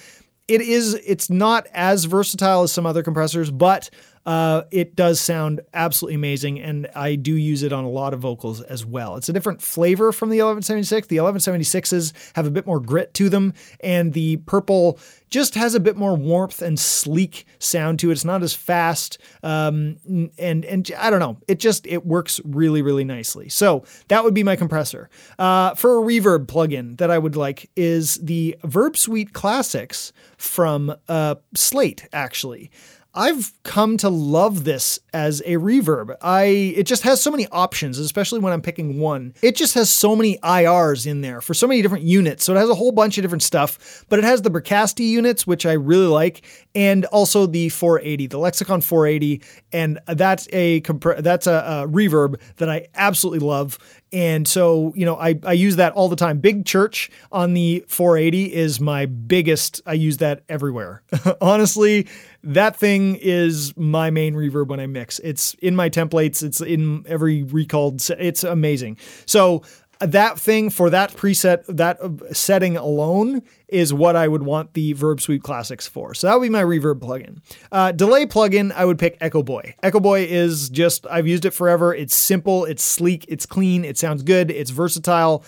it 0.48 0.62
is 0.62 0.94
it's 0.94 1.28
not 1.28 1.66
as 1.72 2.06
versatile 2.06 2.62
as 2.62 2.72
some 2.72 2.86
other 2.86 3.02
compressors, 3.02 3.50
but 3.50 3.90
uh, 4.26 4.62
it 4.70 4.96
does 4.96 5.20
sound 5.20 5.60
absolutely 5.74 6.14
amazing, 6.14 6.60
and 6.60 6.88
I 6.94 7.14
do 7.14 7.34
use 7.34 7.62
it 7.62 7.72
on 7.72 7.84
a 7.84 7.88
lot 7.88 8.14
of 8.14 8.20
vocals 8.20 8.60
as 8.62 8.84
well. 8.84 9.16
It's 9.16 9.28
a 9.28 9.32
different 9.32 9.62
flavor 9.62 10.12
from 10.12 10.30
the 10.30 10.38
1176. 10.38 11.08
The 11.08 11.16
1176s 11.16 12.12
have 12.34 12.46
a 12.46 12.50
bit 12.50 12.66
more 12.66 12.80
grit 12.80 13.14
to 13.14 13.28
them, 13.28 13.54
and 13.80 14.12
the 14.12 14.38
purple 14.38 14.98
just 15.30 15.54
has 15.54 15.74
a 15.74 15.80
bit 15.80 15.96
more 15.96 16.16
warmth 16.16 16.62
and 16.62 16.78
sleek 16.78 17.46
sound 17.58 17.98
to 18.00 18.10
it. 18.10 18.12
It's 18.12 18.24
not 18.24 18.42
as 18.42 18.54
fast, 18.54 19.18
um, 19.42 19.96
and 20.38 20.64
and 20.64 20.90
I 20.98 21.10
don't 21.10 21.20
know. 21.20 21.38
It 21.46 21.58
just 21.58 21.86
it 21.86 22.06
works 22.06 22.40
really 22.44 22.82
really 22.82 23.04
nicely. 23.04 23.48
So 23.48 23.84
that 24.08 24.24
would 24.24 24.34
be 24.34 24.42
my 24.42 24.56
compressor. 24.56 25.10
Uh, 25.38 25.74
for 25.74 25.98
a 25.98 26.02
reverb 26.02 26.46
plugin 26.46 26.98
that 26.98 27.10
I 27.10 27.18
would 27.18 27.36
like 27.36 27.70
is 27.76 28.16
the 28.16 28.56
Verb 28.64 28.96
Suite 28.96 29.32
Classics 29.32 30.12
from 30.36 30.94
uh, 31.08 31.36
Slate 31.54 32.08
actually. 32.12 32.70
I've 33.14 33.52
come 33.62 33.96
to 33.98 34.08
love 34.10 34.64
this 34.64 34.98
as 35.14 35.40
a 35.40 35.54
reverb. 35.54 36.14
I 36.20 36.44
it 36.44 36.84
just 36.84 37.02
has 37.02 37.22
so 37.22 37.30
many 37.30 37.46
options, 37.48 37.98
especially 37.98 38.38
when 38.38 38.52
I'm 38.52 38.60
picking 38.60 39.00
one. 39.00 39.34
It 39.42 39.56
just 39.56 39.74
has 39.74 39.90
so 39.90 40.14
many 40.14 40.36
IRs 40.38 41.06
in 41.06 41.22
there 41.22 41.40
for 41.40 41.54
so 41.54 41.66
many 41.66 41.80
different 41.80 42.04
units. 42.04 42.44
So 42.44 42.54
it 42.54 42.58
has 42.58 42.68
a 42.68 42.74
whole 42.74 42.92
bunch 42.92 43.16
of 43.18 43.22
different 43.22 43.42
stuff, 43.42 44.04
but 44.08 44.18
it 44.18 44.24
has 44.24 44.42
the 44.42 44.50
Bricasti 44.50 45.08
units, 45.08 45.46
which 45.46 45.64
I 45.64 45.72
really 45.72 46.06
like, 46.06 46.44
and 46.74 47.06
also 47.06 47.46
the 47.46 47.70
480, 47.70 48.26
the 48.26 48.38
Lexicon 48.38 48.80
480, 48.82 49.42
and 49.72 49.98
that's 50.06 50.46
a 50.52 50.80
that's 51.18 51.46
a, 51.46 51.52
a 51.52 51.88
reverb 51.88 52.40
that 52.56 52.68
I 52.68 52.88
absolutely 52.94 53.46
love. 53.46 53.78
And 54.12 54.48
so, 54.48 54.92
you 54.96 55.04
know, 55.04 55.16
I, 55.16 55.38
I 55.44 55.52
use 55.52 55.76
that 55.76 55.92
all 55.92 56.08
the 56.08 56.16
time. 56.16 56.38
Big 56.38 56.64
Church 56.64 57.10
on 57.30 57.54
the 57.54 57.84
480 57.88 58.54
is 58.54 58.80
my 58.80 59.06
biggest. 59.06 59.82
I 59.86 59.94
use 59.94 60.18
that 60.18 60.42
everywhere. 60.48 61.02
Honestly, 61.40 62.06
that 62.42 62.76
thing 62.76 63.16
is 63.16 63.76
my 63.76 64.10
main 64.10 64.34
reverb 64.34 64.68
when 64.68 64.80
I 64.80 64.86
mix. 64.86 65.18
It's 65.18 65.54
in 65.54 65.76
my 65.76 65.90
templates, 65.90 66.42
it's 66.42 66.60
in 66.60 67.04
every 67.06 67.42
recalled, 67.42 68.00
it's 68.18 68.44
amazing. 68.44 68.96
So 69.26 69.62
that 70.00 70.38
thing 70.38 70.70
for 70.70 70.90
that 70.90 71.12
preset, 71.12 71.64
that 71.68 71.98
setting 72.36 72.76
alone 72.76 73.42
is 73.68 73.92
what 73.92 74.16
I 74.16 74.28
would 74.28 74.42
want 74.42 74.74
the 74.74 74.92
Verb 74.92 75.20
Suite 75.20 75.42
Classics 75.42 75.86
for. 75.86 76.14
So 76.14 76.26
that 76.26 76.34
would 76.34 76.44
be 76.44 76.50
my 76.50 76.62
reverb 76.62 77.00
plugin. 77.00 77.40
Uh, 77.70 77.92
delay 77.92 78.26
plugin, 78.26 78.72
I 78.72 78.84
would 78.84 78.98
pick 78.98 79.16
Echo 79.20 79.42
Boy. 79.42 79.74
Echo 79.82 80.00
Boy 80.00 80.24
is 80.24 80.68
just, 80.68 81.06
I've 81.10 81.26
used 81.26 81.44
it 81.44 81.50
forever. 81.50 81.94
It's 81.94 82.14
simple, 82.14 82.64
it's 82.64 82.82
sleek, 82.82 83.24
it's 83.28 83.46
clean, 83.46 83.84
it 83.84 83.98
sounds 83.98 84.22
good, 84.22 84.50
it's 84.50 84.70
versatile. 84.70 85.44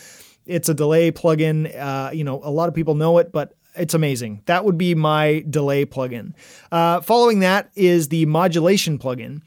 It's 0.47 0.69
a 0.69 0.75
delay 0.75 1.13
plugin. 1.13 1.73
Uh, 1.79 2.11
you 2.13 2.25
know, 2.25 2.41
a 2.43 2.51
lot 2.51 2.69
of 2.69 2.75
people 2.75 2.95
know 2.95 3.19
it, 3.19 3.31
but 3.31 3.55
it's 3.77 3.95
amazing. 3.95 4.43
That 4.47 4.65
would 4.65 4.77
be 4.77 4.95
my 4.95 5.45
delay 5.49 5.87
plugin. 5.87 6.33
Uh, 6.73 7.01
following 7.03 7.41
that 7.41 7.71
is 7.77 8.09
the 8.09 8.27
modulation 8.27 8.99
plugin. 8.99 9.43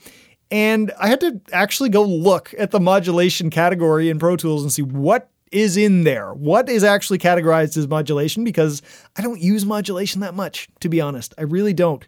And 0.54 0.92
I 1.00 1.08
had 1.08 1.20
to 1.22 1.42
actually 1.52 1.90
go 1.90 2.04
look 2.04 2.54
at 2.60 2.70
the 2.70 2.80
modulation 2.80 3.50
category 3.50 4.12
in 4.12 4.20
Pro 4.20 4.36
Tools 4.36 4.62
and 4.62 4.72
see 4.72 4.84
what 4.84 5.32
is 5.52 5.78
in 5.78 6.04
there. 6.04 6.32
What 6.32 6.70
is 6.70 6.84
actually 6.84 7.18
categorized 7.18 7.76
as 7.76 7.88
modulation 7.88 8.44
because 8.44 8.84
I 9.16 9.24
don't 9.24 9.42
use 9.42 9.66
modulation 9.66 10.22
that 10.22 10.36
much, 10.36 10.70
to 10.82 10.90
be 10.90 11.02
honest. 11.02 11.34
I 11.40 11.42
really 11.42 11.74
don't. 11.74 12.06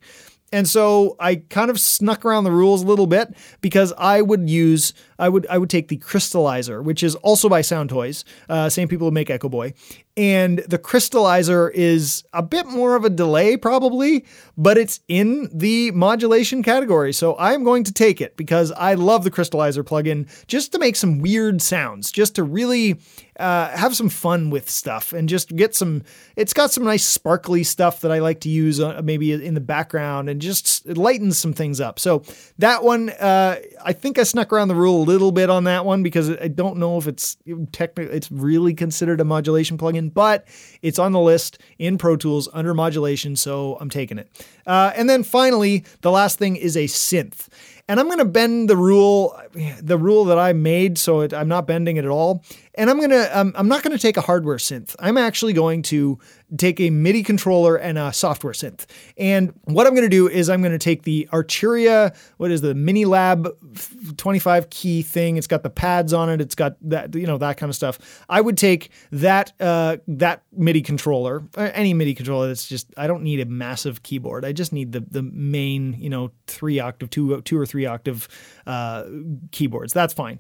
And 0.51 0.69
so 0.69 1.15
I 1.19 1.37
kind 1.37 1.71
of 1.71 1.79
snuck 1.79 2.23
around 2.23 2.43
the 2.43 2.51
rules 2.51 2.83
a 2.83 2.85
little 2.85 3.07
bit 3.07 3.35
because 3.61 3.91
I 3.97 4.21
would 4.21 4.47
use 4.47 4.93
I 5.17 5.27
would 5.27 5.47
I 5.47 5.57
would 5.57 5.71
take 5.71 5.87
the 5.87 5.97
crystallizer, 5.97 6.83
which 6.83 7.01
is 7.01 7.15
also 7.15 7.49
by 7.49 7.61
Soundtoys, 7.63 8.25
uh, 8.47 8.69
same 8.69 8.87
people 8.87 9.07
who 9.07 9.11
make 9.11 9.31
Echo 9.31 9.49
Boy, 9.49 9.73
and 10.17 10.59
the 10.59 10.79
crystallizer 10.79 11.71
is 11.73 12.23
a 12.31 12.41
bit 12.41 12.67
more 12.67 12.95
of 12.95 13.03
a 13.03 13.09
delay, 13.09 13.57
probably, 13.57 14.25
but 14.57 14.77
it's 14.77 15.01
in 15.07 15.49
the 15.53 15.91
modulation 15.91 16.63
category. 16.63 17.11
So 17.11 17.35
I'm 17.37 17.63
going 17.63 17.83
to 17.83 17.93
take 17.93 18.21
it 18.21 18.37
because 18.37 18.71
I 18.71 18.93
love 18.93 19.23
the 19.23 19.31
crystallizer 19.31 19.83
plugin 19.83 20.29
just 20.47 20.71
to 20.71 20.79
make 20.79 20.95
some 20.95 21.19
weird 21.19 21.61
sounds, 21.61 22.11
just 22.11 22.35
to 22.35 22.43
really 22.43 22.99
uh, 23.39 23.69
have 23.69 23.95
some 23.95 24.09
fun 24.09 24.49
with 24.49 24.69
stuff 24.69 25.13
and 25.13 25.29
just 25.29 25.55
get 25.55 25.75
some. 25.75 26.03
It's 26.35 26.53
got 26.53 26.71
some 26.71 26.83
nice 26.83 27.05
sparkly 27.05 27.63
stuff 27.63 28.01
that 28.01 28.11
I 28.11 28.19
like 28.19 28.39
to 28.41 28.49
use 28.49 28.79
uh, 28.79 29.01
maybe 29.03 29.33
in 29.33 29.53
the 29.53 29.61
background 29.61 30.29
and 30.29 30.41
just 30.41 30.87
lightens 30.87 31.37
some 31.37 31.53
things 31.53 31.79
up. 31.79 31.99
So 31.99 32.23
that 32.57 32.83
one, 32.83 33.09
uh, 33.09 33.57
I 33.83 33.93
think 33.93 34.17
I 34.17 34.23
snuck 34.23 34.51
around 34.51 34.69
the 34.69 34.75
rule 34.75 35.01
a 35.01 35.05
little 35.05 35.31
bit 35.31 35.49
on 35.49 35.65
that 35.65 35.85
one 35.85 36.03
because 36.03 36.29
I 36.29 36.47
don't 36.47 36.77
know 36.77 36.97
if 36.97 37.07
it's 37.07 37.37
technically, 37.71 38.15
it's 38.15 38.31
really 38.31 38.73
considered 38.73 39.19
a 39.21 39.25
modulation 39.25 39.77
plugin 39.77 40.05
but 40.13 40.47
it's 40.81 40.97
on 40.97 41.11
the 41.11 41.19
list 41.19 41.59
in 41.77 41.97
Pro 41.97 42.15
Tools 42.15 42.49
under 42.53 42.73
modulation, 42.73 43.35
so 43.35 43.77
I'm 43.79 43.89
taking 43.89 44.17
it. 44.17 44.45
Uh, 44.65 44.91
and 44.95 45.09
then 45.09 45.23
finally, 45.23 45.83
the 46.01 46.11
last 46.11 46.39
thing 46.39 46.55
is 46.55 46.75
a 46.75 46.85
synth. 46.85 47.47
And 47.87 47.99
I'm 47.99 48.07
going 48.07 48.17
to 48.17 48.25
bend 48.25 48.67
the 48.67 48.77
rule, 48.77 49.39
the 49.79 49.97
rule 49.97 50.25
that 50.25 50.39
I 50.39 50.53
made, 50.53 50.97
so 50.97 51.21
it, 51.21 51.33
I'm 51.33 51.47
not 51.47 51.67
bending 51.67 51.97
it 51.97 52.05
at 52.05 52.09
all. 52.09 52.43
And 52.73 52.89
I'm 52.89 52.99
gonna, 52.99 53.29
um, 53.31 53.53
I'm 53.55 53.67
not 53.67 53.83
going 53.83 53.95
to 53.95 54.01
take 54.01 54.17
a 54.17 54.21
hardware 54.21 54.57
synth. 54.57 54.95
I'm 54.97 55.17
actually 55.17 55.53
going 55.53 55.83
to 55.83 56.17
take 56.57 56.79
a 56.79 56.89
MIDI 56.89 57.23
controller 57.23 57.75
and 57.75 57.97
a 57.97 58.13
software 58.13 58.53
synth. 58.53 58.85
And 59.17 59.53
what 59.63 59.87
I'm 59.87 59.93
going 59.93 60.05
to 60.05 60.09
do 60.09 60.27
is 60.27 60.49
I'm 60.49 60.61
going 60.61 60.71
to 60.71 60.77
take 60.77 61.03
the 61.03 61.27
Arturia, 61.31 62.15
what 62.37 62.51
is 62.51 62.61
the 62.61 62.75
Mini 62.75 63.05
Lab 63.05 63.47
25 64.17 64.69
key 64.69 65.01
thing? 65.01 65.37
It's 65.37 65.47
got 65.47 65.63
the 65.63 65.69
pads 65.69 66.13
on 66.13 66.29
it. 66.29 66.41
It's 66.41 66.55
got 66.55 66.77
that, 66.81 67.15
you 67.15 67.25
know, 67.25 67.37
that 67.37 67.57
kind 67.57 67.69
of 67.69 67.75
stuff. 67.75 68.23
I 68.29 68.41
would 68.41 68.57
take 68.57 68.91
that 69.11 69.53
uh, 69.59 69.97
that 70.07 70.43
MIDI 70.51 70.81
controller, 70.81 71.43
any 71.57 71.93
MIDI 71.93 72.13
controller. 72.13 72.47
That's 72.47 72.67
just 72.67 72.93
I 72.97 73.07
don't 73.07 73.23
need 73.23 73.39
a 73.39 73.45
massive 73.45 74.03
keyboard. 74.03 74.45
I 74.45 74.51
just 74.51 74.71
need 74.71 74.91
the 74.91 74.99
the 74.99 75.23
main, 75.23 75.93
you 75.99 76.09
know, 76.09 76.31
three 76.47 76.79
octave, 76.79 77.09
two 77.09 77.41
two 77.41 77.57
or 77.57 77.65
three 77.65 77.85
octave 77.85 78.27
uh, 78.67 79.05
keyboards. 79.51 79.93
That's 79.93 80.13
fine. 80.13 80.39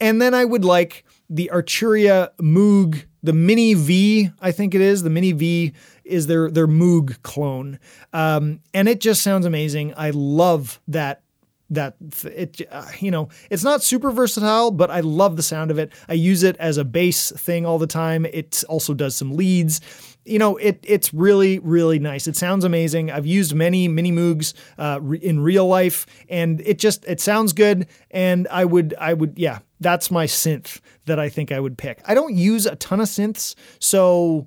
And 0.00 0.20
then 0.20 0.34
I 0.34 0.44
would 0.44 0.64
like 0.64 1.04
the 1.30 1.50
Arturia 1.52 2.30
Moog, 2.38 3.04
the 3.26 3.32
Mini 3.32 3.74
V, 3.74 4.30
I 4.40 4.52
think 4.52 4.74
it 4.74 4.80
is. 4.80 5.02
The 5.02 5.10
Mini 5.10 5.32
V 5.32 5.72
is 6.04 6.28
their 6.28 6.48
their 6.50 6.68
Moog 6.68 7.20
clone, 7.22 7.78
um, 8.12 8.60
and 8.72 8.88
it 8.88 9.00
just 9.00 9.22
sounds 9.22 9.44
amazing. 9.44 9.92
I 9.96 10.10
love 10.10 10.80
that 10.88 11.22
that 11.68 11.96
it 12.24 12.62
uh, 12.70 12.86
you 13.00 13.10
know 13.10 13.28
it's 13.50 13.64
not 13.64 13.82
super 13.82 14.12
versatile 14.12 14.70
but 14.70 14.88
i 14.88 15.00
love 15.00 15.36
the 15.36 15.42
sound 15.42 15.72
of 15.72 15.80
it 15.80 15.92
i 16.08 16.12
use 16.12 16.44
it 16.44 16.56
as 16.58 16.76
a 16.76 16.84
bass 16.84 17.32
thing 17.32 17.66
all 17.66 17.76
the 17.76 17.88
time 17.88 18.24
it 18.26 18.62
also 18.68 18.94
does 18.94 19.16
some 19.16 19.34
leads 19.34 19.80
you 20.26 20.38
know 20.38 20.56
it 20.56 20.78
it's 20.82 21.14
really 21.14 21.58
really 21.60 21.98
nice 21.98 22.26
it 22.26 22.36
sounds 22.36 22.64
amazing 22.64 23.10
i've 23.10 23.26
used 23.26 23.54
many 23.54 23.88
mini 23.88 24.12
moogs 24.12 24.54
uh, 24.78 24.98
re- 25.00 25.18
in 25.18 25.40
real 25.40 25.66
life 25.66 26.06
and 26.28 26.60
it 26.62 26.78
just 26.78 27.04
it 27.06 27.20
sounds 27.20 27.52
good 27.52 27.86
and 28.10 28.48
i 28.48 28.64
would 28.64 28.94
i 28.98 29.14
would 29.14 29.38
yeah 29.38 29.60
that's 29.80 30.10
my 30.10 30.26
synth 30.26 30.80
that 31.06 31.18
i 31.18 31.28
think 31.28 31.52
i 31.52 31.60
would 31.60 31.78
pick 31.78 32.00
i 32.06 32.14
don't 32.14 32.34
use 32.34 32.66
a 32.66 32.76
ton 32.76 33.00
of 33.00 33.06
synths 33.06 33.54
so 33.78 34.46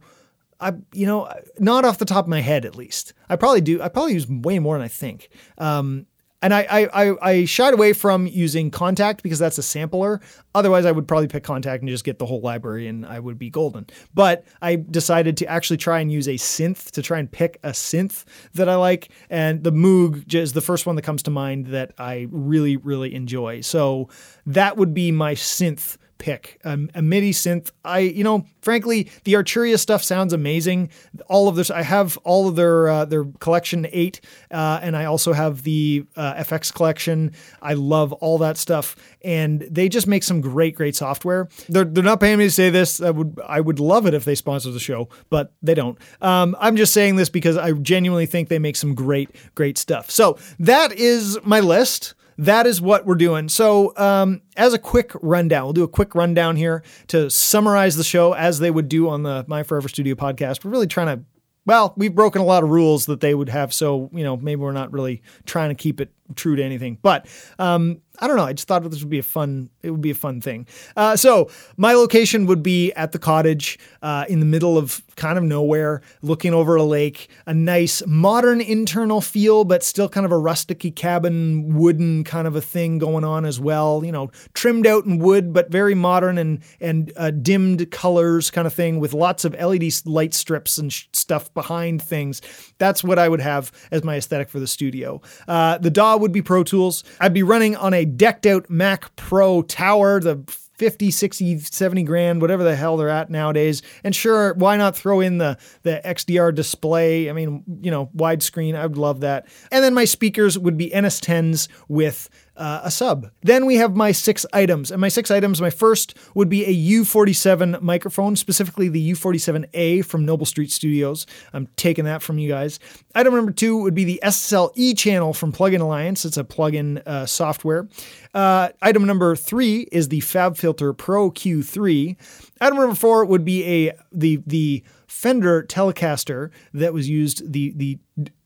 I, 0.62 0.74
you 0.92 1.06
know, 1.06 1.34
not 1.58 1.86
off 1.86 2.00
the 2.00 2.06
top 2.06 2.26
of 2.26 2.30
my 2.30 2.42
head, 2.42 2.66
at 2.66 2.76
least. 2.76 3.14
I 3.30 3.38
probably 3.38 3.62
do. 3.62 3.82
I 3.82 3.88
probably 3.88 4.12
use 4.14 4.28
way 4.28 4.60
more 4.60 4.76
than 4.76 4.84
I 4.84 4.90
think. 4.90 5.30
Um, 5.58 6.06
and 6.42 6.54
I, 6.54 6.90
I, 6.94 7.16
I 7.22 7.46
shied 7.46 7.74
away 7.74 7.92
from 7.92 8.26
using 8.26 8.72
Kontakt 8.72 9.22
because 9.22 9.40
that's 9.40 9.58
a 9.58 9.64
sampler. 9.64 10.22
Otherwise, 10.56 10.86
I 10.86 10.92
would 10.92 11.08
probably 11.08 11.28
pick 11.28 11.44
Kontakt 11.44 11.80
and 11.80 11.90
just 11.90 12.06
get 12.06 12.18
the 12.18 12.26
whole 12.26 12.40
library 12.40 12.88
and 12.88 13.06
I 13.06 13.20
would 13.20 13.38
be 13.38 13.50
golden. 13.50 13.88
But 14.14 14.46
I 14.62 14.78
decided 14.78 15.36
to 15.38 15.46
actually 15.48 15.78
try 15.78 16.00
and 16.00 16.12
use 16.12 16.28
a 16.28 16.36
synth 16.36 16.92
to 16.92 17.02
try 17.02 17.20
and 17.20 17.30
pick 17.30 17.60
a 17.64 17.72
synth 17.72 18.24
that 18.54 18.70
I 18.70 18.76
like. 18.76 19.10
And 19.30 19.64
the 19.64 19.72
Moog 19.72 20.34
is 20.34 20.54
the 20.54 20.62
first 20.62 20.86
one 20.86 20.96
that 20.96 21.02
comes 21.02 21.24
to 21.24 21.32
mind 21.32 21.68
that 21.68 21.92
I 21.98 22.28
really, 22.32 22.78
really 22.78 23.14
enjoy. 23.14 23.62
So 23.62 24.08
that 24.46 24.78
would 24.78 24.94
be 24.94 25.12
my 25.12 25.36
synth 25.36 25.98
pick. 26.20 26.60
Um, 26.64 26.92
a 26.94 27.02
MIDI 27.02 27.32
synth. 27.32 27.72
I, 27.84 28.00
you 28.00 28.24
know, 28.24 28.46
frankly, 28.62 29.10
the 29.24 29.34
Arturia 29.34 29.80
stuff 29.80 30.04
sounds 30.04 30.34
amazing. 30.34 30.90
All 31.28 31.48
of 31.48 31.56
this, 31.56 31.72
I 31.72 31.82
have 31.82 32.18
all 32.18 32.48
of 32.48 32.56
their 32.56 32.88
uh, 32.88 33.06
their 33.06 33.26
collection 33.40 33.88
eight, 33.92 34.22
uh, 34.52 34.80
and 34.84 34.96
I 34.96 35.06
also 35.06 35.34
have 35.34 35.64
the 35.64 36.06
uh, 36.16 36.36
FX 36.36 36.72
collection. 36.72 37.32
I 37.62 37.74
love 37.74 38.14
all 38.14 38.38
that 38.40 38.58
stuff, 38.58 38.96
and 39.24 39.62
they 39.62 39.90
just 39.90 40.06
make 40.06 40.24
some 40.24 40.42
great, 40.42 40.76
great 40.76 40.96
software. 40.96 41.50
They're, 41.68 41.86
they're 41.86 42.04
not 42.04 42.20
paying 42.20 42.38
me 42.38 42.46
to 42.46 42.52
say 42.52 42.70
this. 42.70 43.02
I 43.02 43.10
would 43.10 43.40
I 43.48 43.60
would 43.62 43.80
love 43.80 44.06
it 44.06 44.14
if 44.14 44.26
they 44.26 44.36
sponsored 44.36 44.74
the 44.74 44.80
show, 44.80 45.10
but 45.30 45.54
they 45.64 45.74
don't. 45.74 45.98
Um, 46.22 46.56
I'm 46.60 46.76
just 46.76 46.94
saying 46.94 47.16
this 47.16 47.30
because 47.30 47.58
I 47.58 47.72
genuinely 47.72 48.28
think 48.28 48.50
they 48.50 48.60
make 48.60 48.76
some 48.76 48.94
great, 48.94 49.30
great 49.56 49.78
stuff. 49.78 50.12
So 50.12 50.38
that 50.60 50.92
is 50.92 51.40
my 51.44 51.62
list 51.62 52.14
that 52.40 52.66
is 52.66 52.82
what 52.82 53.06
we're 53.06 53.16
doing. 53.16 53.50
So, 53.50 53.94
um, 53.98 54.42
as 54.56 54.74
a 54.74 54.80
quick 54.80 55.12
rundown, 55.22 55.66
we'll 55.66 55.74
do 55.74 55.84
a 55.84 55.90
quick 55.90 56.16
rundown 56.16 56.56
here 56.56 56.84
to 57.08 57.30
summarize 57.30 57.98
the 57.98 58.04
show 58.04 58.34
as 58.34 58.60
they 58.60 58.72
would 58.72 58.88
do 58.88 59.10
on 59.10 59.24
the 59.24 59.44
My 59.48 59.64
Forever 59.64 59.90
Studio 59.90 60.16
podcast. 60.16 60.64
We're 60.64 60.72
really 60.72 60.88
trying 60.88 61.18
to, 61.18 61.26
well, 61.66 61.94
we've 61.98 62.16
broken 62.16 62.42
a 62.42 62.46
lot 62.46 62.64
of 62.64 62.70
rules 62.70 63.08
that 63.08 63.20
they 63.20 63.36
would 63.36 63.50
have. 63.50 63.74
So, 63.74 64.10
you 64.14 64.24
know, 64.24 64.38
maybe 64.38 64.62
we're 64.62 64.72
not 64.72 64.94
really 64.94 65.22
trying 65.46 65.70
to 65.70 65.76
keep 65.76 66.00
it 66.00 66.14
true 66.36 66.56
to 66.56 66.64
anything. 66.64 66.98
But 67.02 67.28
um, 67.60 68.02
I 68.20 68.28
don't 68.28 68.38
know. 68.38 68.46
I 68.46 68.54
just 68.54 68.68
thought 68.68 68.84
this 68.90 69.02
would 69.02 69.10
be 69.10 69.20
a 69.20 69.24
fun. 69.24 69.70
It 69.82 69.92
would 69.92 70.02
be 70.02 70.12
a 70.12 70.16
fun 70.16 70.42
thing. 70.42 70.68
Uh, 70.96 71.16
so 71.16 71.50
my 71.78 71.94
location 71.94 72.46
would 72.48 72.62
be 72.62 72.92
at 72.94 73.12
the 73.12 73.20
cottage 73.20 73.80
uh, 74.02 74.26
in 74.28 74.40
the 74.40 74.46
middle 74.46 74.78
of 74.78 75.02
kind 75.16 75.38
of 75.38 75.44
nowhere, 75.44 76.02
looking 76.22 76.54
over 76.54 76.76
a 76.76 76.84
lake. 76.84 77.30
A 77.46 77.54
nice 77.54 78.04
modern 78.06 78.62
internal 78.62 79.22
feel, 79.22 79.64
but 79.64 79.84
still 79.84 80.10
kind 80.10 80.26
of 80.26 80.32
a 80.32 80.36
rusticy 80.36 80.94
cabin, 80.96 81.76
wooden 81.76 82.24
kind 82.24 82.48
of 82.48 82.56
a 82.56 82.62
thing 82.62 82.98
going 82.98 83.24
on 83.24 83.46
as 83.46 83.60
well. 83.60 84.04
You 84.04 84.12
know, 84.12 84.32
trimmed 84.54 84.88
out 84.88 85.06
in 85.06 85.20
wood, 85.20 85.54
but 85.54 85.72
very 85.72 85.96
modern 85.96 86.38
and 86.38 86.60
and 86.82 87.12
uh, 87.16 87.32
dimmed 87.32 87.92
colors 87.92 88.52
kind 88.52 88.68
of 88.68 88.74
thing 88.74 89.00
with 89.00 89.14
lots 89.14 89.46
of 89.46 89.54
LED 89.54 89.92
light 90.06 90.34
strips 90.34 90.78
and 90.78 90.92
sh- 90.92 91.06
stuff 91.14 91.54
behind 91.54 92.02
things. 92.02 92.42
That's 92.78 93.04
what 93.04 93.20
I 93.20 93.30
would 93.30 93.42
have 93.42 93.72
as 93.92 94.04
my 94.04 94.16
aesthetic 94.16 94.50
for 94.50 94.60
the 94.60 94.68
studio. 94.68 95.22
Uh, 95.48 95.78
the 95.78 95.90
DAW 95.90 96.18
would 96.18 96.32
be 96.32 96.42
Pro 96.42 96.64
Tools. 96.64 97.04
I'd 97.20 97.34
be 97.34 97.44
running 97.44 97.76
on 97.76 97.94
a 97.94 98.06
decked 98.16 98.46
out 98.46 98.70
Mac 98.70 99.16
Pro 99.16 99.62
tower, 99.62 100.20
the 100.20 100.44
50, 100.80 101.12
60, 101.12 101.60
70 101.60 102.04
grand, 102.04 102.42
whatever 102.42 102.64
the 102.64 102.76
hell 102.76 102.96
they're 102.96 103.10
at 103.10 103.30
nowadays. 103.30 103.82
And 104.04 104.16
sure, 104.16 104.54
why 104.54 104.78
not 104.78 104.96
throw 104.96 105.20
in 105.20 105.38
the, 105.38 105.58
the 105.84 106.02
XDR 106.06 106.56
display? 106.56 107.30
I 107.30 107.34
mean, 107.34 107.64
you 107.82 107.92
know, 107.92 108.08
widescreen, 108.16 108.76
I 108.76 108.86
would 108.86 108.98
love 108.98 109.20
that. 109.20 109.48
And 109.74 109.84
then 109.84 109.94
my 109.94 110.06
speakers 110.06 110.58
would 110.58 110.78
be 110.78 110.90
NS10s 110.90 111.68
with 111.90 112.30
uh, 112.60 112.82
a 112.84 112.92
sub. 112.92 113.32
Then 113.42 113.66
we 113.66 113.78
have 113.78 113.96
my 113.96 114.12
six 114.12 114.46
items. 114.54 114.92
And 114.92 115.00
my 115.00 115.08
six 115.08 115.32
items, 115.32 115.62
my 115.62 115.70
first 115.70 116.16
would 116.36 116.50
be 116.50 116.66
a 116.66 117.02
U47 117.02 117.82
microphone, 117.82 118.36
specifically 118.36 118.90
the 118.90 119.12
U47A 119.14 120.06
from 120.06 120.26
Noble 120.26 120.46
Street 120.46 120.72
Studios. 120.72 121.26
I'm 121.54 121.68
taking 121.78 122.06
that 122.06 122.22
from 122.22 122.38
you 122.38 122.50
guys. 122.50 122.80
Item 123.16 123.34
number 123.34 123.52
two 123.52 123.78
would 123.78 123.96
be 123.96 124.04
the 124.04 124.20
SSL 124.24 124.72
E 124.76 124.94
channel 124.94 125.34
from 125.34 125.54
Plugin 125.54 125.80
Alliance. 125.80 126.26
It's 126.26 126.38
a 126.38 126.44
plugin 126.44 127.02
uh, 127.08 127.26
software. 127.26 127.88
Uh, 128.34 128.70
item 128.82 129.06
number 129.06 129.36
three 129.36 129.88
is 129.92 130.10
the 130.10 130.20
FabFilter 130.20 130.96
Pro 130.96 131.32
Q3. 131.32 132.18
Item 132.62 132.78
number 132.78 132.96
four 132.96 133.26
would 133.26 133.46
be 133.46 133.88
a 133.88 133.94
the 134.12 134.44
the 134.46 134.84
Fender 135.10 135.64
Telecaster 135.64 136.52
that 136.74 136.94
was 136.94 137.10
used 137.10 137.52
the 137.52 137.74
the 137.76 137.98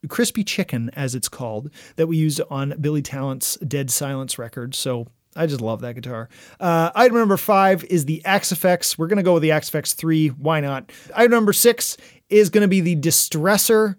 crispy 0.08 0.44
chicken 0.44 0.90
as 0.94 1.14
it's 1.14 1.30
called 1.30 1.70
that 1.98 2.08
we 2.08 2.18
used 2.18 2.42
on 2.50 2.74
Billy 2.80 3.02
Talent's 3.02 3.58
Dead 3.58 3.92
Silence 3.92 4.40
record. 4.40 4.74
So 4.74 5.08
I 5.36 5.46
just 5.46 5.62
love 5.62 5.82
that 5.82 5.96
guitar. 5.96 6.30
Uh, 6.60 6.92
item 6.96 7.18
number 7.18 7.38
five 7.38 7.84
is 7.86 8.06
the 8.06 8.24
Axe-Fx. 8.24 8.98
We're 8.98 9.08
going 9.08 9.18
to 9.18 9.24
go 9.24 9.34
with 9.34 9.44
the 9.44 9.52
Axe-Fx 9.52 9.96
3. 9.96 10.30
Why 10.30 10.60
not? 10.60 10.92
Item 11.16 11.32
number 11.32 11.54
six 11.54 11.98
is 12.30 12.50
to 12.52 12.68
be 12.68 12.82
the 12.82 12.96
Distressor. 12.96 13.96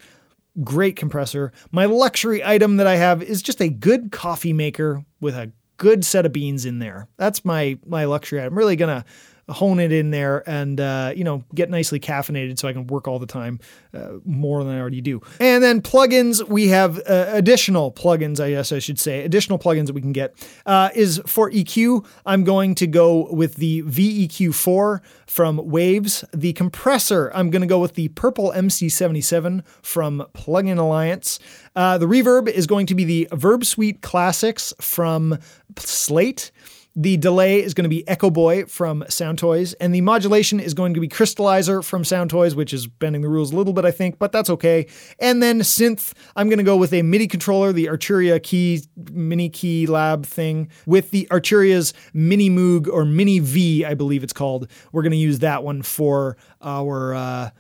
Great 0.62 0.95
compressor. 0.97 1.53
My 1.73 1.87
luxury 1.87 2.45
item 2.45 2.77
that 2.77 2.87
I 2.87 2.97
have 2.97 3.23
is 3.23 3.43
just 3.43 3.61
a 3.61 3.69
good 3.69 4.12
coffee 4.12 4.53
maker 4.53 5.05
with 5.21 5.35
a 5.35 5.51
good 5.77 6.05
set 6.05 6.25
of 6.25 6.33
beans 6.33 6.65
in 6.65 6.79
there. 6.79 7.09
That's 7.17 7.45
my 7.45 7.79
my 7.85 8.05
luxury. 8.05 8.39
Item. 8.41 8.53
I'm 8.53 8.59
really 8.59 8.77
gonna 8.77 9.05
hone 9.49 9.79
it 9.79 9.93
in 9.93 10.11
there 10.11 10.49
and 10.49 10.81
uh, 10.81 11.13
you 11.15 11.25
know 11.25 11.45
get 11.55 11.71
nicely 11.71 12.01
caffeinated 12.01 12.59
so 12.59 12.69
I 12.69 12.73
can 12.73 12.87
work 12.87 13.07
all 13.07 13.19
the 13.19 13.27
time 13.27 13.61
uh, 13.93 14.15
more 14.25 14.65
than 14.65 14.75
I 14.75 14.81
already 14.81 15.01
do. 15.01 15.21
And 15.41 15.63
then 15.63 15.83
plugins, 15.83 16.47
we 16.49 16.69
have 16.69 16.99
uh, 16.99 17.27
additional 17.29 17.93
plugins, 17.93 18.41
I 18.41 18.51
guess 18.51 18.73
I 18.73 18.79
should 18.79 18.99
say, 18.99 19.23
additional 19.25 19.59
plugins 19.59 19.87
that 19.87 19.95
we 19.95 20.01
can 20.01 20.13
get 20.13 20.35
uh, 20.67 20.91
is 20.95 21.21
for 21.27 21.51
EQ. 21.51 22.07
I'm 22.27 22.45
going 22.45 22.75
to 22.77 22.87
go 22.87 23.33
with 23.33 23.57
the 23.57 23.83
VEQ4 23.83 25.01
from 25.27 25.57
Waves. 25.69 26.25
The 26.33 26.53
compressor, 26.53 27.31
I'm 27.35 27.51
going 27.51 27.63
to 27.63 27.69
go 27.69 27.81
with 27.81 27.95
the 27.95 28.09
Purple 28.09 28.53
MC77 28.53 29.65
from 29.83 30.27
Plugin 30.35 30.79
Alliance. 30.79 31.39
Uh, 31.77 31.99
the 31.99 32.07
reverb 32.07 32.49
is 32.49 32.67
going 32.67 32.87
to 32.87 32.95
be 32.95 33.05
the 33.05 33.29
Verb 33.33 33.65
Suite 33.65 34.01
Classics 34.01 34.73
from 34.81 35.39
Slate. 35.79 36.51
The 36.97 37.17
delay 37.17 37.61
is 37.61 37.75
going 37.75 37.83
to 37.85 37.89
be 37.89 38.05
EchoBoy 38.05 38.71
from 38.71 39.03
Soundtoys, 39.09 39.75
and 39.81 39.93
the 39.93 40.01
modulation 40.01 40.61
is 40.61 40.75
going 40.75 40.95
to 40.95 41.01
be 41.01 41.09
Crystallizer 41.09 41.83
from 41.83 42.05
Soundtoys, 42.05 42.55
which 42.55 42.73
is 42.73 42.87
bending 42.87 43.23
the 43.23 43.29
rules 43.29 43.53
a 43.53 43.57
little 43.57 43.73
bit, 43.73 43.85
I 43.85 43.91
think, 43.91 44.21
but 44.21 44.31
that's 44.31 44.49
okay. 44.49 44.87
And 45.19 45.43
then 45.43 45.59
synth, 45.61 46.13
I'm 46.37 46.49
going 46.49 46.59
to 46.59 46.65
go 46.65 46.77
with 46.77 46.93
a 46.93 47.03
MIDI 47.03 47.27
controller, 47.27 47.73
the 47.73 47.87
Arturia 47.87 48.41
Key 48.41 48.83
Mini 49.11 49.49
Key 49.49 49.89
Lab 49.89 50.25
thing, 50.25 50.71
with 50.87 51.11
the 51.11 51.27
Arturia's 51.33 51.95
Mini 52.13 52.49
Moog 52.49 52.87
or 52.87 53.05
Mini 53.05 53.41
V, 53.41 53.85
I 53.85 53.95
believe 53.95 54.23
it's 54.23 54.33
called. 54.33 54.71
We're 54.93 55.03
going 55.03 55.11
to 55.11 55.17
use 55.17 55.41
that 55.41 55.65
one 55.65 55.83
for 55.83 56.37
our. 56.63 57.15
Uh, 57.15 57.51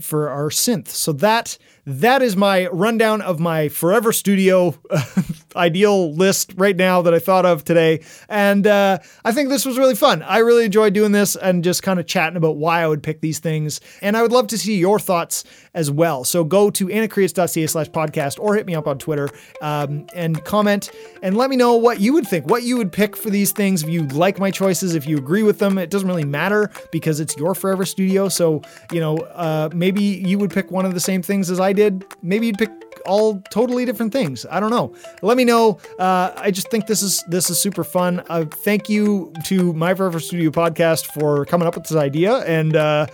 for 0.00 0.28
our 0.28 0.50
synth. 0.50 0.88
So 0.88 1.12
that 1.12 1.58
that 1.86 2.22
is 2.22 2.36
my 2.36 2.66
rundown 2.68 3.20
of 3.20 3.38
my 3.38 3.68
Forever 3.68 4.12
Studio 4.12 4.74
ideal 5.56 6.14
list 6.14 6.54
right 6.56 6.76
now 6.76 7.02
that 7.02 7.12
I 7.12 7.18
thought 7.18 7.44
of 7.44 7.64
today. 7.64 8.02
And 8.28 8.66
uh, 8.66 8.98
I 9.24 9.32
think 9.32 9.50
this 9.50 9.66
was 9.66 9.78
really 9.78 9.94
fun. 9.94 10.22
I 10.22 10.38
really 10.38 10.64
enjoyed 10.64 10.94
doing 10.94 11.12
this 11.12 11.36
and 11.36 11.62
just 11.62 11.82
kind 11.82 12.00
of 12.00 12.06
chatting 12.06 12.36
about 12.36 12.56
why 12.56 12.82
I 12.82 12.88
would 12.88 13.02
pick 13.02 13.20
these 13.20 13.38
things. 13.38 13.80
And 14.00 14.16
I 14.16 14.22
would 14.22 14.32
love 14.32 14.46
to 14.48 14.58
see 14.58 14.78
your 14.78 14.98
thoughts 14.98 15.44
as 15.74 15.90
well. 15.90 16.24
So 16.24 16.44
go 16.44 16.70
to 16.70 16.90
anacreates.ca 16.90 17.66
slash 17.66 17.88
podcast 17.88 18.38
or 18.38 18.54
hit 18.54 18.66
me 18.66 18.74
up 18.74 18.86
on 18.86 18.98
Twitter 18.98 19.28
um, 19.60 20.06
and 20.14 20.42
comment 20.44 20.90
and 21.22 21.36
let 21.36 21.50
me 21.50 21.56
know 21.56 21.74
what 21.74 22.00
you 22.00 22.12
would 22.12 22.26
think, 22.26 22.46
what 22.46 22.62
you 22.62 22.76
would 22.76 22.92
pick 22.92 23.16
for 23.16 23.30
these 23.30 23.52
things. 23.52 23.82
If 23.82 23.88
you 23.88 24.06
like 24.08 24.38
my 24.38 24.50
choices, 24.50 24.94
if 24.94 25.06
you 25.06 25.18
agree 25.18 25.42
with 25.42 25.58
them, 25.58 25.78
it 25.78 25.90
doesn't 25.90 26.08
really 26.08 26.24
matter 26.24 26.70
because 26.92 27.20
it's 27.20 27.36
your 27.36 27.54
Forever 27.54 27.84
Studio. 27.84 28.28
So, 28.28 28.62
you 28.92 29.00
know, 29.00 29.18
uh, 29.18 29.68
maybe 29.74 30.02
you 30.02 30.38
would 30.38 30.50
pick 30.50 30.70
one 30.70 30.84
of 30.84 30.94
the 30.94 31.00
same 31.00 31.22
things 31.22 31.50
as 31.50 31.60
I 31.60 31.72
did. 31.72 32.04
Maybe 32.22 32.46
you'd 32.46 32.58
pick 32.58 32.70
all 33.06 33.40
totally 33.50 33.84
different 33.84 34.12
things. 34.12 34.46
I 34.50 34.60
don't 34.60 34.70
know. 34.70 34.94
Let 35.22 35.36
me 35.36 35.44
know. 35.44 35.78
Uh, 35.98 36.32
I 36.36 36.50
just 36.50 36.70
think 36.70 36.86
this 36.86 37.02
is 37.02 37.22
this 37.28 37.50
is 37.50 37.60
super 37.60 37.84
fun. 37.84 38.22
Uh, 38.28 38.44
thank 38.46 38.88
you 38.88 39.32
to 39.44 39.72
my 39.74 39.94
Forever 39.94 40.20
Studio 40.20 40.50
podcast 40.50 41.06
for 41.06 41.44
coming 41.44 41.66
up 41.66 41.74
with 41.74 41.84
this 41.84 41.96
idea 41.96 42.38
and. 42.38 42.76
Uh, 42.76 43.06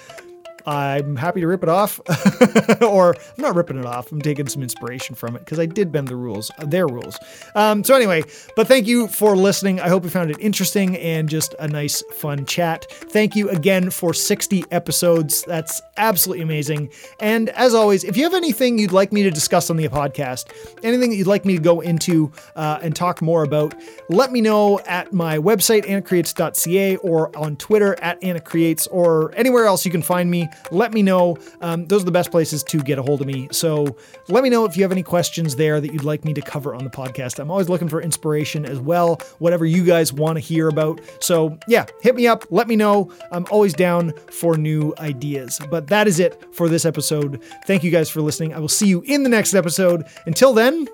I'm 0.66 1.16
happy 1.16 1.40
to 1.40 1.46
rip 1.46 1.62
it 1.62 1.68
off. 1.68 2.00
or 2.82 3.14
I'm 3.14 3.42
not 3.42 3.54
ripping 3.54 3.78
it 3.78 3.86
off. 3.86 4.12
I'm 4.12 4.22
taking 4.22 4.48
some 4.48 4.62
inspiration 4.62 5.14
from 5.14 5.36
it 5.36 5.40
because 5.40 5.58
I 5.58 5.66
did 5.66 5.92
bend 5.92 6.08
the 6.08 6.16
rules, 6.16 6.50
uh, 6.58 6.64
their 6.66 6.86
rules. 6.86 7.18
Um, 7.54 7.84
so, 7.84 7.94
anyway, 7.94 8.22
but 8.56 8.66
thank 8.66 8.86
you 8.86 9.08
for 9.08 9.36
listening. 9.36 9.80
I 9.80 9.88
hope 9.88 10.04
you 10.04 10.10
found 10.10 10.30
it 10.30 10.38
interesting 10.40 10.96
and 10.96 11.28
just 11.28 11.54
a 11.58 11.68
nice, 11.68 12.02
fun 12.14 12.44
chat. 12.46 12.86
Thank 12.90 13.36
you 13.36 13.48
again 13.50 13.90
for 13.90 14.14
60 14.14 14.64
episodes. 14.70 15.42
That's 15.44 15.80
absolutely 15.96 16.42
amazing. 16.42 16.90
And 17.20 17.48
as 17.50 17.74
always, 17.74 18.04
if 18.04 18.16
you 18.16 18.24
have 18.24 18.34
anything 18.34 18.78
you'd 18.78 18.92
like 18.92 19.12
me 19.12 19.22
to 19.22 19.30
discuss 19.30 19.70
on 19.70 19.76
the 19.76 19.88
podcast, 19.88 20.46
anything 20.82 21.10
that 21.10 21.16
you'd 21.16 21.26
like 21.26 21.44
me 21.44 21.56
to 21.56 21.62
go 21.62 21.80
into 21.80 22.32
uh, 22.56 22.78
and 22.82 22.94
talk 22.94 23.22
more 23.22 23.42
about, 23.42 23.74
let 24.08 24.32
me 24.32 24.40
know 24.40 24.80
at 24.80 25.12
my 25.12 25.38
website, 25.38 25.88
anacreates.ca, 25.88 26.96
or 26.96 27.36
on 27.36 27.56
Twitter 27.56 28.00
at 28.02 28.22
anacreates, 28.22 28.86
or 28.88 29.32
anywhere 29.34 29.66
else 29.66 29.84
you 29.84 29.90
can 29.90 30.02
find 30.02 30.30
let 30.70 30.92
me 30.92 31.02
know. 31.02 31.36
Um, 31.60 31.86
those 31.86 32.02
are 32.02 32.06
the 32.06 32.10
best 32.10 32.30
places 32.30 32.62
to 32.64 32.78
get 32.78 32.98
a 32.98 33.02
hold 33.02 33.20
of 33.20 33.26
me. 33.26 33.48
So 33.52 33.96
let 34.28 34.42
me 34.42 34.50
know 34.50 34.64
if 34.64 34.76
you 34.76 34.82
have 34.82 34.92
any 34.92 35.02
questions 35.02 35.56
there 35.56 35.80
that 35.80 35.92
you'd 35.92 36.04
like 36.04 36.24
me 36.24 36.34
to 36.34 36.42
cover 36.42 36.74
on 36.74 36.84
the 36.84 36.90
podcast. 36.90 37.38
I'm 37.38 37.50
always 37.50 37.68
looking 37.68 37.88
for 37.88 38.00
inspiration 38.00 38.64
as 38.64 38.78
well, 38.78 39.20
whatever 39.38 39.66
you 39.66 39.84
guys 39.84 40.12
want 40.12 40.36
to 40.36 40.40
hear 40.40 40.68
about. 40.68 41.00
So 41.20 41.58
yeah, 41.68 41.86
hit 42.02 42.14
me 42.14 42.26
up. 42.26 42.44
Let 42.50 42.68
me 42.68 42.76
know. 42.76 43.12
I'm 43.32 43.46
always 43.50 43.74
down 43.74 44.12
for 44.30 44.56
new 44.56 44.94
ideas. 44.98 45.60
But 45.70 45.86
that 45.88 46.08
is 46.08 46.20
it 46.20 46.54
for 46.54 46.68
this 46.68 46.84
episode. 46.84 47.42
Thank 47.66 47.84
you 47.84 47.90
guys 47.90 48.08
for 48.08 48.20
listening. 48.20 48.54
I 48.54 48.58
will 48.58 48.68
see 48.68 48.86
you 48.86 49.02
in 49.06 49.22
the 49.22 49.28
next 49.28 49.54
episode. 49.54 50.06
Until 50.26 50.52
then, 50.52 50.88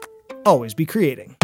always 0.45 0.75
be 0.75 0.87
creating. 0.87 1.37